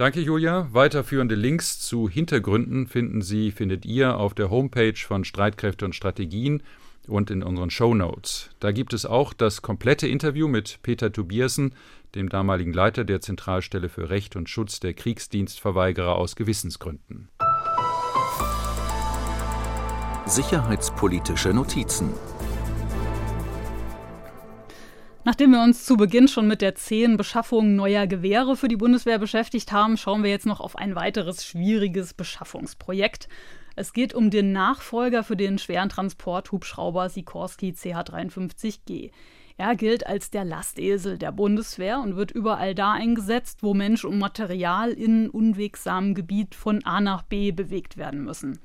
Danke, 0.00 0.20
Julia. 0.20 0.66
Weiterführende 0.72 1.34
Links 1.34 1.78
zu 1.78 2.08
Hintergründen 2.08 2.86
finden 2.86 3.20
Sie, 3.20 3.50
findet 3.50 3.84
ihr 3.84 4.16
auf 4.16 4.32
der 4.32 4.48
Homepage 4.48 4.96
von 4.96 5.24
Streitkräfte 5.24 5.84
und 5.84 5.94
Strategien 5.94 6.62
und 7.06 7.30
in 7.30 7.42
unseren 7.42 7.68
Show 7.68 7.92
Notes. 7.92 8.48
Da 8.60 8.72
gibt 8.72 8.94
es 8.94 9.04
auch 9.04 9.34
das 9.34 9.60
komplette 9.60 10.08
Interview 10.08 10.48
mit 10.48 10.78
Peter 10.82 11.12
Tobiasen, 11.12 11.74
dem 12.14 12.30
damaligen 12.30 12.72
Leiter 12.72 13.04
der 13.04 13.20
Zentralstelle 13.20 13.90
für 13.90 14.08
Recht 14.08 14.36
und 14.36 14.48
Schutz 14.48 14.80
der 14.80 14.94
Kriegsdienstverweigerer 14.94 16.16
aus 16.16 16.34
Gewissensgründen. 16.34 17.28
Sicherheitspolitische 20.24 21.52
Notizen 21.52 22.08
Nachdem 25.22 25.50
wir 25.50 25.62
uns 25.62 25.84
zu 25.84 25.98
Beginn 25.98 26.28
schon 26.28 26.48
mit 26.48 26.62
der 26.62 26.74
zähen 26.76 27.18
Beschaffung 27.18 27.76
neuer 27.76 28.06
Gewehre 28.06 28.56
für 28.56 28.68
die 28.68 28.78
Bundeswehr 28.78 29.18
beschäftigt 29.18 29.70
haben, 29.70 29.98
schauen 29.98 30.22
wir 30.22 30.30
jetzt 30.30 30.46
noch 30.46 30.60
auf 30.60 30.76
ein 30.76 30.94
weiteres 30.94 31.44
schwieriges 31.44 32.14
Beschaffungsprojekt. 32.14 33.28
Es 33.76 33.92
geht 33.92 34.14
um 34.14 34.30
den 34.30 34.52
Nachfolger 34.52 35.22
für 35.22 35.36
den 35.36 35.58
schweren 35.58 35.90
Transporthubschrauber 35.90 37.10
Sikorsky 37.10 37.72
CH-53G. 37.72 39.10
Er 39.58 39.76
gilt 39.76 40.06
als 40.06 40.30
der 40.30 40.46
Lastesel 40.46 41.18
der 41.18 41.32
Bundeswehr 41.32 42.00
und 42.00 42.16
wird 42.16 42.30
überall 42.30 42.74
da 42.74 42.92
eingesetzt, 42.92 43.62
wo 43.62 43.74
Mensch 43.74 44.06
und 44.06 44.18
Material 44.18 44.90
in 44.90 45.28
unwegsamem 45.28 46.14
Gebiet 46.14 46.54
von 46.54 46.82
A 46.86 47.02
nach 47.02 47.24
B 47.24 47.52
bewegt 47.52 47.98
werden 47.98 48.24
müssen. 48.24 48.58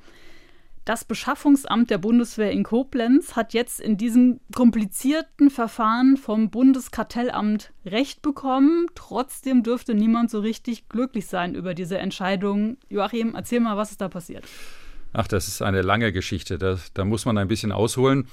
Das 0.85 1.03
Beschaffungsamt 1.03 1.89
der 1.89 1.97
Bundeswehr 1.97 2.51
in 2.51 2.61
Koblenz 2.61 3.35
hat 3.35 3.55
jetzt 3.55 3.79
in 3.81 3.97
diesem 3.97 4.39
komplizierten 4.53 5.49
Verfahren 5.49 6.15
vom 6.15 6.51
Bundeskartellamt 6.51 7.73
Recht 7.87 8.21
bekommen. 8.21 8.85
Trotzdem 8.93 9.63
dürfte 9.63 9.95
niemand 9.95 10.29
so 10.29 10.39
richtig 10.41 10.87
glücklich 10.87 11.25
sein 11.25 11.55
über 11.55 11.73
diese 11.73 11.97
Entscheidung. 11.97 12.77
Joachim, 12.87 13.33
erzähl 13.33 13.61
mal, 13.61 13.77
was 13.77 13.89
ist 13.89 14.01
da 14.01 14.09
passiert? 14.09 14.45
Ach, 15.11 15.27
das 15.27 15.47
ist 15.47 15.63
eine 15.63 15.81
lange 15.81 16.11
Geschichte. 16.11 16.59
Da, 16.59 16.77
da 16.93 17.03
muss 17.03 17.25
man 17.25 17.39
ein 17.39 17.47
bisschen 17.47 17.71
ausholen. 17.71 18.27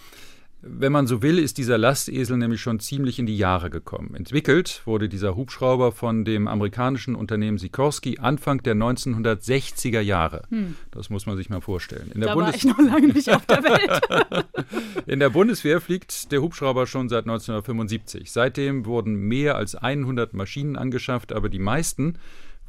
Wenn 0.64 0.92
man 0.92 1.08
so 1.08 1.22
will, 1.22 1.40
ist 1.40 1.58
dieser 1.58 1.76
Lastesel 1.76 2.36
nämlich 2.36 2.60
schon 2.60 2.78
ziemlich 2.78 3.18
in 3.18 3.26
die 3.26 3.36
Jahre 3.36 3.68
gekommen. 3.68 4.14
Entwickelt 4.14 4.82
wurde 4.84 5.08
dieser 5.08 5.34
Hubschrauber 5.34 5.90
von 5.90 6.24
dem 6.24 6.46
amerikanischen 6.46 7.16
Unternehmen 7.16 7.58
Sikorsky 7.58 8.18
Anfang 8.20 8.62
der 8.62 8.76
1960er 8.76 10.00
Jahre. 10.00 10.42
Hm. 10.50 10.76
Das 10.92 11.10
muss 11.10 11.26
man 11.26 11.36
sich 11.36 11.50
mal 11.50 11.60
vorstellen. 11.60 12.12
In 12.14 12.20
der 12.20 12.28
da 12.28 12.34
Bundes 12.34 12.52
war 12.52 12.56
ich 12.56 12.64
noch 12.64 12.78
lange 12.78 13.08
nicht 13.08 13.28
auf 13.28 13.44
der 13.46 13.64
Welt. 13.64 14.46
in 15.08 15.18
der 15.18 15.30
Bundeswehr 15.30 15.80
fliegt 15.80 16.30
der 16.30 16.40
Hubschrauber 16.40 16.86
schon 16.86 17.08
seit 17.08 17.24
1975. 17.24 18.30
Seitdem 18.30 18.86
wurden 18.86 19.16
mehr 19.16 19.56
als 19.56 19.74
100 19.74 20.32
Maschinen 20.32 20.76
angeschafft, 20.76 21.32
aber 21.32 21.48
die 21.48 21.58
meisten 21.58 22.18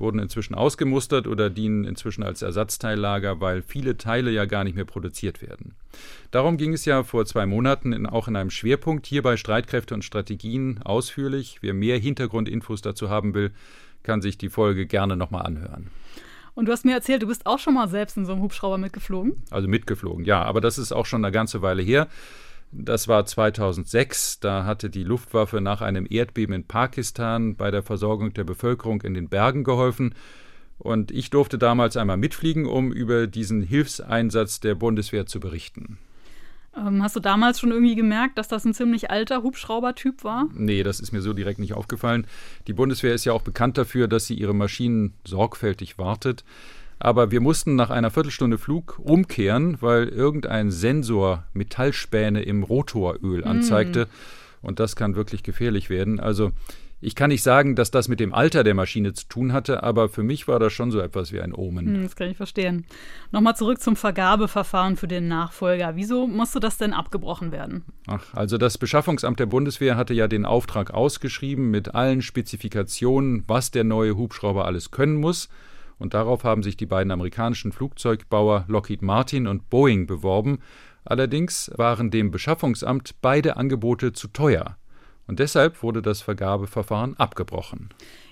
wurden 0.04 0.20
inzwischen 0.20 0.54
ausgemustert 0.54 1.26
oder 1.26 1.49
dienen 1.49 1.86
inzwischen 1.86 2.22
als 2.22 2.43
Ersatzteillager, 2.43 3.41
weil 3.41 3.64
viele 3.64 3.97
Teile 3.97 4.30
ja 4.30 4.45
gar 4.45 4.64
nicht 4.64 4.76
mehr 4.76 4.86
produziert 4.86 5.41
werden. 5.41 5.74
Darum 6.30 6.58
ging 6.58 6.74
es 6.74 6.86
ja 6.86 7.04
vor 7.04 7.26
zwei 7.26 7.47
Monaten 7.47 7.91
in, 7.93 8.06
auch 8.06 8.28
in 8.28 8.36
einem 8.36 8.51
Schwerpunkt 8.51 9.08
hier 9.08 9.24
bei 9.24 9.38
Streitkräfte 9.38 9.95
und 9.95 10.06
Strategien 10.06 10.80
ausführlich. 10.84 11.58
Wer 11.62 11.74
mehr 11.74 11.97
Hintergrundinfos 11.97 12.82
dazu 12.82 13.10
haben 13.10 13.34
will, 13.34 13.51
kann 14.04 14.22
sich 14.22 14.38
die 14.38 14.49
Folge 14.49 14.86
gerne 14.86 15.18
nochmal 15.18 15.47
anhören. 15.47 15.88
Und 16.56 16.68
du 16.68 16.72
hast 16.72 16.86
mir 16.86 16.93
erzählt, 16.93 17.24
du 17.24 17.28
bist 17.28 17.47
auch 17.47 17.58
schon 17.58 17.74
mal 17.74 17.88
selbst 17.88 18.16
in 18.16 18.26
so 18.26 18.34
einem 18.34 18.43
Hubschrauber 18.43 18.78
mitgeflogen? 18.78 19.41
Also 19.49 19.68
mitgeflogen, 19.68 20.24
ja, 20.26 20.43
aber 20.43 20.62
das 20.62 20.78
ist 20.78 20.91
auch 20.91 21.08
schon 21.08 21.26
eine 21.26 21.32
ganze 21.32 21.64
Weile 21.64 21.82
her. 21.82 22.08
Das 22.76 23.08
war 23.08 23.26
2006. 23.26 24.40
Da 24.40 24.66
hatte 24.66 24.90
die 24.90 25.04
Luftwaffe 25.04 25.62
nach 25.62 25.82
einem 25.82 26.08
Erdbeben 26.10 26.56
in 26.56 26.64
Pakistan 26.66 27.56
bei 27.56 27.70
der 27.70 27.84
Versorgung 27.84 28.34
der 28.34 28.44
Bevölkerung 28.44 29.02
in 29.04 29.14
den 29.14 29.30
Bergen 29.30 29.64
geholfen. 29.64 30.16
Und 30.80 31.12
ich 31.12 31.30
durfte 31.30 31.58
damals 31.58 31.98
einmal 31.98 32.18
mitfliegen, 32.18 32.66
um 32.66 32.92
über 32.92 33.28
diesen 33.28 33.62
Hilfseinsatz 33.62 34.60
der 34.60 34.76
Bundeswehr 34.76 35.28
zu 35.28 35.40
berichten. 35.40 36.00
Ähm, 36.76 37.04
hast 37.04 37.16
du 37.16 37.20
damals 37.20 37.60
schon 37.60 37.72
irgendwie 37.72 37.96
gemerkt, 37.96 38.38
dass 38.40 38.48
das 38.48 38.66
ein 38.66 38.74
ziemlich 38.74 39.12
alter 39.12 39.44
Hubschraubertyp 39.44 40.24
war? 40.24 40.50
Nee, 40.54 40.82
das 40.82 41.00
ist 41.00 41.12
mir 41.12 41.22
so 41.22 41.34
direkt 41.34 41.60
nicht 41.60 41.74
aufgefallen. 41.74 42.26
Die 42.68 42.74
Bundeswehr 42.74 43.14
ist 43.14 43.26
ja 43.26 43.34
auch 43.34 43.44
bekannt 43.44 43.78
dafür, 43.78 44.08
dass 44.08 44.26
sie 44.26 44.34
ihre 44.34 44.56
Maschinen 44.56 45.14
sorgfältig 45.26 46.00
wartet. 46.00 46.44
Aber 47.04 47.32
wir 47.32 47.41
mussten 47.41 47.76
nach 47.76 47.89
einer 47.89 48.12
Viertelstunde 48.12 48.58
Flug 48.58 48.97
umkehren, 48.97 49.78
weil 49.82 50.08
irgendein 50.08 50.72
Sensor 50.72 51.43
Metallspäne 51.51 52.43
im 52.43 52.64
Rotoröl 52.64 53.41
mm. 53.41 53.47
anzeigte. 53.47 54.06
Mm. 54.06 54.68
Und 54.68 54.80
das 54.80 54.95
kann 54.95 55.18
wirklich 55.18 55.43
gefährlich 55.43 55.89
werden. 55.89 56.22
Also 56.22 56.54
ich 57.01 57.16
kann 57.16 57.30
nicht 57.30 57.43
sagen, 57.43 57.76
dass 57.76 57.91
das 57.91 58.08
mit 58.08 58.22
dem 58.22 58.34
Alter 58.34 58.64
der 58.64 58.74
Maschine 58.74 59.12
zu 59.12 59.28
tun 59.28 59.51
hatte, 59.51 59.84
aber 59.84 60.08
für 60.08 60.24
mich 60.24 60.47
war 60.47 60.60
das 60.60 60.72
schon 60.72 60.91
so 60.91 61.01
etwas 61.01 61.34
wie 61.34 61.41
ein 61.41 61.54
Omen. 61.54 61.88
Hm, 61.88 62.04
das 62.04 62.16
kann 62.16 62.30
ich 62.30 62.38
verstehen. 62.38 62.86
Nochmal 63.34 63.58
zurück 63.58 63.82
zum 63.82 63.97
Vergabeverfahren 63.97 64.95
für 64.95 65.10
den 65.10 65.28
Nachfolger. 65.28 65.97
Wieso 65.97 66.26
musste 66.26 66.62
das 66.62 66.78
denn 66.78 66.93
abgebrochen 66.93 67.51
werden? 67.51 67.84
Ach, 68.08 68.24
also 68.34 68.58
das 68.58 68.78
Beschaffungsamt 68.78 69.41
der 69.41 69.47
Bundeswehr 69.47 69.97
hatte 69.97 70.14
ja 70.14 70.30
den 70.30 70.45
Auftrag 70.45 70.93
ausgeschrieben 70.93 71.70
mit 71.70 71.93
allen 71.93 72.22
Spezifikationen, 72.22 73.43
was 73.45 73.72
der 73.72 73.84
neue 73.84 74.16
Hubschrauber 74.16 74.64
alles 74.64 74.91
können 74.91 75.16
muss 75.16 75.49
und 76.04 76.14
darauf 76.14 76.43
haben 76.43 76.64
sich 76.64 76.76
die 76.76 76.86
beiden 76.86 77.12
amerikanischen 77.12 77.72
Flugzeugbauer 77.72 78.66
Lockheed 78.68 79.01
Martin 79.01 79.47
und 79.47 79.70
Boeing 79.70 80.06
beworben. 80.06 80.60
Allerdings 81.06 81.72
waren 81.78 82.12
dem 82.12 82.30
Beschaffungsamt 82.30 83.16
beide 83.22 83.56
Angebote 83.56 84.12
zu 84.12 84.28
teuer. 84.28 84.76
Und 85.28 85.39
deshalb 85.39 85.82
wurde 85.82 86.01
das 86.01 86.22
Vergabeverfahren 86.22 87.16
abgebrochen. 87.16 87.88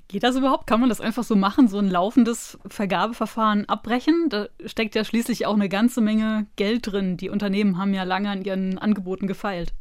Geht 0.10 0.24
das 0.24 0.36
überhaupt? 0.36 0.68
Kann 0.68 0.82
man 0.82 0.90
das 0.90 1.00
einfach 1.00 1.24
so 1.24 1.38
machen, 1.38 1.70
so 1.70 1.78
ein 1.78 1.90
laufendes 1.90 2.60
Vergabeverfahren 2.68 3.70
abbrechen? 3.70 4.28
Da 4.28 4.50
steckt 4.66 4.94
ja 4.94 5.06
schließlich 5.06 5.46
auch 5.46 5.56
eine 5.56 5.70
ganze 5.70 6.02
Menge 6.02 6.48
Geld 6.58 6.92
drin. 6.92 7.16
Die 7.16 7.30
Unternehmen 7.30 7.78
haben 7.78 7.94
ja 7.94 8.04
lange 8.04 8.30
an 8.32 8.44
ihren 8.44 8.80
Angeboten 8.80 9.28
gefeilt. 9.28 9.74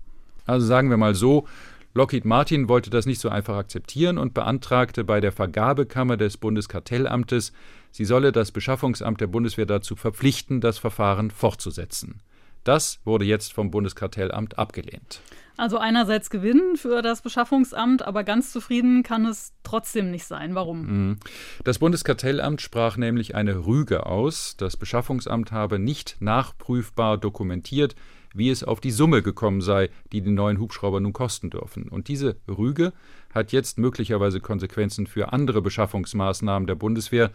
Also 0.47 0.65
sagen 0.65 0.91
wir 0.91 0.97
mal 0.97 1.17
so, 1.17 1.49
Lockheed 1.93 2.25
Martin 2.25 2.69
wollte 2.69 2.89
das 2.89 3.05
nicht 3.05 3.21
so 3.21 3.29
einfach 3.31 3.57
akzeptieren 3.57 4.17
und 4.17 4.33
beantragte 4.33 5.03
bei 5.03 5.21
der 5.21 5.33
Vergabekammer 5.33 6.17
des 6.17 6.37
Bundeskartellamtes, 6.37 7.53
sie 7.91 8.05
solle 8.05 8.33
das 8.33 8.53
Beschaffungsamt 8.53 9.21
der 9.21 9.27
Bundeswehr 9.27 9.67
dazu 9.67 9.97
verpflichten, 9.97 10.61
das 10.61 10.79
Verfahren 10.79 11.31
fortzusetzen. 11.31 12.21
Das 12.65 13.01
wurde 13.05 13.25
jetzt 13.25 13.53
vom 13.53 13.71
Bundeskartellamt 13.71 14.59
abgelehnt. 14.59 15.21
Also 15.57 15.77
einerseits 15.77 16.31
Gewinn 16.31 16.77
für 16.77 17.03
das 17.03 17.21
Beschaffungsamt, 17.21 18.03
aber 18.03 18.25
ganz 18.25 18.51
zufrieden 18.51 19.03
kann 19.03 19.27
es 19.27 19.53
trotzdem 19.63 20.11
nicht 20.11 20.25
sein. 20.25 20.55
Warum? 20.55 20.87
Mhm. 20.87 21.17
Das 21.65 21.79
Bundeskartellamt 21.79 22.63
sprach 22.63 22.97
nämlich 22.97 23.35
eine 23.35 23.67
Rüge 23.67 24.07
aus. 24.07 24.57
Das 24.57 24.79
Beschaffungsamt 24.79 25.53
habe 25.53 25.79
nicht 25.79 26.17
nachprüfbar 26.21 27.19
dokumentiert, 27.19 27.95
wie 28.33 28.49
es 28.49 28.65
auf 28.65 28.81
die 28.81 28.91
Summe 28.91 29.23
gekommen 29.23 29.61
sei, 29.61 29.91
die 30.13 30.23
die 30.23 30.31
neuen 30.31 30.59
Hubschrauber 30.59 31.01
nun 31.01 31.13
kosten 31.13 31.51
dürfen. 31.51 31.89
Und 31.89 32.09
diese 32.09 32.37
Rüge 32.49 32.93
hat 33.35 33.53
jetzt 33.53 33.79
möglicherweise 33.79 34.41
Konsequenzen 34.41 35.07
für 35.07 35.33
andere 35.33 35.61
Beschaffungsmaßnahmen 35.61 36.67
der 36.67 36.75
Bundeswehr. 36.75 37.31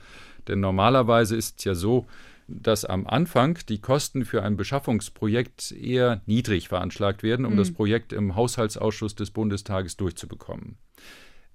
Denn 0.47 0.59
normalerweise 0.59 1.35
ist 1.35 1.59
es 1.59 1.65
ja 1.65 1.75
so, 1.75 2.05
dass 2.47 2.85
am 2.85 3.07
Anfang 3.07 3.57
die 3.69 3.81
Kosten 3.81 4.23
für 4.23 4.43
ein 4.43 4.55
Beschaffungsprojekt 4.55 5.71
eher 5.71 6.21
niedrig 6.25 6.67
veranschlagt 6.67 7.23
werden, 7.23 7.45
um 7.45 7.53
mhm. 7.53 7.57
das 7.57 7.71
Projekt 7.71 8.13
im 8.13 8.35
Haushaltsausschuss 8.35 9.15
des 9.15 9.31
Bundestages 9.31 9.97
durchzubekommen. 9.97 10.77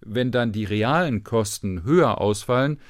Wenn 0.00 0.32
dann 0.32 0.52
die 0.52 0.64
realen 0.64 1.22
Kosten 1.22 1.84
höher 1.84 2.20
ausfallen, 2.20 2.80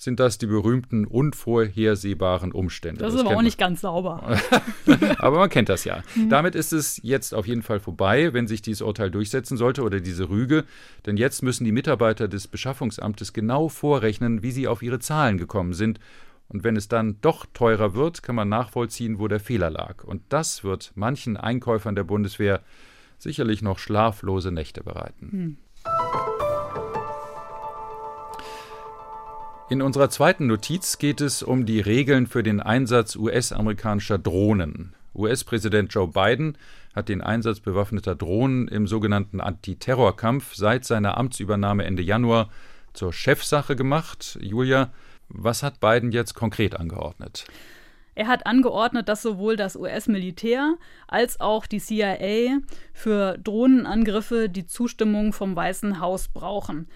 sind 0.00 0.18
das 0.18 0.38
die 0.38 0.46
berühmten 0.46 1.06
unvorhersehbaren 1.06 2.52
Umstände. 2.52 3.00
Das, 3.02 3.12
das 3.12 3.20
ist 3.20 3.26
aber 3.26 3.36
auch 3.36 3.42
nicht 3.42 3.58
ganz 3.58 3.82
sauber. 3.82 4.40
aber 5.18 5.38
man 5.38 5.50
kennt 5.50 5.68
das 5.68 5.84
ja. 5.84 6.02
Mhm. 6.14 6.30
Damit 6.30 6.54
ist 6.54 6.72
es 6.72 7.00
jetzt 7.02 7.34
auf 7.34 7.46
jeden 7.46 7.60
Fall 7.60 7.80
vorbei, 7.80 8.32
wenn 8.32 8.48
sich 8.48 8.62
dieses 8.62 8.80
Urteil 8.80 9.10
durchsetzen 9.10 9.58
sollte 9.58 9.82
oder 9.82 10.00
diese 10.00 10.30
Rüge. 10.30 10.64
Denn 11.04 11.18
jetzt 11.18 11.42
müssen 11.42 11.64
die 11.66 11.72
Mitarbeiter 11.72 12.28
des 12.28 12.48
Beschaffungsamtes 12.48 13.34
genau 13.34 13.68
vorrechnen, 13.68 14.42
wie 14.42 14.52
sie 14.52 14.68
auf 14.68 14.82
ihre 14.82 15.00
Zahlen 15.00 15.36
gekommen 15.36 15.74
sind. 15.74 16.00
Und 16.48 16.64
wenn 16.64 16.76
es 16.76 16.88
dann 16.88 17.18
doch 17.20 17.44
teurer 17.52 17.94
wird, 17.94 18.22
kann 18.22 18.36
man 18.36 18.48
nachvollziehen, 18.48 19.18
wo 19.18 19.28
der 19.28 19.38
Fehler 19.38 19.68
lag. 19.68 20.02
Und 20.02 20.22
das 20.30 20.64
wird 20.64 20.92
manchen 20.94 21.36
Einkäufern 21.36 21.94
der 21.94 22.04
Bundeswehr 22.04 22.62
sicherlich 23.18 23.60
noch 23.60 23.78
schlaflose 23.78 24.50
Nächte 24.50 24.82
bereiten. 24.82 25.28
Mhm. 25.30 25.56
In 29.70 29.82
unserer 29.82 30.10
zweiten 30.10 30.48
Notiz 30.48 30.98
geht 30.98 31.20
es 31.20 31.44
um 31.44 31.64
die 31.64 31.78
Regeln 31.78 32.26
für 32.26 32.42
den 32.42 32.58
Einsatz 32.58 33.14
US-amerikanischer 33.14 34.18
Drohnen. 34.18 34.96
US-Präsident 35.14 35.94
Joe 35.94 36.08
Biden 36.08 36.58
hat 36.92 37.08
den 37.08 37.20
Einsatz 37.20 37.60
bewaffneter 37.60 38.16
Drohnen 38.16 38.66
im 38.66 38.88
sogenannten 38.88 39.40
Antiterrorkampf 39.40 40.56
seit 40.56 40.84
seiner 40.84 41.16
Amtsübernahme 41.16 41.84
Ende 41.84 42.02
Januar 42.02 42.50
zur 42.94 43.12
Chefsache 43.12 43.76
gemacht. 43.76 44.36
Julia, 44.42 44.90
was 45.28 45.62
hat 45.62 45.78
Biden 45.78 46.10
jetzt 46.10 46.34
konkret 46.34 46.74
angeordnet? 46.74 47.44
Er 48.16 48.26
hat 48.26 48.46
angeordnet, 48.46 49.08
dass 49.08 49.22
sowohl 49.22 49.54
das 49.54 49.76
US-Militär 49.76 50.74
als 51.06 51.38
auch 51.38 51.66
die 51.66 51.78
CIA 51.78 52.58
für 52.92 53.38
Drohnenangriffe 53.38 54.48
die 54.48 54.66
Zustimmung 54.66 55.32
vom 55.32 55.54
Weißen 55.54 56.00
Haus 56.00 56.26
brauchen. 56.26 56.88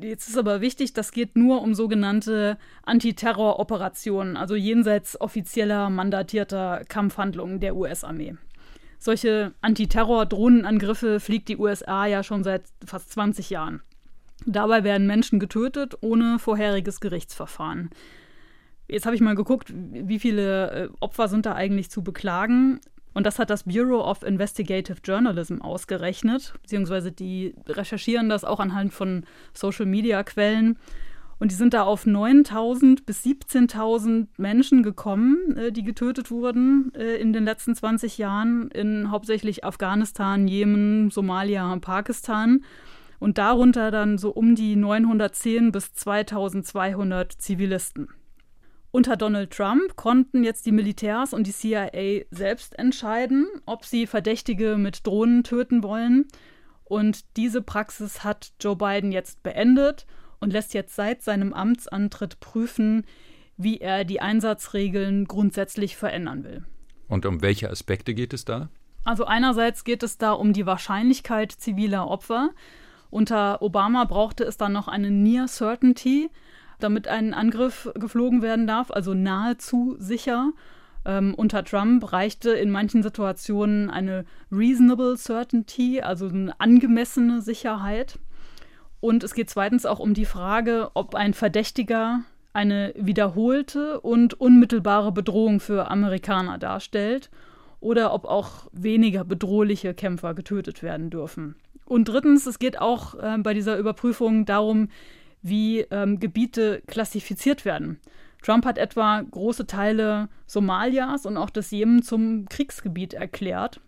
Jetzt 0.00 0.28
ist 0.28 0.38
aber 0.38 0.60
wichtig, 0.60 0.94
das 0.94 1.12
geht 1.12 1.36
nur 1.36 1.60
um 1.60 1.74
sogenannte 1.74 2.56
Antiterroroperationen, 2.84 4.36
also 4.36 4.54
jenseits 4.54 5.20
offizieller 5.20 5.90
mandatierter 5.90 6.82
Kampfhandlungen 6.88 7.60
der 7.60 7.76
US-Armee. 7.76 8.36
Solche 8.98 9.52
Antiterror-Drohnenangriffe 9.60 11.20
fliegt 11.20 11.48
die 11.48 11.58
USA 11.58 12.06
ja 12.06 12.22
schon 12.22 12.44
seit 12.44 12.62
fast 12.84 13.10
20 13.10 13.50
Jahren. 13.50 13.82
Dabei 14.46 14.84
werden 14.84 15.06
Menschen 15.06 15.40
getötet 15.40 15.96
ohne 16.00 16.38
vorheriges 16.38 17.00
Gerichtsverfahren. 17.00 17.90
Jetzt 18.88 19.06
habe 19.06 19.14
ich 19.14 19.22
mal 19.22 19.34
geguckt, 19.34 19.72
wie 19.74 20.18
viele 20.18 20.70
äh, 20.70 20.88
Opfer 21.00 21.28
sind 21.28 21.46
da 21.46 21.54
eigentlich 21.54 21.90
zu 21.90 22.02
beklagen. 22.02 22.80
Und 23.14 23.26
das 23.26 23.38
hat 23.38 23.50
das 23.50 23.64
Bureau 23.64 24.08
of 24.08 24.22
Investigative 24.22 24.98
Journalism 25.04 25.60
ausgerechnet, 25.60 26.54
beziehungsweise 26.62 27.12
die 27.12 27.54
recherchieren 27.68 28.28
das 28.28 28.44
auch 28.44 28.60
anhand 28.60 28.92
von 28.92 29.24
Social-Media-Quellen. 29.54 30.78
Und 31.38 31.50
die 31.50 31.56
sind 31.56 31.74
da 31.74 31.82
auf 31.82 32.06
9.000 32.06 33.04
bis 33.04 33.24
17.000 33.24 34.28
Menschen 34.36 34.84
gekommen, 34.84 35.56
äh, 35.56 35.72
die 35.72 35.82
getötet 35.82 36.30
wurden 36.30 36.92
äh, 36.94 37.16
in 37.16 37.32
den 37.32 37.44
letzten 37.44 37.74
20 37.74 38.16
Jahren 38.16 38.70
in 38.70 39.10
hauptsächlich 39.10 39.64
Afghanistan, 39.64 40.46
Jemen, 40.46 41.10
Somalia 41.10 41.76
Pakistan. 41.80 42.62
Und 43.18 43.38
darunter 43.38 43.90
dann 43.90 44.18
so 44.18 44.30
um 44.30 44.54
die 44.54 44.76
910 44.76 45.72
bis 45.72 45.92
2200 45.94 47.32
Zivilisten. 47.32 48.08
Unter 48.94 49.16
Donald 49.16 49.50
Trump 49.50 49.96
konnten 49.96 50.44
jetzt 50.44 50.66
die 50.66 50.72
Militärs 50.72 51.32
und 51.32 51.46
die 51.46 51.52
CIA 51.52 52.26
selbst 52.30 52.78
entscheiden, 52.78 53.46
ob 53.64 53.86
sie 53.86 54.06
Verdächtige 54.06 54.76
mit 54.76 55.06
Drohnen 55.06 55.44
töten 55.44 55.82
wollen. 55.82 56.26
Und 56.84 57.24
diese 57.38 57.62
Praxis 57.62 58.22
hat 58.22 58.52
Joe 58.60 58.76
Biden 58.76 59.10
jetzt 59.10 59.42
beendet 59.42 60.06
und 60.40 60.52
lässt 60.52 60.74
jetzt 60.74 60.94
seit 60.94 61.22
seinem 61.22 61.54
Amtsantritt 61.54 62.38
prüfen, 62.40 63.06
wie 63.56 63.78
er 63.78 64.04
die 64.04 64.20
Einsatzregeln 64.20 65.24
grundsätzlich 65.24 65.96
verändern 65.96 66.44
will. 66.44 66.66
Und 67.08 67.24
um 67.24 67.40
welche 67.40 67.70
Aspekte 67.70 68.12
geht 68.12 68.34
es 68.34 68.44
da? 68.44 68.68
Also 69.04 69.24
einerseits 69.24 69.84
geht 69.84 70.02
es 70.02 70.18
da 70.18 70.32
um 70.32 70.52
die 70.52 70.66
Wahrscheinlichkeit 70.66 71.50
ziviler 71.50 72.08
Opfer. 72.08 72.50
Unter 73.08 73.62
Obama 73.62 74.04
brauchte 74.04 74.44
es 74.44 74.58
dann 74.58 74.74
noch 74.74 74.86
eine 74.86 75.10
Near 75.10 75.48
Certainty, 75.48 76.28
damit 76.82 77.08
ein 77.08 77.34
Angriff 77.34 77.90
geflogen 77.94 78.42
werden 78.42 78.66
darf, 78.66 78.90
also 78.90 79.14
nahezu 79.14 79.96
sicher. 79.98 80.52
Ähm, 81.04 81.34
unter 81.34 81.64
Trump 81.64 82.12
reichte 82.12 82.50
in 82.50 82.70
manchen 82.70 83.02
Situationen 83.02 83.90
eine 83.90 84.24
reasonable 84.50 85.16
certainty, 85.16 86.00
also 86.00 86.28
eine 86.28 86.58
angemessene 86.60 87.40
Sicherheit. 87.42 88.18
Und 89.00 89.24
es 89.24 89.34
geht 89.34 89.50
zweitens 89.50 89.84
auch 89.84 89.98
um 89.98 90.14
die 90.14 90.24
Frage, 90.26 90.90
ob 90.94 91.14
ein 91.16 91.34
Verdächtiger 91.34 92.20
eine 92.52 92.92
wiederholte 92.96 94.00
und 94.00 94.34
unmittelbare 94.34 95.10
Bedrohung 95.10 95.58
für 95.58 95.90
Amerikaner 95.90 96.58
darstellt 96.58 97.30
oder 97.80 98.12
ob 98.12 98.26
auch 98.26 98.68
weniger 98.72 99.24
bedrohliche 99.24 99.94
Kämpfer 99.94 100.34
getötet 100.34 100.82
werden 100.82 101.10
dürfen. 101.10 101.56
Und 101.84 102.04
drittens, 102.08 102.46
es 102.46 102.58
geht 102.58 102.80
auch 102.80 103.14
äh, 103.14 103.38
bei 103.38 103.54
dieser 103.54 103.76
Überprüfung 103.76 104.46
darum, 104.46 104.88
wie 105.42 105.80
ähm, 105.90 106.20
Gebiete 106.20 106.82
klassifiziert 106.86 107.64
werden. 107.64 108.00
Trump 108.42 108.66
hat 108.66 108.78
etwa 108.78 109.22
große 109.22 109.66
Teile 109.66 110.28
Somalias 110.46 111.26
und 111.26 111.36
auch 111.36 111.50
des 111.50 111.70
Jemen 111.70 112.02
zum 112.02 112.46
Kriegsgebiet 112.48 113.14
erklärt. 113.14 113.80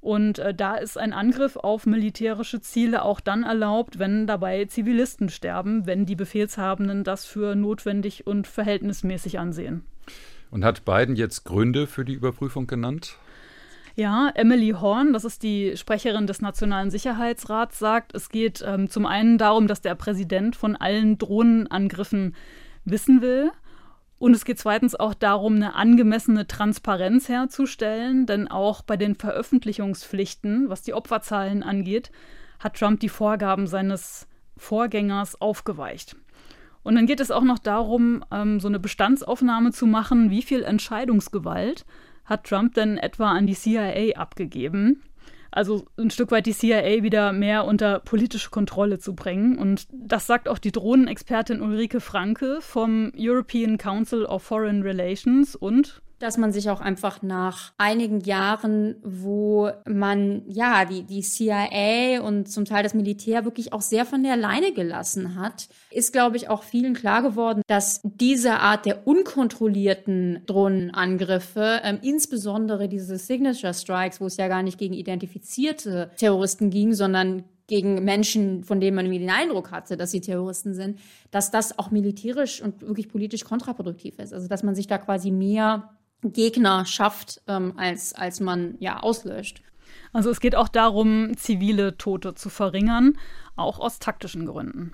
Und 0.00 0.40
äh, 0.40 0.52
da 0.52 0.74
ist 0.74 0.98
ein 0.98 1.12
Angriff 1.12 1.56
auf 1.56 1.86
militärische 1.86 2.60
Ziele 2.60 3.04
auch 3.04 3.20
dann 3.20 3.44
erlaubt, 3.44 4.00
wenn 4.00 4.26
dabei 4.26 4.64
Zivilisten 4.64 5.28
sterben, 5.28 5.86
wenn 5.86 6.06
die 6.06 6.16
Befehlshabenden 6.16 7.04
das 7.04 7.24
für 7.24 7.54
notwendig 7.54 8.26
und 8.26 8.48
verhältnismäßig 8.48 9.38
ansehen. 9.38 9.84
Und 10.50 10.64
hat 10.64 10.84
Biden 10.84 11.14
jetzt 11.14 11.44
Gründe 11.44 11.86
für 11.86 12.04
die 12.04 12.14
Überprüfung 12.14 12.66
genannt? 12.66 13.16
Ja, 13.94 14.30
Emily 14.34 14.70
Horn, 14.70 15.12
das 15.12 15.24
ist 15.24 15.42
die 15.42 15.76
Sprecherin 15.76 16.26
des 16.26 16.40
Nationalen 16.40 16.90
Sicherheitsrats, 16.90 17.78
sagt, 17.78 18.14
es 18.14 18.30
geht 18.30 18.64
ähm, 18.66 18.88
zum 18.88 19.04
einen 19.04 19.36
darum, 19.36 19.66
dass 19.66 19.82
der 19.82 19.94
Präsident 19.94 20.56
von 20.56 20.76
allen 20.76 21.18
Drohnenangriffen 21.18 22.34
wissen 22.86 23.20
will. 23.20 23.50
Und 24.18 24.34
es 24.34 24.44
geht 24.46 24.58
zweitens 24.58 24.94
auch 24.94 25.14
darum, 25.14 25.56
eine 25.56 25.74
angemessene 25.74 26.46
Transparenz 26.46 27.28
herzustellen, 27.28 28.24
denn 28.24 28.48
auch 28.48 28.82
bei 28.82 28.96
den 28.96 29.14
Veröffentlichungspflichten, 29.14 30.70
was 30.70 30.82
die 30.82 30.94
Opferzahlen 30.94 31.62
angeht, 31.62 32.10
hat 32.60 32.78
Trump 32.78 33.00
die 33.00 33.08
Vorgaben 33.10 33.66
seines 33.66 34.26
Vorgängers 34.56 35.40
aufgeweicht. 35.40 36.16
Und 36.82 36.94
dann 36.94 37.06
geht 37.06 37.20
es 37.20 37.30
auch 37.30 37.42
noch 37.42 37.58
darum, 37.58 38.24
ähm, 38.30 38.58
so 38.58 38.68
eine 38.68 38.80
Bestandsaufnahme 38.80 39.72
zu 39.72 39.86
machen, 39.86 40.30
wie 40.30 40.42
viel 40.42 40.62
Entscheidungsgewalt 40.62 41.84
hat 42.32 42.44
Trump 42.44 42.74
denn 42.74 42.98
etwa 42.98 43.30
an 43.30 43.46
die 43.46 43.54
CIA 43.54 44.16
abgegeben. 44.16 45.02
Also 45.50 45.84
ein 45.98 46.10
Stück 46.10 46.30
weit 46.30 46.46
die 46.46 46.54
CIA 46.54 47.02
wieder 47.02 47.32
mehr 47.32 47.66
unter 47.66 47.98
politische 48.00 48.48
Kontrolle 48.48 48.98
zu 48.98 49.14
bringen. 49.14 49.58
Und 49.58 49.86
das 49.92 50.26
sagt 50.26 50.48
auch 50.48 50.58
die 50.58 50.72
Drohnenexpertin 50.72 51.60
Ulrike 51.60 52.00
Franke 52.00 52.58
vom 52.62 53.12
European 53.16 53.76
Council 53.76 54.24
of 54.24 54.42
Foreign 54.42 54.80
Relations 54.82 55.54
und 55.54 56.00
dass 56.22 56.38
man 56.38 56.52
sich 56.52 56.70
auch 56.70 56.80
einfach 56.80 57.22
nach 57.22 57.72
einigen 57.78 58.20
Jahren, 58.20 58.94
wo 59.02 59.70
man 59.88 60.42
ja 60.46 60.84
die, 60.84 61.02
die 61.02 61.22
CIA 61.22 62.20
und 62.20 62.48
zum 62.48 62.64
Teil 62.64 62.84
das 62.84 62.94
Militär 62.94 63.44
wirklich 63.44 63.72
auch 63.72 63.80
sehr 63.80 64.06
von 64.06 64.22
der 64.22 64.36
Leine 64.36 64.72
gelassen 64.72 65.34
hat, 65.34 65.68
ist, 65.90 66.12
glaube 66.12 66.36
ich, 66.36 66.48
auch 66.48 66.62
vielen 66.62 66.94
klar 66.94 67.22
geworden, 67.22 67.62
dass 67.66 68.00
diese 68.04 68.60
Art 68.60 68.86
der 68.86 69.06
unkontrollierten 69.06 70.42
Drohnenangriffe, 70.46 71.80
ähm, 71.82 71.98
insbesondere 72.02 72.88
diese 72.88 73.16
Signature 73.18 73.74
Strikes, 73.74 74.20
wo 74.20 74.26
es 74.26 74.36
ja 74.36 74.46
gar 74.46 74.62
nicht 74.62 74.78
gegen 74.78 74.94
identifizierte 74.94 76.12
Terroristen 76.16 76.70
ging, 76.70 76.94
sondern 76.94 77.44
gegen 77.66 78.04
Menschen, 78.04 78.64
von 78.64 78.80
denen 78.80 78.94
man 78.94 79.06
irgendwie 79.06 79.20
den 79.20 79.30
Eindruck 79.30 79.70
hatte, 79.70 79.96
dass 79.96 80.10
sie 80.10 80.20
Terroristen 80.20 80.74
sind, 80.74 81.00
dass 81.30 81.50
das 81.50 81.78
auch 81.78 81.90
militärisch 81.90 82.60
und 82.60 82.82
wirklich 82.82 83.08
politisch 83.08 83.44
kontraproduktiv 83.44 84.18
ist. 84.18 84.32
Also 84.32 84.46
dass 84.46 84.62
man 84.62 84.74
sich 84.74 84.86
da 84.86 84.98
quasi 84.98 85.30
mehr 85.30 85.88
Gegner 86.22 86.84
schafft, 86.84 87.42
ähm, 87.48 87.74
als, 87.76 88.14
als 88.14 88.40
man 88.40 88.76
ja 88.78 89.00
auslöscht. 89.00 89.62
Also 90.12 90.30
es 90.30 90.40
geht 90.40 90.56
auch 90.56 90.68
darum, 90.68 91.36
zivile 91.36 91.96
Tote 91.96 92.34
zu 92.34 92.50
verringern, 92.50 93.18
auch 93.56 93.78
aus 93.78 93.98
taktischen 93.98 94.46
Gründen. 94.46 94.92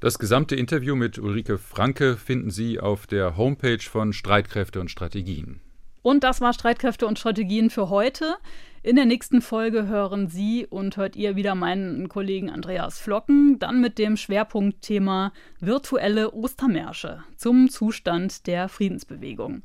Das 0.00 0.18
gesamte 0.18 0.56
Interview 0.56 0.94
mit 0.94 1.18
Ulrike 1.18 1.58
Franke 1.58 2.16
finden 2.16 2.50
Sie 2.50 2.78
auf 2.78 3.06
der 3.06 3.36
Homepage 3.36 3.80
von 3.80 4.12
Streitkräfte 4.12 4.80
und 4.80 4.90
Strategien. 4.90 5.60
Und 6.02 6.22
das 6.22 6.40
war 6.40 6.52
Streitkräfte 6.52 7.06
und 7.06 7.18
Strategien 7.18 7.70
für 7.70 7.90
heute. 7.90 8.36
In 8.84 8.94
der 8.94 9.06
nächsten 9.06 9.42
Folge 9.42 9.88
hören 9.88 10.28
Sie 10.28 10.64
und 10.64 10.96
hört 10.96 11.16
ihr 11.16 11.34
wieder 11.34 11.56
meinen 11.56 12.08
Kollegen 12.08 12.50
Andreas 12.50 13.00
Flocken, 13.00 13.58
dann 13.58 13.80
mit 13.80 13.98
dem 13.98 14.16
Schwerpunktthema 14.16 15.32
virtuelle 15.58 16.30
Ostermärsche 16.30 17.24
zum 17.36 17.68
Zustand 17.68 18.46
der 18.46 18.68
Friedensbewegung. 18.68 19.62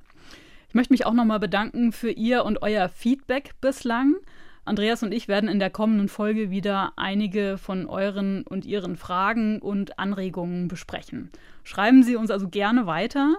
Ich 0.72 0.76
möchte 0.76 0.94
mich 0.94 1.06
auch 1.06 1.12
nochmal 1.12 1.42
bedanken 1.42 1.92
für 1.92 2.12
Ihr 2.12 2.46
und 2.46 2.62
euer 2.62 2.88
Feedback 2.88 3.56
bislang. 3.60 4.16
Andreas 4.64 5.04
und 5.04 5.14
ich 5.14 5.28
werden 5.28 5.50
in 5.50 5.60
der 5.60 5.70
kommenden 5.70 6.08
Folge 6.08 6.50
wieder 6.50 6.94
einige 6.96 7.58
von 7.58 7.88
euren 7.88 8.44
und 8.44 8.66
Ihren 8.66 8.96
Fragen 8.96 9.60
und 9.60 10.00
Anregungen 10.00 10.70
besprechen. 10.70 11.30
Schreiben 11.66 12.04
Sie 12.04 12.16
uns 12.16 12.32
also 12.32 12.48
gerne 12.48 12.86
weiter, 12.86 13.36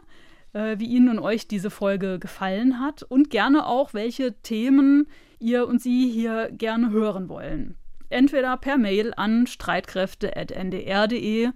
äh, 0.52 0.78
wie 0.78 0.84
Ihnen 0.84 1.08
und 1.08 1.20
euch 1.20 1.48
diese 1.48 1.70
Folge 1.70 2.18
gefallen 2.18 2.80
hat 2.80 3.02
und 3.02 3.30
gerne 3.30 3.66
auch, 3.66 3.94
welche 3.94 4.34
Themen 4.42 5.06
ihr 5.38 5.66
und 5.66 5.80
Sie 5.80 6.10
hier 6.10 6.50
gerne 6.52 6.90
hören 6.90 7.30
wollen. 7.30 7.76
Entweder 8.10 8.58
per 8.58 8.76
Mail 8.76 9.14
an 9.16 9.46
streitkräfte.ndr.de 9.46 11.48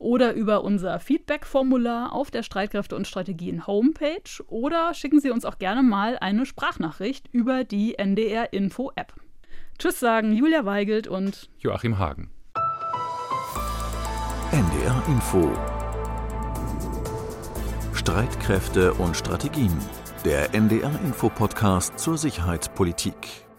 oder 0.00 0.32
über 0.32 0.64
unser 0.64 0.98
Feedback-Formular 0.98 2.12
auf 2.12 2.30
der 2.30 2.42
Streitkräfte 2.42 2.96
und 2.96 3.06
Strategien 3.06 3.66
Homepage 3.66 4.42
oder 4.48 4.94
schicken 4.94 5.20
Sie 5.20 5.30
uns 5.30 5.44
auch 5.44 5.58
gerne 5.58 5.82
mal 5.82 6.18
eine 6.18 6.46
Sprachnachricht 6.46 7.28
über 7.30 7.62
die 7.62 7.98
NDR 7.98 8.52
Info 8.52 8.90
App. 8.96 9.12
Tschüss 9.78 10.00
sagen 10.00 10.32
Julia 10.32 10.64
Weigelt 10.64 11.06
und 11.06 11.48
Joachim 11.58 11.98
Hagen. 11.98 12.30
NDR 14.52 15.02
Info 15.06 15.52
Streitkräfte 17.94 18.94
und 18.94 19.16
Strategien. 19.16 19.76
Der 20.24 20.54
NDR 20.54 20.98
Info 21.04 21.28
Podcast 21.28 21.98
zur 21.98 22.16
Sicherheitspolitik. 22.16 23.49